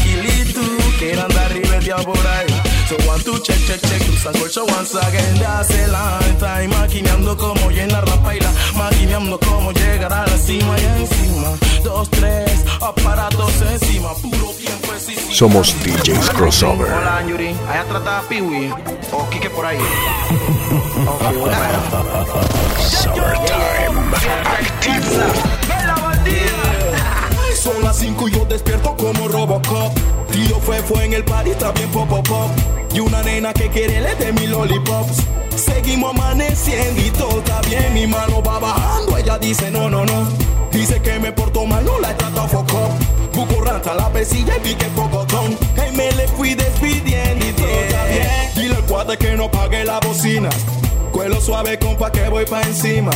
Quieres 0.99 1.19
andar 1.19 1.53
ribeteado 1.53 2.05
por 2.05 2.27
ahí. 2.27 2.64
So 2.87 2.97
one 3.09 3.21
two 3.21 3.39
check 3.41 3.57
check 3.67 3.81
check 3.81 4.01
cruzan 4.03 4.35
colcha 4.35 4.63
once 4.77 4.95
again 4.95 5.39
de 5.39 5.47
hace 5.47 5.87
la 5.89 6.19
time 6.39 6.69
maquineando 6.69 7.37
como 7.37 7.71
llenar 7.71 8.07
la 8.07 8.17
paila 8.23 8.51
maquineando 8.77 9.39
como 9.41 9.73
llegar 9.73 10.13
a 10.13 10.27
la 10.27 10.37
cima 10.37 10.77
y 10.79 10.85
encima 11.01 11.49
dos 11.83 12.11
tres 12.11 12.63
aparatos 12.83 13.63
encima 13.63 14.13
puro 14.15 14.53
tiempo 14.59 14.93
es 14.95 15.03
Sicilia. 15.03 15.35
Somos 15.35 15.75
DJs 15.83 16.31
Crossover. 16.31 16.93
Hola, 16.93 17.25
Yuri. 17.27 17.55
Allá 17.69 17.85
trata 17.89 18.19
a 18.19 18.23
Piwi. 18.23 18.71
O 19.13 19.29
Kike 19.31 19.51
por 19.51 19.65
ahí. 19.67 19.79
Bueno. 21.35 21.81
Summertime. 22.79 24.17
Activo. 24.59 25.65
Son 27.65 27.83
las 27.83 27.97
5 27.97 28.29
y 28.29 28.33
yo 28.33 28.45
despierto 28.45 28.95
como 28.95 29.27
Robocop. 29.27 29.99
Tío 30.31 30.61
fue 30.61 30.83
fue 30.83 31.07
en 31.07 31.15
el 31.15 31.25
party, 31.25 31.53
está 31.53 31.73
bien 31.73 31.89
pop 31.89 32.07
pop 32.07 32.29
pop. 32.29 32.51
Y 32.93 33.01
una 33.01 33.23
nena 33.23 33.55
que 33.55 33.71
quiere 33.71 34.03
le 34.03 34.15
de 34.17 34.35
mi 34.35 34.47
lollipops. 34.47 35.23
Seguimos 35.57 36.11
amaneciendo 36.11 37.01
y 37.01 37.09
todo 37.13 37.39
está 37.39 37.63
bien. 37.63 37.95
Mi 37.95 38.07
mano 38.07 38.43
va 38.43 38.59
bajando, 38.59 39.17
ella 39.17 39.39
dice 39.39 39.71
no, 39.71 39.89
no, 39.89 40.05
no. 40.05 40.29
Dice 40.73 41.01
que 41.01 41.19
me 41.19 41.33
porto 41.33 41.65
mal, 41.65 41.83
no 41.87 41.99
la 42.01 42.11
he 42.11 42.15
tratado 42.17 42.49
foco. 42.49 42.91
Buco 43.33 43.65
rata 43.65 43.95
la 43.95 44.11
pesilla 44.11 44.59
y 44.59 44.61
pique 44.61 44.85
pocotón. 44.95 45.57
Y 45.89 45.97
me 45.97 46.13
le 46.13 46.29
fui 46.29 46.55
despidiendo 46.55 47.47
y 47.47 47.53
todo 47.53 47.67
está 47.67 48.05
bien. 48.05 48.29
Dile 48.57 48.75
al 48.75 48.85
cuate 48.85 49.17
que 49.17 49.39
no 49.39 49.51
pague 49.51 49.85
la 49.85 50.01
bocina. 50.01 50.51
Cuelo 51.13 51.41
suave, 51.41 51.79
compa, 51.79 52.13
que 52.13 52.29
voy 52.29 52.45
pa' 52.45 52.61
encima. 52.61 53.13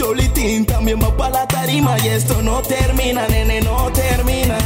Cholitín 0.00 0.64
también 0.64 0.98
va 0.98 1.14
pa' 1.14 1.28
la 1.28 1.46
tarima 1.46 1.94
y 2.02 2.08
esto 2.08 2.40
no 2.40 2.62
termina, 2.62 3.28
nene, 3.28 3.60
no 3.60 3.92
termina. 3.92 4.56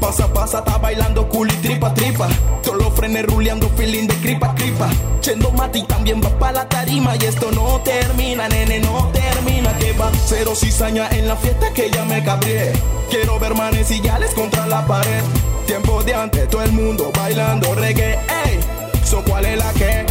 Pasa, 0.00 0.32
pasa, 0.32 0.58
está 0.58 0.78
bailando 0.78 1.28
cool 1.28 1.50
y 1.50 1.56
tripa, 1.56 1.92
tripa. 1.92 2.28
Todos 2.62 2.78
los 2.78 2.94
frenes 2.94 3.26
ruleando, 3.26 3.68
feeling 3.70 4.06
de 4.06 4.14
cripa, 4.18 4.54
cripa. 4.54 4.88
Chendo 5.20 5.50
Mati 5.50 5.82
también 5.82 6.22
va 6.24 6.28
pa' 6.38 6.52
la 6.52 6.68
tarima 6.68 7.16
y 7.16 7.24
esto 7.24 7.50
no 7.50 7.80
termina, 7.80 8.48
nene, 8.48 8.78
no 8.78 9.08
termina. 9.08 9.76
Que 9.78 9.94
va 9.94 10.12
cero 10.26 10.52
cizaña 10.54 11.08
en 11.10 11.26
la 11.26 11.34
fiesta 11.34 11.72
que 11.72 11.90
ya 11.90 12.04
me 12.04 12.22
cabré. 12.22 12.72
Quiero 13.10 13.36
ver 13.40 13.56
manes 13.56 13.90
y 13.90 14.00
ya 14.00 14.16
les 14.20 14.30
contra 14.30 14.64
la 14.68 14.86
pared. 14.86 15.24
Tiempo 15.66 16.04
de 16.04 16.14
antes, 16.14 16.48
todo 16.48 16.62
el 16.62 16.70
mundo 16.70 17.10
bailando 17.16 17.74
reggae. 17.74 18.12
Ey, 18.12 18.60
so 19.04 19.24
cuál 19.24 19.44
es 19.44 19.58
la 19.58 19.72
que. 19.72 20.07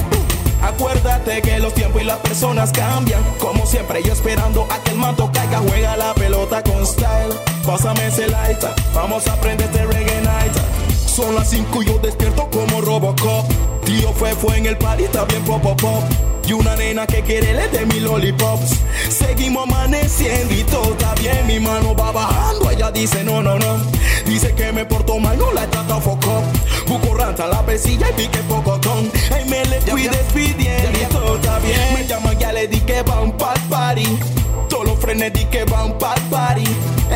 Acuérdate 0.77 1.41
que 1.41 1.57
los 1.57 1.73
tiempos 1.73 2.03
y 2.03 2.05
las 2.05 2.19
personas 2.19 2.71
cambian. 2.71 3.19
Como 3.39 3.65
siempre, 3.65 4.03
yo 4.03 4.13
esperando 4.13 4.67
a 4.69 4.79
que 4.83 4.91
el 4.91 4.97
manto 4.97 5.27
caiga. 5.33 5.57
Juega 5.67 5.97
la 5.97 6.13
pelota 6.13 6.61
con 6.61 6.85
style. 6.85 7.33
Pásame 7.65 8.05
ese 8.05 8.27
light. 8.27 8.63
Vamos 8.93 9.27
a 9.27 9.33
aprender 9.33 9.65
este 9.65 9.83
reggae 9.87 10.21
night. 10.21 10.53
Son 11.07 11.33
las 11.33 11.49
5 11.49 11.81
y 11.81 11.85
yo 11.87 11.97
despierto 11.97 12.47
como 12.51 12.81
Robocop. 12.81 13.76
Tío 13.87 14.11
fue 14.11 14.35
fue 14.35 14.57
en 14.57 14.65
el 14.65 14.77
party, 14.77 15.05
está 15.05 15.23
bien 15.23 15.41
pop 15.45 15.61
pop 15.61 15.79
pop. 15.79 16.03
Y 16.45 16.51
una 16.51 16.75
nena 16.75 17.07
que 17.07 17.21
quiere 17.21 17.53
le 17.53 17.69
de 17.69 17.85
mi 17.85 18.01
lollipops. 18.01 18.81
Seguimos 19.09 19.63
amaneciendo 19.63 20.53
y 20.53 20.63
todo 20.63 20.91
está 20.91 21.15
bien. 21.15 21.47
Mi 21.47 21.57
mano 21.57 21.95
va 21.95 22.11
bajando, 22.11 22.69
ella 22.69 22.91
dice 22.91 23.23
no, 23.23 23.41
no, 23.41 23.57
no. 23.57 23.77
Dice 24.25 24.53
que 24.55 24.73
me 24.73 24.83
porto 24.83 25.17
mal, 25.19 25.37
no 25.37 25.53
la 25.53 25.63
he 25.63 25.67
tratado 25.67 26.01
foco. 26.01 26.43
Buco 26.85 27.15
ranta 27.15 27.47
la 27.47 27.65
pesilla 27.65 28.09
y 28.09 28.13
pique 28.13 28.39
pocotón. 28.39 29.09
Y 29.41 29.49
me 29.49 29.63
le 29.67 29.79
fui 29.79 30.03
despidiendo 30.03 30.99
y 30.99 31.05
todo 31.05 31.35
está 31.37 31.57
bien. 31.59 31.93
Me 31.93 32.05
llaman 32.05 32.37
ya 32.37 32.51
le 32.51 32.67
di 32.67 32.81
que 32.81 33.03
van 33.03 33.31
pa'l 33.37 33.57
party. 33.69 34.19
Todos 34.67 34.85
los 34.85 34.99
frenes 34.99 35.31
di 35.31 35.45
que 35.45 35.63
van 35.63 35.97
pa'l 35.97 36.19
party. 36.29 36.65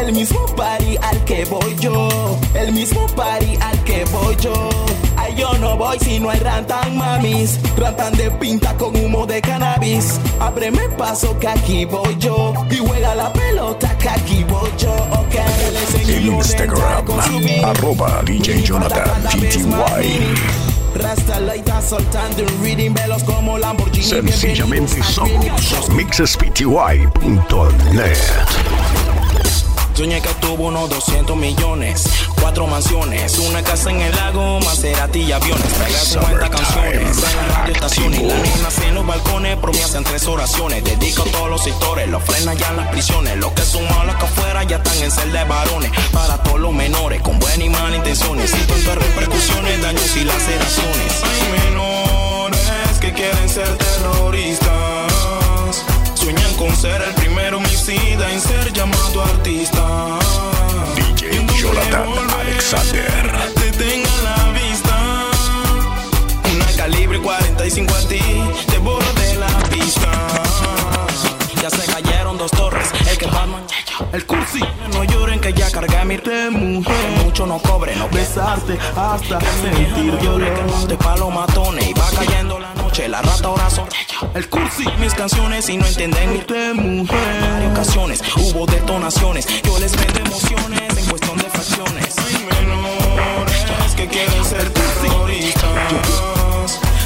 El 0.01 0.13
mismo 0.13 0.43
party 0.55 0.97
al 0.99 1.23
que 1.25 1.45
voy 1.45 1.75
yo. 1.79 2.09
El 2.55 2.71
mismo 2.73 3.05
party 3.15 3.55
al 3.61 3.83
que 3.83 4.03
voy 4.05 4.35
yo. 4.37 4.69
Ay, 5.15 5.35
yo 5.37 5.53
no 5.59 5.77
voy 5.77 5.99
si 5.99 6.19
no 6.19 6.31
hay 6.31 6.39
rantan 6.39 6.97
mamis. 6.97 7.59
Rantan 7.77 8.13
de 8.13 8.31
pinta 8.31 8.75
con 8.77 8.95
humo 8.95 9.27
de 9.27 9.39
cannabis. 9.41 10.19
Ábreme 10.39 10.89
paso 10.97 11.37
que 11.37 11.47
aquí 11.47 11.85
voy 11.85 12.17
yo. 12.17 12.51
Y 12.71 12.77
juega 12.77 13.13
la 13.13 13.31
pelota 13.31 13.95
que 13.99 14.09
aquí 14.09 14.43
voy 14.45 14.71
yo. 14.75 14.91
Ok, 14.91 15.35
les 15.71 15.93
enseño 15.93 16.33
Instagram. 16.33 17.05
Arroba 17.63 18.23
DJ 18.25 18.63
Jonathan 18.63 19.23
GTY. 19.35 20.33
Rasta 20.95 21.39
Laita 21.39 21.79
soltando 21.79 22.43
un 22.43 22.63
reading 22.63 22.93
velos 22.93 23.23
como 23.23 23.57
Lamborghini. 23.57 24.03
Sencillamente 24.03 25.01
somos 25.03 25.89
mixespty.net. 25.91 28.17
Soñé 30.01 30.19
que 30.19 30.33
tuvo 30.41 30.69
unos 30.69 30.89
200 30.89 31.37
millones, 31.37 32.05
cuatro 32.41 32.65
mansiones, 32.65 33.37
una 33.37 33.61
casa 33.61 33.91
en 33.91 34.01
el 34.01 34.15
lago, 34.15 34.59
Maserati 34.61 35.19
y 35.19 35.31
aviones. 35.31 35.73
Traía 35.73 35.99
50 35.99 36.49
canciones 36.49 37.17
en 37.17 37.21
la 37.21 37.55
radio 37.55 37.73
estaciones. 37.75 38.21
La 38.23 38.33
nena 38.33 38.87
en 38.87 38.95
los 38.95 39.05
balcones, 39.05 39.59
hacen 39.85 40.03
tres 40.03 40.25
oraciones. 40.25 40.83
Dedico 40.83 41.21
a 41.21 41.25
todos 41.25 41.51
los 41.51 41.63
sectores, 41.63 42.09
los 42.09 42.23
frenan 42.23 42.57
ya 42.57 42.69
en 42.69 42.77
las 42.77 42.87
prisiones. 42.87 43.37
Los 43.37 43.51
que 43.51 43.61
son 43.61 43.83
malos 43.95 44.15
que 44.15 44.25
afuera 44.25 44.63
ya 44.63 44.77
están 44.77 45.03
en 45.03 45.11
celda 45.11 45.43
de 45.43 45.45
varones. 45.47 45.91
Para 46.11 46.41
todos 46.41 46.59
los 46.59 46.73
menores, 46.73 47.21
con 47.21 47.37
buenas 47.37 47.63
y 47.63 47.69
malas 47.69 47.97
intenciones. 47.97 48.49
Sin 48.49 48.65
tantas 48.65 48.95
repercusiones, 48.95 49.83
daños 49.83 50.17
y 50.17 50.23
laceraciones. 50.23 51.23
Hay 51.23 51.69
menores 51.69 52.59
que 52.99 53.13
quieren 53.13 53.47
ser 53.47 53.77
terroristas. 53.77 54.90
Con 56.61 56.75
ser 56.75 57.01
el 57.01 57.11
primer 57.15 57.55
homicida 57.55 58.31
en 58.31 58.39
ser 58.39 58.71
llamado 58.71 59.23
artista. 59.23 60.19
DJ 60.95 61.43
Jonathan 61.57 62.07
Alexander. 62.39 63.31
Te 63.55 63.71
tenga 63.71 64.07
a 64.07 64.21
la 64.21 64.59
vista. 64.59 64.95
Una 66.53 66.65
calibre 66.77 67.19
45 67.19 67.91
a 67.91 68.07
ti, 68.07 68.21
te 68.67 68.77
borro 68.77 69.11
de 69.13 69.35
la 69.37 69.47
pista. 69.69 70.11
Ya 71.59 71.71
se 71.71 71.91
cayeron 71.91 72.37
dos 72.37 72.51
torres, 72.51 72.91
el 73.09 73.17
que 73.17 73.25
Batman 73.25 73.63
el 74.13 74.25
cursi. 74.25 74.61
No 74.93 75.03
lloren 75.03 75.39
que 75.39 75.53
ya 75.53 75.71
cargué 75.71 76.05
mi 76.05 76.17
De 76.17 76.49
mujer, 76.51 77.23
Mucho 77.23 77.47
no 77.47 77.57
cobre, 77.59 77.95
no 77.95 78.07
besarte 78.09 78.77
hasta 78.95 79.39
sentir 79.39 80.19
dolor. 80.19 80.87
de 80.87 80.95
palo 80.97 81.31
matones 81.31 81.89
y 81.89 81.93
va 81.93 82.09
cayendo 82.11 82.59
la 82.59 82.73
noche, 82.75 82.80
la 82.99 83.21
rata 83.21 83.47
ahora 83.47 83.69
son 83.69 83.87
el 84.35 84.49
cursi. 84.49 84.85
Mis 84.99 85.13
canciones 85.13 85.69
y 85.69 85.77
no 85.77 85.85
entienden 85.85 86.31
mi 86.31 86.39
De 86.39 86.73
varias 86.73 86.75
mujer, 86.75 87.71
ocasiones 87.71 88.21
hubo 88.35 88.65
detonaciones. 88.65 89.47
Yo 89.63 89.79
les 89.79 89.95
vendo 89.95 90.19
emociones 90.19 90.97
en 90.97 91.05
cuestión 91.05 91.37
de 91.37 91.45
fracciones. 91.45 92.17
Hay 92.17 92.65
menores 92.65 93.95
que 93.95 94.07
quieren 94.07 94.43
ser 94.43 94.69
terroristas. 94.73 95.63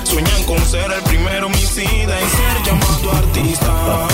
Sueñan 0.04 0.44
con 0.46 0.60
ser 0.66 0.92
el 0.92 1.04
primer 1.04 1.44
homicida 1.44 2.20
y 2.20 2.30
ser 2.30 2.64
llamado 2.66 3.12
artista. 3.12 4.08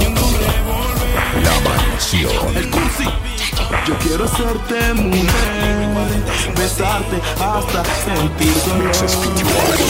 Y 0.00 0.06
un 0.06 0.14
doble 0.14 0.38
revólver. 0.38 1.44
La 1.44 1.60
mansión. 1.68 2.56
el 2.56 2.70
cursi. 2.70 3.04
Yo 3.86 3.98
quiero 3.98 4.26
serte 4.28 4.94
mujer, 4.94 6.22
besarte 6.56 7.20
hasta 7.38 7.84
sentir 8.06 8.54
dolor. 8.66 9.83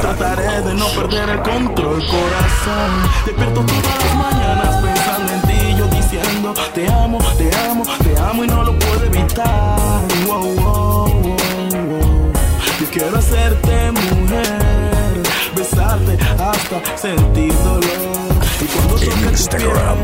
Trataré 0.00 0.62
de 0.62 0.74
no 0.74 0.86
perder 0.88 1.28
el 1.28 1.42
control, 1.42 2.02
corazón. 2.06 2.90
Despierto 3.26 3.60
todas 3.60 4.04
las 4.04 4.14
mañanas 4.16 4.84
pensando 4.84 5.32
en 5.32 5.42
ti. 5.42 5.76
Yo 5.78 5.86
diciendo 5.88 6.54
te 6.74 6.88
amo, 6.88 7.18
te 7.36 7.50
amo, 7.68 7.84
te 8.02 8.18
amo 8.18 8.44
y 8.44 8.46
no 8.46 8.64
lo 8.64 8.78
puedo 8.78 9.04
evitar. 9.04 9.78
Wow, 10.26 10.54
wow, 10.54 11.08
wow, 11.08 11.36
wow. 11.88 12.32
Yo 12.80 12.86
quiero 12.90 13.18
hacerte 13.18 13.92
mujer, 13.92 15.22
besarte 15.54 16.18
hasta 16.38 16.96
sentir 16.96 17.52
dolor. 17.62 18.39
Y 18.60 18.64
cuando 18.66 18.94
toque 18.94 19.06
tu 19.06 19.30
Instagram, 19.30 19.98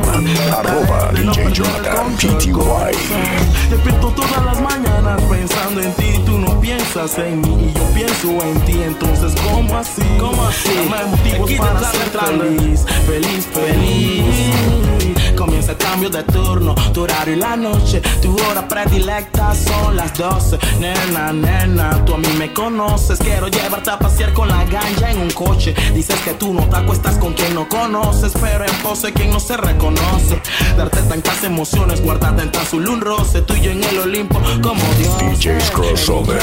arroba 0.53 1.13
DJ 1.13 1.53
Jonathan 1.53 2.17
PTY. 2.17 3.71
Despierto 3.71 4.09
todas 4.13 4.45
las 4.47 4.61
mañanas 4.63 5.21
pensando 5.23 5.83
en 5.83 5.93
ti, 5.95 6.13
tú 6.25 6.39
no 6.39 6.59
piensas 6.61 7.19
en 7.19 7.43
mí 7.43 7.69
y 7.69 7.79
yo 7.79 7.85
pienso 7.95 8.29
en 8.43 8.61
ti, 8.65 8.83
entonces 8.83 9.35
¿cómo 9.43 9.77
así? 9.77 10.03
¿Cómo 10.19 10.43
así? 10.47 10.71
Dame 10.91 11.39
motivos 11.39 11.51
para 11.53 11.81
ser 11.91 12.09
feliz, 12.09 12.85
feliz, 13.07 13.47
feliz. 13.53 15.26
Comienza 15.37 15.73
el 15.73 15.79
cambio 15.79 16.09
de 16.09 16.23
turno, 16.25 16.75
tu 16.93 17.03
horario 17.03 17.35
y 17.35 17.37
la 17.39 17.57
noche, 17.57 18.01
tu 18.23 18.35
hora 18.49 18.67
predilecta 18.67 19.55
son 19.55 19.97
las 19.97 20.17
12. 20.17 20.59
Nena, 20.81 21.33
nena, 21.33 22.05
tú 22.05 22.15
a 22.15 22.19
mí 22.19 22.29
me 22.39 22.53
conoces, 22.53 23.19
quiero 23.19 23.49
llevarte 23.49 23.91
a 23.91 23.99
pasear 23.99 24.33
con 24.33 24.49
la 24.49 24.65
ganja 24.65 25.11
en 25.11 25.19
un 25.19 25.31
coche. 25.31 25.75
Dices 25.95 26.19
que 26.21 26.33
tú 26.35 26.53
no 26.53 26.67
te 26.69 26.77
acuestas 26.77 27.17
con 27.19 27.35
quien 27.35 27.55
no 27.55 27.69
conoces, 27.69 28.33
pero 28.41 28.65
en 28.65 28.75
pose 28.83 29.13
quien 29.13 29.31
no 29.31 29.41
se 29.41 29.57
reconoce. 29.57 30.41
Darte 30.77 31.03
tantas 31.03 31.45
emociones, 31.45 32.03
guardarte 32.03 32.43
en 32.43 32.57
azul 32.57 32.89
un 32.89 33.01
roce, 33.01 33.43
tú 33.43 33.55
y 33.55 33.61
yo 33.61 33.71
en 33.71 33.85
el 33.85 33.99
Olimpo 33.99 34.41
como 34.63 34.83
Dios. 34.99 35.39
DJ's 35.39 35.71
Crossover 35.71 36.43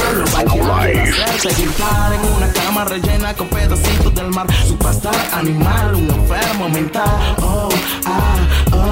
Live. 0.54 1.14
En 1.44 2.34
una 2.36 2.52
cama 2.52 2.84
rellena 2.84 3.34
con 3.34 3.48
pedacitos 3.48 4.14
del 4.14 4.28
mar. 4.28 4.46
Superstar 4.66 5.14
animal, 5.32 5.94
un 5.94 6.10
enfermo 6.10 6.68
mental. 6.68 7.36
Oh, 7.42 7.68
ah, 8.06 8.36
oh, 8.72 8.83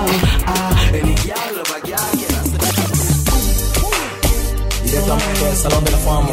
Directamente 4.84 5.56
Salón 5.56 5.84
de 5.84 5.90
la 5.90 5.98
Fama. 5.98 6.32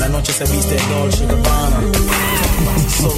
La 0.00 0.08
noche 0.08 0.32
se 0.32 0.44
viste 0.44 0.76
Dolce 0.90 1.26
So 2.88 3.10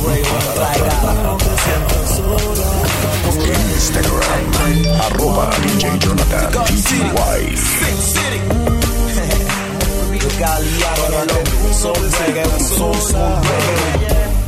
Instagram, 3.75 4.53
arroba 5.01 5.51
DJ 5.63 5.99
Jonathan 5.99 6.53
DTY. 6.67 7.99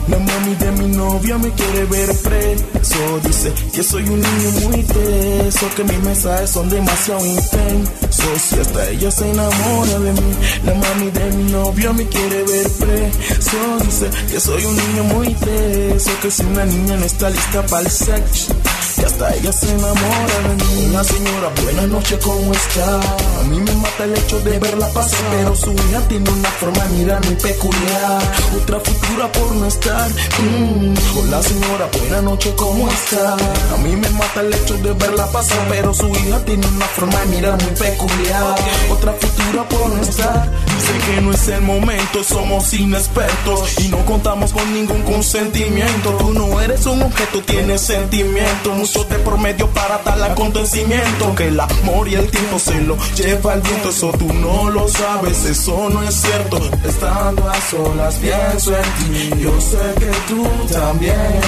La 0.08 0.18
mami 0.18 0.54
de 0.56 0.72
mi 0.72 0.96
novia 0.96 1.38
me 1.38 1.50
quiere 1.52 1.84
ver 1.84 2.16
preso 2.18 3.20
Dice 3.24 3.52
que 3.72 3.82
soy 3.82 4.02
un 4.02 4.20
niño 4.20 4.68
muy 4.68 4.82
teso 4.82 5.66
Que 5.76 5.84
mis 5.84 5.98
mensajes 6.00 6.50
son 6.50 6.68
demasiado 6.68 7.24
intensos 7.24 8.52
Y 8.56 8.60
hasta 8.60 8.88
ella 8.90 9.10
se 9.10 9.30
enamora 9.30 9.98
de 9.98 10.12
mí 10.12 10.34
La 10.64 10.74
mami 10.74 11.10
de 11.10 11.24
mi 11.32 11.52
novia 11.52 11.92
me 11.92 12.06
quiere 12.06 12.42
ver 12.44 12.70
preso 12.70 13.58
Dice 13.84 14.10
que 14.30 14.40
soy 14.40 14.64
un 14.64 14.76
niño 14.76 15.04
muy 15.04 15.34
teso 15.34 16.10
Que 16.22 16.30
si 16.30 16.42
una 16.44 16.64
niña 16.64 16.96
no 16.96 17.04
está 17.04 17.30
lista 17.30 17.66
para 17.66 17.82
el 17.82 17.90
sexo 17.90 18.54
y 19.00 19.04
hasta 19.04 19.34
ella 19.34 19.52
se 19.52 19.70
enamora 19.70 20.38
de 20.48 20.54
mí. 20.56 20.86
Una 20.90 21.04
señora, 21.04 21.50
buenas 21.62 21.88
noches, 21.88 22.18
¿cómo 22.22 22.52
está? 22.52 23.00
A 23.00 23.44
mí 23.48 23.58
me 23.58 23.74
mata 23.76 24.04
el 24.04 24.14
hecho 24.14 24.40
de 24.40 24.58
verla 24.58 24.88
pasar, 24.88 25.20
pero 25.30 25.56
su 25.56 25.72
hija 25.72 26.00
tiene 26.08 26.28
una 26.28 26.50
forma 26.50 26.84
de 26.84 26.96
mirar 26.96 27.24
muy 27.24 27.34
peculiar. 27.36 28.22
Otra 28.62 28.80
futura 28.80 29.32
por 29.32 29.52
no 29.52 29.66
estar. 29.66 29.99
Hola 30.00 31.42
señora, 31.42 31.88
buenas 31.98 32.22
noches, 32.22 32.54
¿cómo 32.56 32.88
está? 32.88 33.34
A 33.34 33.76
mí 33.82 33.94
me 33.96 34.08
mata 34.10 34.40
el 34.40 34.54
hecho 34.54 34.74
de 34.78 34.92
verla 34.94 35.26
pasar, 35.30 35.58
pero 35.68 35.92
su 35.92 36.08
hija 36.08 36.42
tiene 36.44 36.66
una 36.68 36.86
forma 36.86 37.20
de 37.20 37.26
mirar 37.26 37.62
muy 37.62 37.72
peculiar. 37.72 38.54
Otra 38.90 39.12
futura 39.12 39.68
por 39.68 39.90
no 39.90 40.02
estar. 40.02 40.48
Sé 40.80 41.12
que 41.12 41.20
no 41.20 41.32
es 41.32 41.48
el 41.48 41.60
momento, 41.60 42.24
somos 42.24 42.72
inexpertos 42.72 43.78
y 43.80 43.88
no 43.88 43.98
contamos 44.06 44.52
con 44.52 44.72
ningún 44.72 45.02
consentimiento. 45.02 46.10
Tú 46.18 46.32
no 46.32 46.58
eres 46.60 46.86
un 46.86 47.02
objeto, 47.02 47.42
tienes 47.42 47.82
sentimiento. 47.82 48.72
Mucho 48.72 49.04
de 49.04 49.16
por 49.16 49.38
medio 49.38 49.68
para 49.68 49.98
tal 49.98 50.22
acontecimiento. 50.22 51.34
Que 51.34 51.48
el 51.48 51.60
amor 51.60 52.08
y 52.08 52.14
el 52.14 52.30
tiempo 52.30 52.58
se 52.58 52.80
lo 52.80 52.96
lleva 53.14 53.54
el 53.54 53.60
viento. 53.60 53.90
Eso 53.90 54.10
tú 54.18 54.32
no 54.32 54.70
lo 54.70 54.88
sabes, 54.88 55.44
eso 55.44 55.90
no 55.90 56.02
es 56.02 56.14
cierto. 56.14 56.58
Estando 56.88 57.48
a 57.48 57.60
solas, 57.60 58.14
pienso 58.14 58.74
en 58.74 58.82
ti. 58.82 59.42
Yo 59.42 59.60
sé 59.60 59.79
que 59.98 60.10
tú 60.28 60.46
también. 60.72 61.40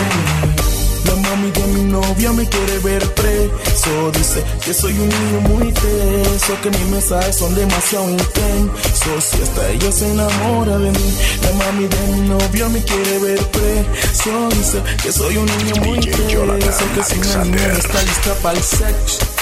La 1.05 1.16
mami 1.16 1.51
de 1.51 1.66
mi 1.66 1.83
novia 1.91 2.33
me 2.33 2.49
quiere 2.49 2.78
ver 2.78 3.03
preso. 3.14 4.11
Dice 4.12 4.43
que 4.64 4.72
soy 4.72 4.93
un 4.93 5.09
niño 5.09 5.41
muy 5.49 5.72
teso, 5.72 6.61
que 6.62 6.70
mis 6.70 6.89
mensajes 6.89 7.37
son 7.37 7.55
demasiado 7.55 8.09
intensos. 8.11 9.35
Y 9.39 9.43
hasta 9.43 9.68
ella 9.70 9.93
se 9.93 10.11
enamora 10.11 10.78
de 10.78 10.91
mí. 10.91 11.18
La 11.43 11.53
mami 11.53 11.87
de 11.89 12.07
mi 12.12 12.28
novia 12.28 12.68
me 12.68 12.83
quiere 12.83 13.18
ver 13.18 13.41
preso. 13.49 14.49
Dice 14.51 14.83
que 15.03 15.12
soy 15.12 15.37
un 15.37 15.47
niño 15.47 15.74
muy 15.85 15.99
DJ 15.99 16.12
teso, 16.12 16.28
Jonathan 16.30 16.89
que 16.95 17.03
si 17.03 17.18
una 17.18 17.45
niña 17.45 17.72
está 17.78 18.03
lista 18.03 18.35
para 18.43 18.59
el 18.59 18.64
sexo. 18.64 19.33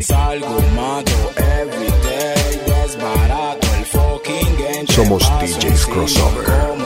Salgo, 0.00 0.60
mato, 0.76 1.12
everyday, 1.36 2.60
desbarato 2.66 3.66
el 3.78 3.84
fucking 3.84 4.56
game. 4.56 4.86
Somos 4.88 5.22
DJs 5.40 5.86
Crossover. 5.86 6.79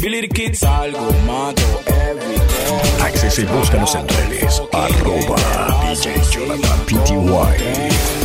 Billy 0.00 0.28
Kid, 0.28 0.28
Billy 0.28 0.28
Kid, 0.28 0.54
salgo, 0.54 1.10
mato, 1.26 1.82
everyday. 1.86 3.00
Access 3.02 3.38
y 3.38 3.44
búscanos 3.44 3.94
en 3.96 4.06
redes, 4.08 4.62
arroba 4.72 5.36
DJ 5.82 6.20
Jonathan 6.30 6.80
PTY. 6.86 7.56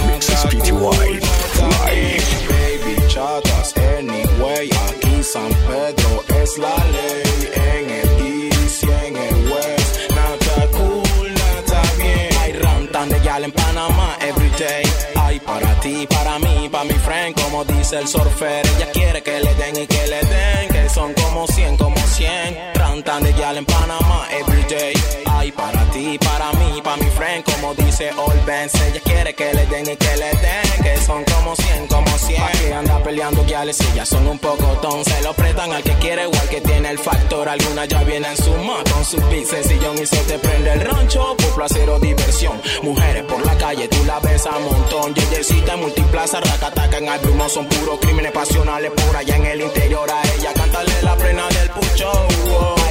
Mixes 0.07 0.45
PTY 0.45 0.71
Live. 0.71 2.24
Baby 2.47 3.07
chatas, 3.07 3.74
anyway, 3.97 4.69
aquí 4.88 5.24
San 5.24 5.49
Pedro 5.67 6.24
es 6.41 6.57
la 6.57 6.76
ley. 6.93 7.49
En 7.55 7.89
el 7.89 8.51
East 8.51 8.84
y 8.84 9.07
en 9.07 9.15
el 9.17 9.51
West, 9.51 10.11
nada 10.11 10.67
cool, 10.74 11.34
nada 11.34 11.82
bien. 11.97 12.30
Hay 12.41 12.53
rantan 12.53 13.09
de 13.09 13.19
gal 13.19 13.43
en 13.45 13.51
Panamá 13.51 14.17
everyday. 14.21 14.84
Hay 15.15 15.39
para 15.39 15.80
ti, 15.80 16.07
para 16.07 16.38
mí, 16.39 16.53
mi 16.84 16.93
friend, 16.93 17.39
como 17.41 17.63
dice 17.65 17.99
el 17.99 18.07
surfer. 18.07 18.65
Ella 18.75 18.91
quiere 18.91 19.21
que 19.21 19.39
le 19.39 19.53
den 19.55 19.75
y 19.77 19.88
que 19.88 20.07
le 20.07 20.21
den, 20.21 20.69
que 20.69 20.89
son 20.89 21.13
como 21.13 21.47
100, 21.47 21.77
como 21.77 21.97
100. 21.97 22.73
Rantan 22.75 23.23
de 23.23 23.34
gal 23.34 23.57
en 23.57 23.65
Panamá 23.65 24.27
everyday. 24.31 24.93
Hay 25.25 25.51
para 25.51 25.84
ti, 25.91 26.17
para 26.19 26.51
mí, 26.53 26.81
para 26.84 26.97
mi 26.97 27.09
friend, 27.11 27.43
como 27.64 27.74
dice 27.76 28.09
All 28.18 28.39
Benz. 28.45 28.74
Ella 28.76 28.99
quiere 29.03 29.34
que 29.34 29.53
le 29.53 29.66
den 29.68 29.89
y 29.89 29.95
que 29.95 30.18
le 30.18 30.32
den, 30.32 30.84
que 30.84 30.97
son 31.05 31.24
como 31.24 31.55
100, 31.55 31.88
como 31.88 32.18
100. 32.18 32.41
Pa' 32.41 32.51
que 32.51 32.74
anda 32.74 33.03
peleando 33.03 33.43
guiales, 33.45 33.80
ellas 33.91 34.09
son 34.09 34.28
un 34.28 34.38
poco 34.38 34.66
ton. 34.82 35.03
Se 35.05 35.22
lo 35.22 35.34
prestan 35.34 35.72
al 35.72 35.82
que 35.82 35.93
quiere 35.93 36.26
o 36.26 36.32
al 36.34 36.49
que 36.49 36.59
tiene 36.59 36.89
el 36.89 36.99
factor. 36.99 37.47
Algunas 37.47 37.88
ya 37.88 38.03
vienen 38.03 38.36
suma 38.36 38.84
con 38.91 39.05
su 39.05 39.18
beat 39.30 39.45
sencillón 39.45 39.97
y 39.97 40.05
se 40.05 40.18
te 40.18 40.38
prende 40.39 40.74
el 40.74 40.82
rancho 40.82 41.38
por 41.38 41.55
placer 41.55 41.89
o 41.89 41.99
diversión. 41.99 42.61
Mujeres 42.82 43.24
por 43.24 43.45
la 43.45 43.57
calle, 43.57 43.88
tú 43.88 44.03
la 44.05 44.20
ves 44.20 44.45
a 44.45 44.59
montón. 44.59 45.14
Yeyecita 45.14 45.74
en 45.76 45.80
multiplaza, 45.82 46.41
racataca 46.41 46.97
en 46.97 47.07
Albumo, 47.07 47.47
son 47.47 47.66
puros 47.68 47.99
crímenes 48.01 48.34
pasionales 48.34 48.91
por 48.91 49.16
allá 49.16 49.38
en 49.38 49.45
el 49.45 49.61
interior. 49.61 50.09
A 50.11 50.22
ella 50.38 50.53
cántale 50.53 51.01
la 51.01 51.16
plena 51.16 51.47
del 51.47 51.70
pucho. 51.70 52.82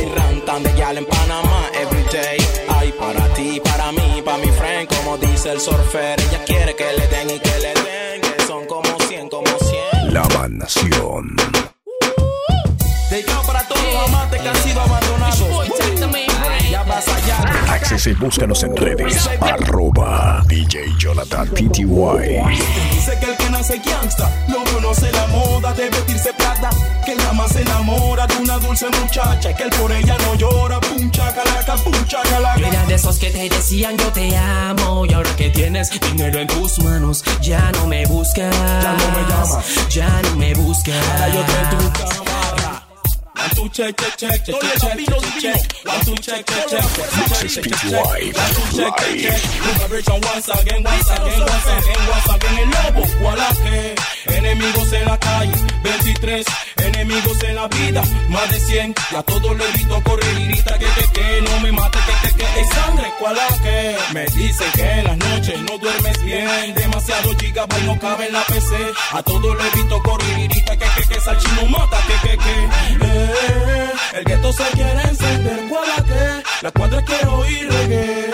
Rantan 0.53 0.63
de 0.75 0.79
gal 0.79 0.99
en 0.99 1.07
Panamá 1.07 1.71
everyday. 1.73 2.37
Hay 2.69 2.93
para 2.93 3.27
ti, 3.33 3.59
para 3.65 3.91
mí, 3.91 4.21
para 4.23 4.37
mi 4.37 4.51
friend, 4.51 4.87
como 4.95 5.17
dice 5.17 5.51
el 5.51 5.61
surfer. 5.61 6.21
Ella 6.21 6.45
quiere 6.45 6.77
que 6.77 6.93
le 6.93 7.09
den 7.09 7.31
y 7.31 7.39
que 7.39 7.59
le 7.59 7.75
den, 7.75 8.21
que 8.21 8.47
son 8.47 8.67
como 8.67 8.85
100, 9.09 9.31
como 9.31 9.47
100. 9.47 10.13
La 10.13 10.25
Mansión. 10.37 11.37
Dedicado 13.09 13.43
para 13.47 13.67
todos 13.67 13.83
los 13.83 14.09
amantes 14.09 14.43
que 14.43 14.49
han 14.49 14.57
sido 14.57 14.81
abandonados. 14.83 15.82
Ya 16.83 16.89
vas 16.89 17.09
allá. 17.09 17.39
Access 17.73 18.07
y 18.09 18.13
búscanos 18.15 18.63
en 18.65 18.77
redes, 18.77 19.29
arroba 19.41 20.43
DJ 20.47 20.85
Jonathan 20.99 21.49
PTY. 21.49 21.85
Dice 22.93 23.19
que 23.21 23.27
el 23.27 23.37
que 23.37 23.51
nace 23.51 23.81
gangsta 23.85 24.31
no 24.49 24.65
conoce 24.73 25.13
la 25.13 25.27
moda 25.29 25.73
de 25.75 25.91
vestirse 25.91 26.33
plata. 26.33 26.71
Que 27.05 27.15
la 27.15 27.33
más 27.33 27.53
se 27.53 27.63
enamora 27.63 28.27
de 28.27 28.37
una 28.37 28.59
dulce 28.59 28.87
muchacha. 29.01 29.51
y 29.51 29.55
Que 29.55 29.63
él 29.65 29.71
por 29.71 29.93
ella 29.93 30.17
no 30.19 30.35
llora. 30.35 30.81
Puncha 30.81 31.33
calaca, 31.33 31.77
puncha 31.77 32.23
calaca. 32.23 32.61
Yo 32.61 32.67
era 32.67 32.85
de 32.87 32.95
esos 32.95 33.19
que 33.19 33.31
te 33.31 33.49
decían 33.49 33.97
yo 33.97 34.07
te 34.13 34.37
amo 34.37 35.07
y 35.07 35.13
ahora 35.13 35.35
que 35.37 35.51
tienes 35.51 35.91
dinero 36.01 36.41
en 36.41 36.49
tus 36.49 36.79
manos 36.81 37.25
ya 37.41 37.71
no 37.73 37.87
me 37.87 38.07
buscas. 38.07 38.55
Ya 38.57 38.93
no 38.93 39.09
me 39.17 39.29
llamas. 39.29 39.89
Ya 39.89 40.23
no 40.23 40.37
me 40.37 40.55
buscas. 40.55 40.97
Ahora 41.11 41.29
yo 41.29 41.41
te 41.43 41.77
tu. 41.77 42.32
I 43.43 43.49
do 43.55 43.69
check, 43.71 43.97
check, 43.97 44.17
check, 44.17 44.45
check, 44.45 44.61
check, 44.61 44.79
check, 44.79 44.99
check, 45.03 45.41
check. 45.43 45.61
I 45.85 46.03
do 46.05 46.15
check, 46.15 46.47
check, 46.47 46.69
check, 46.69 46.85
check, 46.95 47.27
check, 47.29 47.51
check, 47.51 47.65
check. 47.65 48.05
I 48.35 48.53
do 48.55 48.63
check, 48.77 48.95
check, 48.97 49.19
check. 49.19 49.41
Liberation. 49.83 50.23
El 52.63 52.71
lobo, 52.71 53.03
voilà 53.21 53.49
que 53.65 53.95
enemigos 54.37 54.93
en 54.93 55.05
la 55.07 55.19
calle, 55.19 55.53
23 55.83 56.47
enemigos 56.77 57.43
en 57.43 57.57
la 57.57 57.67
vida, 57.69 58.03
más 58.29 58.51
de 58.53 58.61
100. 58.61 58.95
Y 59.11 59.17
a 59.17 59.23
todos 59.23 59.57
les 59.57 59.73
grito 59.73 60.03
correr 60.05 60.39
y 60.39 60.55
que 60.55 60.63
que 60.63 61.13
que 61.13 61.43
no 61.43 61.61
me 61.61 61.73
mate, 61.73 61.99
que 61.99 62.29
que 62.29 62.35
que 62.37 62.61
es 62.61 62.69
sangre, 62.69 63.13
voilà 63.19 63.49
que 63.63 63.97
me 64.13 64.27
dicen 64.27 64.71
que 64.75 64.83
en 64.83 65.05
las 65.05 65.17
noches 65.17 65.61
no 65.63 65.79
duermes 65.79 66.23
bien, 66.23 66.75
demasiado 66.75 67.37
gigabyte 67.39 67.85
no 67.85 67.99
cabe 67.99 68.27
en 68.27 68.33
la 68.35 68.43
PC. 68.45 68.77
A 69.13 69.23
todos 69.23 69.57
les 69.57 69.73
grito 69.73 70.03
correr 70.03 70.39
y 70.41 70.49
que 70.49 70.79
que 70.79 71.09
que 71.09 71.21
salchino 71.21 71.67
mata, 71.67 71.99
que 72.07 72.29
que 72.29 72.37
que 72.37 73.32
el 74.15 74.25
gueto 74.25 74.53
se 74.53 74.65
quiere 74.73 75.03
encender, 75.03 75.61
cual 75.69 75.89
la 75.89 76.05
que 76.05 76.43
la 76.63 76.71
cuadra 76.71 77.03
quiero 77.03 77.39
oír 77.39 77.69
reggae. 77.71 78.32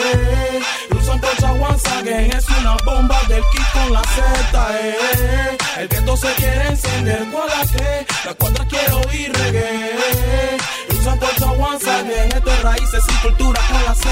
Again 1.86 2.32
es 2.32 2.48
una 2.48 2.76
bomba 2.84 3.20
del 3.28 3.42
kit 3.52 3.66
con 3.72 3.92
la 3.92 4.02
Z. 4.02 4.68
Eh. 4.80 5.58
El 5.78 5.88
gueto 5.88 6.16
se 6.16 6.32
quiere 6.34 6.68
encender, 6.68 7.24
cual 7.30 7.48
la 7.48 7.66
que 7.66 8.06
la 8.24 8.34
cuadra 8.34 8.66
quiero 8.66 9.00
oír 9.08 9.32
reggae. 9.32 10.56
Usan 10.90 11.18
colcha 11.18 11.46
Again, 11.46 12.32
esto 12.32 12.50
es 12.50 12.62
raíces 12.62 13.04
y 13.08 13.22
cultura 13.22 13.60
con 13.68 13.84
la 13.84 13.94
Z. 13.94 14.08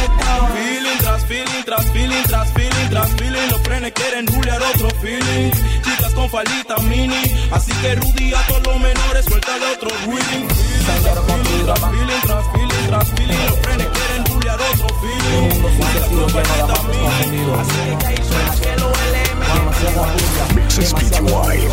Feeling 0.55 0.99
tras 0.99 1.25
feeling, 1.27 1.65
tras 1.65 1.87
feeling, 1.91 2.23
tras 2.25 2.53
feeling, 2.53 2.89
tras 2.91 3.09
feeling. 3.15 3.49
Los 3.51 3.61
frenes 3.63 3.93
quieren 3.93 4.27
rulear 4.27 4.63
otro 4.63 4.89
feeling. 5.01 5.51
Chicas 5.83 6.15
con 6.15 6.31
falita 6.31 6.77
mini, 6.83 7.23
así 7.51 7.73
que 7.83 7.95
Rudy 7.97 8.35
a 8.35 8.47
todos 8.47 8.67
los 8.67 8.81
menores 8.81 9.25
suelta 9.25 9.59
de 9.59 9.67
otro 9.75 9.91
feeling. 10.05 10.49
Feeling 10.49 11.65
tras 11.65 11.81
feeling, 11.81 12.21
tras 12.27 12.45
feeling, 12.53 12.87
tras 12.89 13.09
feeling. 13.11 13.47
Los 13.47 13.59
frenes 13.61 13.96
quieren 14.57 14.57
rulear 14.57 14.73
otro 14.75 14.89
feeling. 15.01 15.51
Chicas 15.77 16.09
con 16.09 16.31
falita 16.31 16.77
mini, 17.31 17.53
así 17.59 17.97
que 17.99 18.07
ahí 18.07 18.17
suena 18.23 18.53
que 18.61 18.73
lo 18.81 18.89
LM. 18.91 19.41
Mixes 20.55 20.93
PTY 20.95 21.69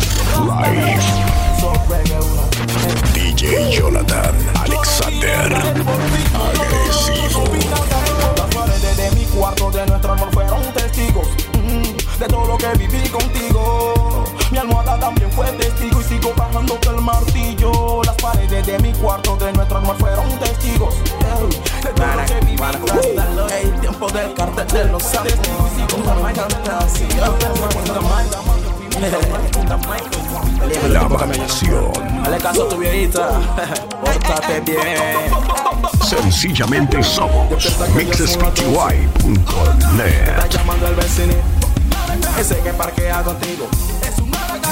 Live. 0.46 1.23
Santos 24.74 24.98
y 31.36 31.50
sigo 31.50 31.92
La. 32.08 32.22
Dale 32.24 32.38
caso 32.38 32.64
a 32.64 32.68
tu 32.68 32.78
viejita. 32.78 33.28
Pórtate 34.00 34.60
bien. 34.60 34.96
Sencillamente 36.02 37.02
somos 37.02 37.50
mixespty.net. 37.94 40.28
Está 40.28 40.46
llamando 40.48 40.86
al 40.86 40.94
vecino. 40.94 41.34
Ese 42.38 42.56
que 42.58 42.72
parquea 42.72 43.22
contigo. 43.22 43.66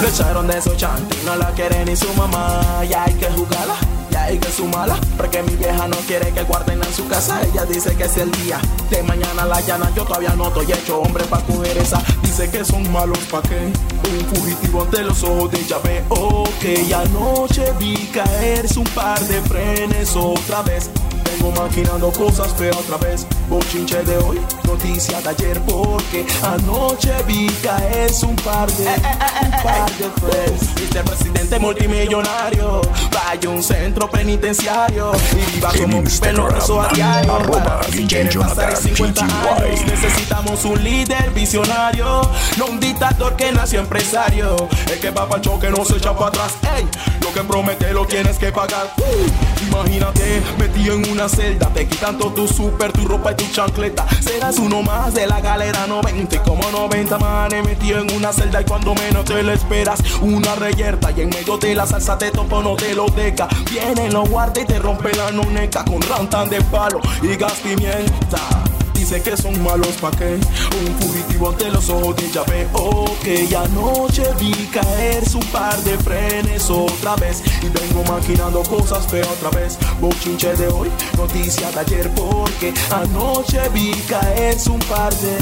Lo 0.00 0.08
echaron 0.08 0.46
de 0.48 0.60
su 0.60 0.74
chanti, 0.74 1.16
no 1.24 1.36
la 1.36 1.50
quiere 1.50 1.84
ni 1.84 1.94
su 1.94 2.12
mamá. 2.14 2.82
Ya 2.88 3.04
hay 3.04 3.14
que 3.14 3.26
jugarla, 3.26 3.76
hay 4.22 4.38
que 4.38 4.50
sumarla. 4.50 4.98
Porque 5.16 5.42
mi 5.42 5.54
vieja 5.56 5.86
no 5.88 5.96
quiere 6.06 6.32
que 6.32 6.42
guarden 6.44 6.82
en 6.82 6.94
su 6.94 7.06
casa. 7.08 7.40
Ella 7.42 7.64
dice 7.64 7.94
que 7.96 8.04
es 8.04 8.16
el 8.16 8.30
día 8.32 8.60
de 8.90 9.02
mañana 9.02 9.44
la 9.46 9.60
llana. 9.60 9.90
Yo 9.94 10.04
todavía 10.04 10.34
no 10.36 10.48
estoy 10.48 10.72
hecho 10.72 11.00
hombre 11.00 11.24
pa' 11.24 11.40
coger 11.40 11.76
esa. 11.78 12.02
Dice 12.22 12.50
que 12.50 12.64
son 12.64 12.90
malos 12.92 13.18
pa' 13.30 13.42
qué. 13.42 13.72
Un 14.12 14.26
fugitivo 14.34 14.82
ante 14.82 15.02
los 15.02 15.22
ojos 15.22 15.50
de 15.50 15.62
veo 15.84 16.44
que 16.60 16.94
anoche 16.94 17.72
vi 17.78 17.96
caerse 18.12 18.78
un 18.78 18.86
par 18.86 19.20
de 19.20 19.40
frenes 19.42 20.14
otra 20.16 20.62
vez. 20.62 20.90
Vengo 21.24 21.50
maquinando 21.52 22.12
cosas 22.12 22.52
feas 22.54 22.76
otra 22.76 22.96
vez. 22.98 23.26
Bochinche 23.48 24.02
de 24.04 24.18
hoy, 24.18 24.40
noticia 24.72 25.20
de 25.20 25.28
ayer, 25.28 25.60
porque 25.62 26.26
anoche 26.42 27.12
vi 27.26 27.46
caerse 27.62 28.24
un 28.24 28.36
par 28.36 28.70
de, 28.72 28.84
un 28.86 29.50
par 29.62 29.90
de 29.98 30.08
friends. 30.20 30.74
Vicepresidente 30.74 31.58
multimillonario, 31.58 32.80
vaya 33.12 33.48
un 33.50 33.62
centro 33.62 34.10
penitenciario 34.10 35.12
y 35.32 35.52
viva 35.52 35.72
como 35.78 36.02
viven 36.02 36.36
los 36.36 36.52
presos 36.52 36.86
a 36.86 36.94
diario. 36.94 37.34
arroba 37.34 37.62
Para 37.62 37.84
si 37.84 37.98
DJ 37.98 38.08
quieren 38.08 38.40
pasar 38.40 38.54
Jonathan 38.56 38.82
50 38.82 39.24
años, 39.24 39.84
necesitamos 39.86 40.64
un 40.64 40.82
líder 40.82 41.30
visionario, 41.30 42.22
no 42.56 42.66
un 42.66 42.80
dictador 42.80 43.36
que 43.36 43.52
nació 43.52 43.80
empresario. 43.80 44.56
El 44.90 44.98
que 45.00 45.10
va 45.10 45.28
para 45.28 45.36
el 45.36 45.42
choque 45.42 45.70
no 45.70 45.84
se 45.84 45.98
echa 45.98 46.14
para 46.14 46.28
atrás. 46.28 46.54
Ey, 46.76 46.86
lo 47.20 47.32
que 47.32 47.42
promete 47.42 47.92
lo 47.92 48.06
tienes 48.06 48.38
que 48.38 48.50
pagar. 48.50 48.94
Uh, 48.96 49.64
imagínate, 49.66 50.42
metido 50.58 50.94
en 50.94 51.10
una 51.10 51.28
celda, 51.28 51.68
te 51.68 51.86
quitan 51.86 52.16
todo 52.16 52.32
tu 52.32 52.48
super, 52.48 52.90
tu 52.92 53.06
ropa 53.06 53.32
y 53.32 53.34
tu 53.36 53.44
chancleta. 53.52 54.06
Serás 54.20 54.58
uno 54.62 54.82
más 54.82 55.12
de 55.14 55.26
la 55.26 55.40
galera 55.40 55.86
90, 55.86 56.36
y 56.36 56.38
como 56.38 56.70
90 56.70 57.18
manes 57.18 57.64
metido 57.64 57.98
en 57.98 58.14
una 58.14 58.32
celda 58.32 58.60
y 58.60 58.64
cuando 58.64 58.94
menos 58.94 59.24
te 59.24 59.42
lo 59.42 59.52
esperas, 59.52 60.00
una 60.20 60.54
reyerta 60.54 61.10
y 61.10 61.22
en 61.22 61.30
medio 61.30 61.58
de 61.58 61.74
la 61.74 61.86
salsa 61.86 62.16
te 62.16 62.30
topo 62.30 62.62
no 62.62 62.76
te 62.76 62.94
lo 62.94 63.06
deca. 63.06 63.48
Vienen 63.70 64.12
los 64.12 64.28
guardias 64.28 64.64
y 64.64 64.72
te 64.72 64.78
rompen 64.78 65.16
la 65.18 65.30
noneca 65.32 65.84
con 65.84 66.00
rantan 66.02 66.48
de 66.48 66.60
palo 66.62 67.00
y 67.22 67.36
gas 67.36 67.60
pimienta. 67.62 68.71
Dice 69.02 69.20
que 69.20 69.36
son 69.36 69.60
malos 69.64 69.96
pa' 70.00 70.12
qué 70.12 70.34
Un 70.36 71.00
fugitivo 71.00 71.48
ante 71.48 71.68
los 71.72 71.88
ojos 71.88 72.14
de 72.14 72.26
ella 72.26 72.44
veo 72.44 73.04
Que 73.20 73.48
anoche 73.56 74.22
vi 74.38 74.52
caer 74.66 75.28
su 75.28 75.40
par 75.50 75.76
de 75.82 75.98
frenes 75.98 76.70
otra 76.70 77.16
vez. 77.16 77.42
Y 77.62 77.68
vengo 77.68 78.04
maquinando 78.08 78.62
cosas 78.62 79.04
feas 79.08 79.26
otra 79.26 79.50
vez. 79.58 79.76
Bochinche 80.00 80.54
de 80.54 80.68
hoy, 80.68 80.88
noticia 81.16 81.68
de 81.72 81.80
ayer 81.80 82.14
Porque 82.14 82.72
anoche 82.92 83.68
vi 83.70 83.90
caer 84.08 84.56
un 84.70 84.78
par 84.78 85.12
de 85.16 85.36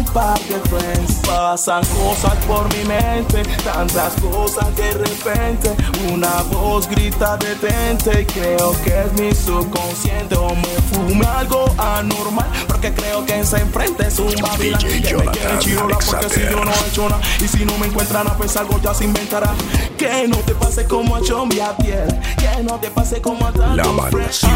un 0.00 0.06
par 0.12 0.38
de 0.40 0.58
friends. 0.68 1.20
Pasan 1.26 1.82
cosas 1.86 2.34
por 2.46 2.66
mi 2.74 2.84
mente 2.84 3.42
Tantas 3.64 4.14
cosas 4.14 4.74
de 4.76 4.92
repente. 4.92 5.76
Una 6.12 6.42
voz 6.50 6.88
grita 6.88 7.36
detente 7.36 8.26
creo 8.26 8.72
que 8.82 9.02
es 9.02 9.12
mi 9.20 9.34
subconsciente. 9.34 10.34
O 10.36 10.54
me 10.54 10.74
fume 10.90 11.26
algo 11.26 11.64
anormal 11.78 12.46
Porque 12.66 12.92
creo 12.92 13.24
que 13.24 13.40
ese 13.40 13.58
enfrente 13.58 14.06
es 14.06 14.18
un 14.18 14.34
babilán 14.40 14.80
Que 14.80 14.88
me 14.88 15.00
Jonathan 15.00 15.58
chirola 15.58 15.98
porque 15.98 16.28
si 16.30 16.40
yo 16.40 16.64
no 16.64 16.70
he 16.70 16.88
hecho 16.88 17.08
nada 17.08 17.22
Y 17.40 17.48
si 17.48 17.64
no 17.64 17.76
me 17.78 17.86
encuentran 17.86 18.26
a 18.26 18.36
pesar 18.36 18.62
algo 18.62 18.80
ya 18.80 18.94
se 18.94 19.04
inventará. 19.04 19.54
Que 19.96 20.26
no 20.28 20.36
te 20.38 20.54
pase 20.54 20.84
como 20.86 21.16
a 21.16 21.22
Chombi 21.22 21.60
a 21.60 21.76
piel 21.76 22.08
Que 22.38 22.62
no 22.62 22.78
te 22.78 22.90
pase 22.90 23.20
como 23.20 23.46
a 23.46 23.52
tanto 23.52 23.76
La 23.76 23.84
mansión. 23.84 24.50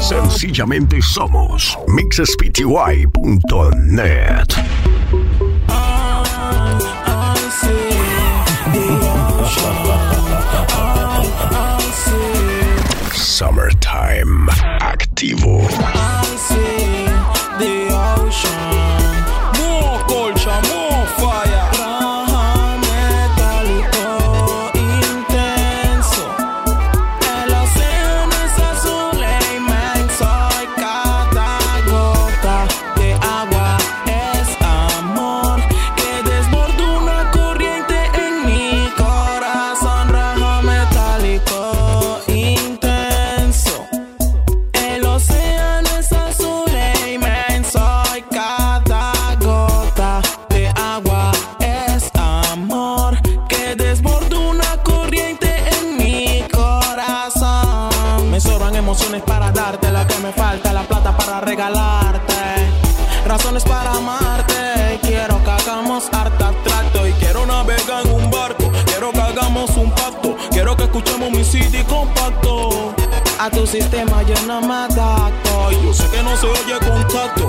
Sencillamente 0.00 1.00
somos 1.02 1.76
mixespty.net. 1.86 3.10
Summertime 13.12 14.48
activo. 14.80 16.29
A 73.42 73.48
tu 73.48 73.66
sistema 73.66 74.22
yo 74.22 74.34
no 74.46 74.60
me 74.60 74.74
adapto. 74.74 75.72
Yo 75.82 75.94
sé 75.94 76.04
que 76.10 76.22
no 76.22 76.36
se 76.36 76.46
oye 76.46 76.78
contacto. 76.86 77.39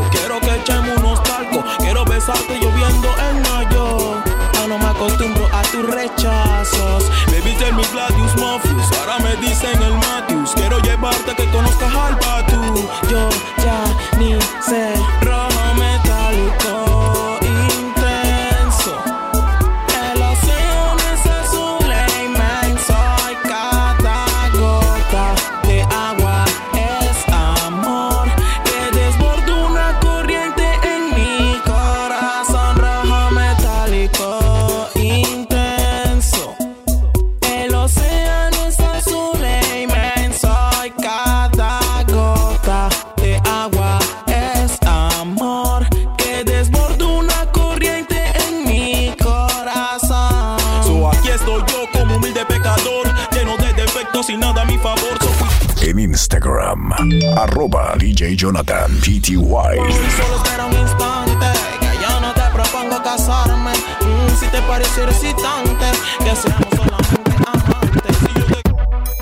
PTY. 59.01 59.33
Solo 59.35 60.35
espera 60.43 60.65
un 60.67 60.73
instante, 60.79 61.45
que 61.79 61.87
yo 62.01 62.19
no 62.21 62.31
te 62.33 62.41
propongo 62.53 63.01
casarme. 63.03 63.71
Mm, 63.71 64.39
si 64.39 64.45
te 64.47 64.61
parece 64.61 65.03
excitante, 65.03 65.85
que 66.23 66.35
seamos 66.35 66.67
solamente 66.75 67.31
amantes. 67.47 68.17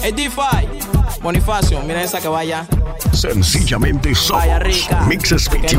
Si 0.01 0.11
te... 0.11 0.29
Bonifacio, 1.21 1.81
mira 1.83 2.03
esa 2.03 2.19
que 2.19 2.27
vaya. 2.27 2.65
Sencillamente 3.13 4.13
somos 4.15 4.43
Vaya 4.43 4.59
rica. 4.59 5.01
mixespty.net. 5.07 5.77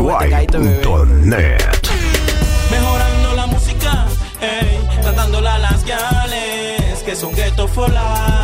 Mejorando 2.70 3.34
la 3.34 3.46
música, 3.46 4.06
ey, 4.40 4.80
tratándola 5.02 5.54
a 5.56 5.58
las 5.58 5.84
gales, 5.84 7.02
que 7.04 7.14
son 7.16 7.34
ghetto 7.34 7.68
for 7.68 7.88
life. 7.90 8.39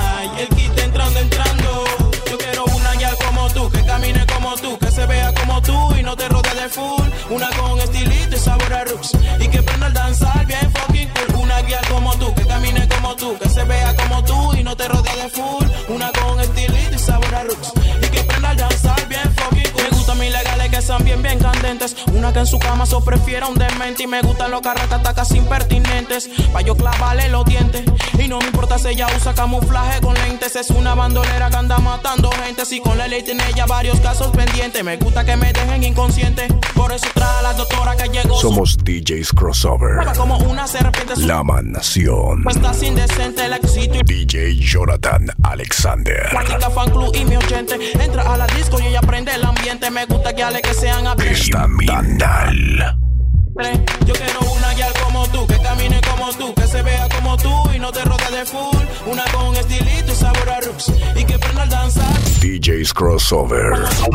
Una 7.30 7.48
con 7.50 7.78
estilito 7.78 8.34
y 8.34 8.38
sabor 8.40 8.72
a 8.72 8.84
roots, 8.84 9.12
y 9.38 9.46
que 9.46 9.62
prenda 9.62 9.86
el 9.86 9.92
danzar 9.92 10.44
bien 10.46 10.72
fucking. 10.72 11.08
Una 11.40 11.62
guial 11.62 11.86
como 11.86 12.12
tú, 12.18 12.34
que 12.34 12.44
camine 12.44 12.88
como 12.88 13.14
tú, 13.14 13.38
que 13.38 13.48
se 13.48 13.62
vea 13.62 13.94
como 13.94 14.24
tú 14.24 14.52
y 14.56 14.64
no 14.64 14.76
te 14.76 14.88
rodee 14.88 15.14
de 15.14 15.28
full. 15.28 15.64
Una 15.88 16.10
con 16.10 16.40
estilito 16.40 16.96
y 16.96 16.98
sabor 16.98 17.32
a 17.36 17.44
roots, 17.44 17.72
y 18.02 18.06
que 18.08 18.20
prenda 18.24 18.50
el 18.50 18.56
danzar 18.56 19.08
bien 19.08 19.32
fucking 19.36 19.72
cool. 19.74 19.82
Me 19.84 19.90
gustan 19.90 20.18
mis 20.18 20.32
legales 20.32 20.68
que 20.70 20.82
sean 20.82 21.04
bien, 21.22 21.38
bien 21.38 21.38
candentes. 21.38 21.96
Una 22.12 22.32
que 22.32 22.40
en 22.40 22.46
su 22.46 22.58
cama 22.58 22.86
so 22.86 23.02
prefiera 23.02 23.46
un 23.46 23.54
demente. 23.54 24.02
Y 24.02 24.06
me 24.06 24.20
gustan 24.22 24.50
los 24.50 24.60
carracatacas 24.60 25.32
impertinentes. 25.32 26.28
Pa' 26.52 26.62
yo 26.62 26.76
clavarle 26.76 27.28
los 27.28 27.44
dientes. 27.44 27.84
Y 28.18 28.28
no 28.28 28.38
me 28.38 28.46
importa 28.46 28.78
si 28.78 28.88
ella 28.88 29.06
usa 29.16 29.34
camuflaje 29.34 30.00
con 30.00 30.14
lentes. 30.14 30.56
Es 30.56 30.70
una 30.70 30.94
bandolera 30.94 31.50
que 31.50 31.56
anda 31.56 31.78
matando 31.78 32.30
gente. 32.30 32.64
Si 32.64 32.80
con 32.80 32.98
la 32.98 33.06
ley 33.08 33.22
tiene 33.22 33.42
ella 33.48 33.66
varios 33.66 34.00
casos 34.00 34.28
pendientes. 34.28 34.82
Me 34.84 34.96
gusta 34.96 35.24
que 35.24 35.36
me 35.36 35.52
dejen 35.52 35.84
inconsciente. 35.84 36.48
Por 36.74 36.92
eso 36.92 37.06
trae 37.14 37.38
a 37.38 37.42
la 37.42 37.52
doctora 37.54 37.96
que 37.96 38.08
llegó. 38.08 38.38
Somos 38.40 38.76
DJs 38.78 39.32
Crossover. 39.32 40.06
Como 40.16 40.38
una 40.38 40.66
serpiente. 40.66 41.14
La 41.18 41.42
Mansión. 41.42 42.44
Estás 42.48 42.82
indecente, 42.82 43.44
el 43.44 43.52
éxito 43.54 43.98
y 43.98 44.02
DJ 44.02 44.56
Jonathan 44.56 45.26
Alexander. 45.42 46.30
Fan 46.76 46.90
club 46.90 47.14
y 47.14 47.24
mi 47.24 47.36
oyente 47.36 47.78
Entra 48.02 48.22
a 48.22 48.36
la 48.36 48.46
disco 48.48 48.78
y 48.80 48.86
ella 48.86 49.00
prende 49.00 49.32
el 49.32 49.44
ambiente 49.44 49.90
Me 49.90 50.04
gusta 50.06 50.34
que 50.34 50.42
ale 50.42 50.60
que 50.60 50.74
sean 50.74 51.05
Estaminal. 51.14 52.98
Yo 54.04 54.12
quiero 54.12 54.40
una 54.40 54.74
guial 54.74 54.92
como 55.04 55.26
tú 55.28 55.46
Que 55.46 55.58
camine 55.60 56.00
como 56.02 56.30
tú, 56.34 56.52
que 56.52 56.66
se 56.66 56.82
vea 56.82 57.08
como 57.08 57.36
tú 57.38 57.70
Y 57.74 57.78
no 57.78 57.90
te 57.90 58.04
rodee 58.04 58.30
de 58.30 58.44
full 58.44 58.76
Una 59.06 59.24
con 59.32 59.56
estilito 59.56 60.12
y 60.12 60.14
sabor 60.14 60.50
a 60.50 60.60
roots 60.60 60.92
Y 61.14 61.24
que 61.24 61.38
prenda 61.38 61.62
el 61.62 61.70
danzar 61.70 62.04
DJs 62.40 62.92
Crossover. 62.92 63.72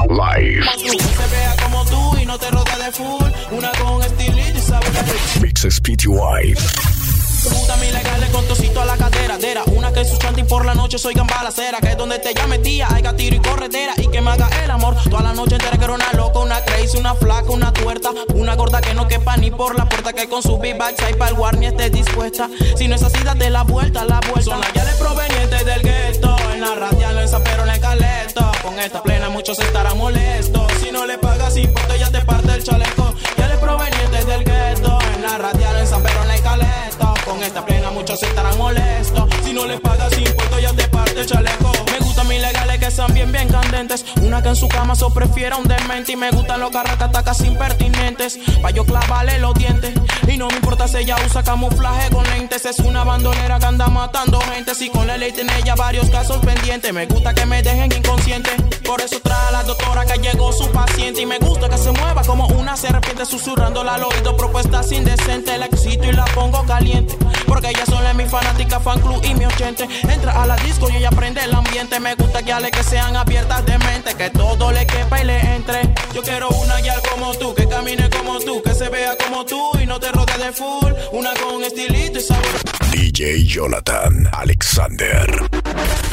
Live. 0.09 0.65
Que 0.77 0.89
se 0.99 1.27
vea 1.31 1.55
como 1.63 1.85
tú 1.85 2.17
y 2.21 2.25
no 2.25 2.37
te 2.37 2.51
rodee 2.51 2.85
de 2.85 2.91
full 2.91 3.31
Una 3.51 3.71
con 3.71 4.03
estilito 4.03 4.57
y 4.57 4.61
sabor 4.61 4.97
a 4.97 5.01
roots 5.01 5.41
Mixes 5.41 5.79
PTY. 5.79 7.00
Puta 7.43 7.75
mi 7.77 7.91
legales 7.91 8.29
con 8.29 8.45
tocito 8.45 8.81
a 8.81 8.85
la 8.85 8.97
cadera 8.97 9.37
dera. 9.37 9.63
Una 9.75 9.91
que 9.91 10.05
su 10.05 10.17
chanting 10.17 10.47
por 10.47 10.63
la 10.65 10.75
noche 10.75 10.99
soy 10.99 11.15
balacera 11.15 11.79
Que 11.79 11.89
es 11.89 11.97
donde 11.97 12.19
te 12.19 12.33
llame 12.33 12.59
tía, 12.59 12.87
haya 12.93 13.15
tiro 13.15 13.35
y 13.35 13.39
corredera. 13.39 13.93
Y 13.97 14.07
que 14.07 14.21
me 14.21 14.31
haga 14.31 14.49
el 14.63 14.69
amor 14.69 14.95
toda 15.09 15.23
la 15.23 15.33
noche 15.33 15.55
entera 15.55 15.77
Que 15.77 15.85
era 15.85 15.93
una 15.93 16.11
loca, 16.13 16.39
una 16.39 16.63
crazy, 16.63 16.97
una 16.97 17.15
flaca, 17.15 17.49
una 17.51 17.73
tuerta. 17.73 18.11
Una 18.35 18.55
gorda 18.55 18.81
que 18.81 18.93
no 18.93 19.07
quepa 19.07 19.37
ni 19.37 19.49
por 19.49 19.75
la 19.75 19.89
puerta 19.89 20.13
Que 20.13 20.29
con 20.29 20.43
su 20.43 20.59
big 20.59 20.75
ahí 20.81 21.13
para 21.15 21.31
el 21.31 21.59
ni 21.59 21.65
esté 21.65 21.89
dispuesta. 21.89 22.49
Si 22.77 22.87
no 22.87 22.95
es 22.95 23.03
así, 23.03 23.23
date 23.23 23.49
la 23.49 23.63
vuelta, 23.63 24.05
la 24.05 24.19
vuelta. 24.19 24.41
Son 24.41 24.59
las 24.59 24.71
guiales 24.73 24.95
provenientes 24.95 25.65
del 25.65 25.81
gueto 25.81 26.40
En 26.61 26.67
la 26.67 26.75
radial, 26.75 27.17
en 27.17 27.27
en 27.27 27.69
el 27.69 27.79
caleto. 27.79 28.51
Con 28.61 28.79
esta 28.79 29.01
plena 29.01 29.29
muchos 29.29 29.57
estarán 29.57 29.97
molestos 29.97 30.71
Si 30.79 30.91
no 30.91 31.07
le 31.07 31.17
pagas 31.17 31.57
impuesto 31.57 31.95
ya 31.95 32.11
te 32.11 32.21
parte 32.21 32.53
el 32.53 32.63
chaleco. 32.63 33.15
Guiales 33.35 33.57
provenientes 33.57 34.27
del 34.27 34.43
gueto. 34.43 34.99
En 35.15 35.23
la 35.23 35.39
radial, 35.39 35.75
en 35.77 35.87
en 35.87 36.29
el 36.29 36.41
caleto. 36.43 37.13
Con 37.25 37.41
esta 37.41 37.65
plena 37.65 37.89
muchos 37.89 38.21
estarán 38.21 38.59
molestos 38.59 39.27
Si 39.43 39.53
no 39.53 39.65
le 39.65 39.79
pagas 39.79 40.15
impuesto 40.15 40.59
ya 40.59 40.71
te 40.71 40.87
parte 40.89 41.21
el 41.21 41.25
chaleco 41.25 41.90
Me 42.21 42.27
gustan 42.27 42.27
mis 42.27 42.41
legales 42.41 42.79
que 42.79 42.91
sean 42.91 43.13
bien 43.13 43.31
bien 43.31 43.47
candentes. 43.47 44.05
Una 44.21 44.41
que 44.43 44.49
en 44.49 44.55
su 44.55 44.67
cama 44.67 44.95
so 44.95 45.11
prefiera 45.11 45.57
un 45.57 45.67
demente. 45.67 46.11
Y 46.11 46.15
me 46.15 46.29
gustan 46.29 46.59
los 46.59 46.69
carracatacas 46.69 47.41
impertinentes. 47.41 48.39
Pa' 48.61 48.69
yo 48.69 48.85
clavarle 48.85 49.39
los 49.39 49.53
dientes. 49.55 49.93
Y 50.27 50.37
no 50.37 50.47
me 50.47 50.55
importa 50.55 50.87
si 50.87 50.97
ella 50.97 51.15
usa 51.25 51.43
camuflaje 51.43 52.09
con 52.11 52.23
lentes. 52.25 52.65
Es 52.65 52.79
una 52.79 53.03
bandolera 53.03 53.59
que 53.59 53.65
anda 53.65 53.87
matando 53.87 54.39
gente. 54.41 54.75
Si 54.75 54.89
con 54.89 55.07
la 55.07 55.17
ley 55.17 55.31
tiene 55.31 55.51
ella 55.57 55.75
varios 55.75 56.09
casos 56.09 56.37
pendientes. 56.45 56.93
Me 56.93 57.07
gusta 57.07 57.33
que 57.33 57.45
me 57.45 57.63
dejen 57.63 57.91
inconsciente 57.91 58.51
Por 58.91 58.99
eso 58.99 59.21
trae 59.21 59.47
a 59.47 59.51
la 59.51 59.63
doctora 59.63 60.05
que 60.05 60.19
llegó 60.19 60.51
su 60.51 60.69
paciente 60.69 61.21
Y 61.21 61.25
me 61.25 61.39
gusta 61.39 61.69
que 61.69 61.77
se 61.77 61.93
mueva 61.93 62.23
como 62.23 62.47
una 62.47 62.75
serpiente 62.75 63.25
Susurrando 63.25 63.89
al 63.89 64.03
oído 64.03 64.35
propuestas 64.35 64.91
indecentes. 64.91 65.57
La 65.57 65.67
excito 65.67 66.09
y 66.09 66.11
la 66.11 66.25
pongo 66.25 66.65
caliente 66.65 67.15
Porque 67.47 67.69
ella 67.69 67.85
sola 67.85 68.09
es 68.09 68.17
mi 68.17 68.25
fanática 68.25 68.81
fan 68.81 68.99
club 68.99 69.23
y 69.23 69.33
mi 69.33 69.45
oyente. 69.45 69.87
Entra 70.03 70.43
a 70.43 70.45
la 70.45 70.57
disco 70.57 70.89
y 70.89 70.97
ella 70.97 71.09
prende 71.11 71.41
el 71.41 71.53
ambiente. 71.53 72.01
Me 72.01 72.15
gusta 72.15 72.43
que 72.43 72.51
ale 72.51 72.69
que 72.69 72.83
sean 72.83 73.15
abiertas 73.15 73.65
de 73.65 73.77
mente 73.77 74.13
Que 74.15 74.29
todo 74.29 74.73
le 74.73 74.85
quepa 74.85 75.21
y 75.21 75.23
le 75.23 75.39
entre. 75.55 75.93
Yo 76.13 76.21
quiero 76.21 76.49
una 76.49 76.81
guial 76.81 77.01
como 77.09 77.33
tú 77.35 77.55
Que 77.55 77.69
camine 77.69 78.09
como 78.09 78.39
tú, 78.39 78.61
que 78.61 78.73
se 78.73 78.89
vea 78.89 79.15
como 79.15 79.45
tú 79.45 79.71
Y 79.81 79.85
no 79.85 80.01
te 80.01 80.11
rodee 80.11 80.37
de 80.37 80.51
full. 80.51 80.91
Una 81.13 81.31
con 81.35 81.63
estilito 81.63 82.19
y 82.19 82.21
sabor. 82.21 82.43
DJ 82.91 83.45
Jonathan 83.45 84.27
Alexander. 84.33 85.25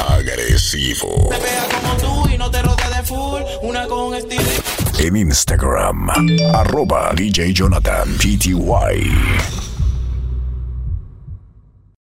Agresivo. 0.07 1.29
Se 1.29 1.39
vea 1.39 1.67
como 1.69 1.97
tú 1.97 2.29
y 2.29 2.37
no 2.37 2.49
te 2.49 2.61
En 4.99 5.15
Instagram, 5.15 6.09
arroba 6.53 7.11
DJ 7.15 7.53
Jonathan 7.53 8.07
PTY. 8.17 9.68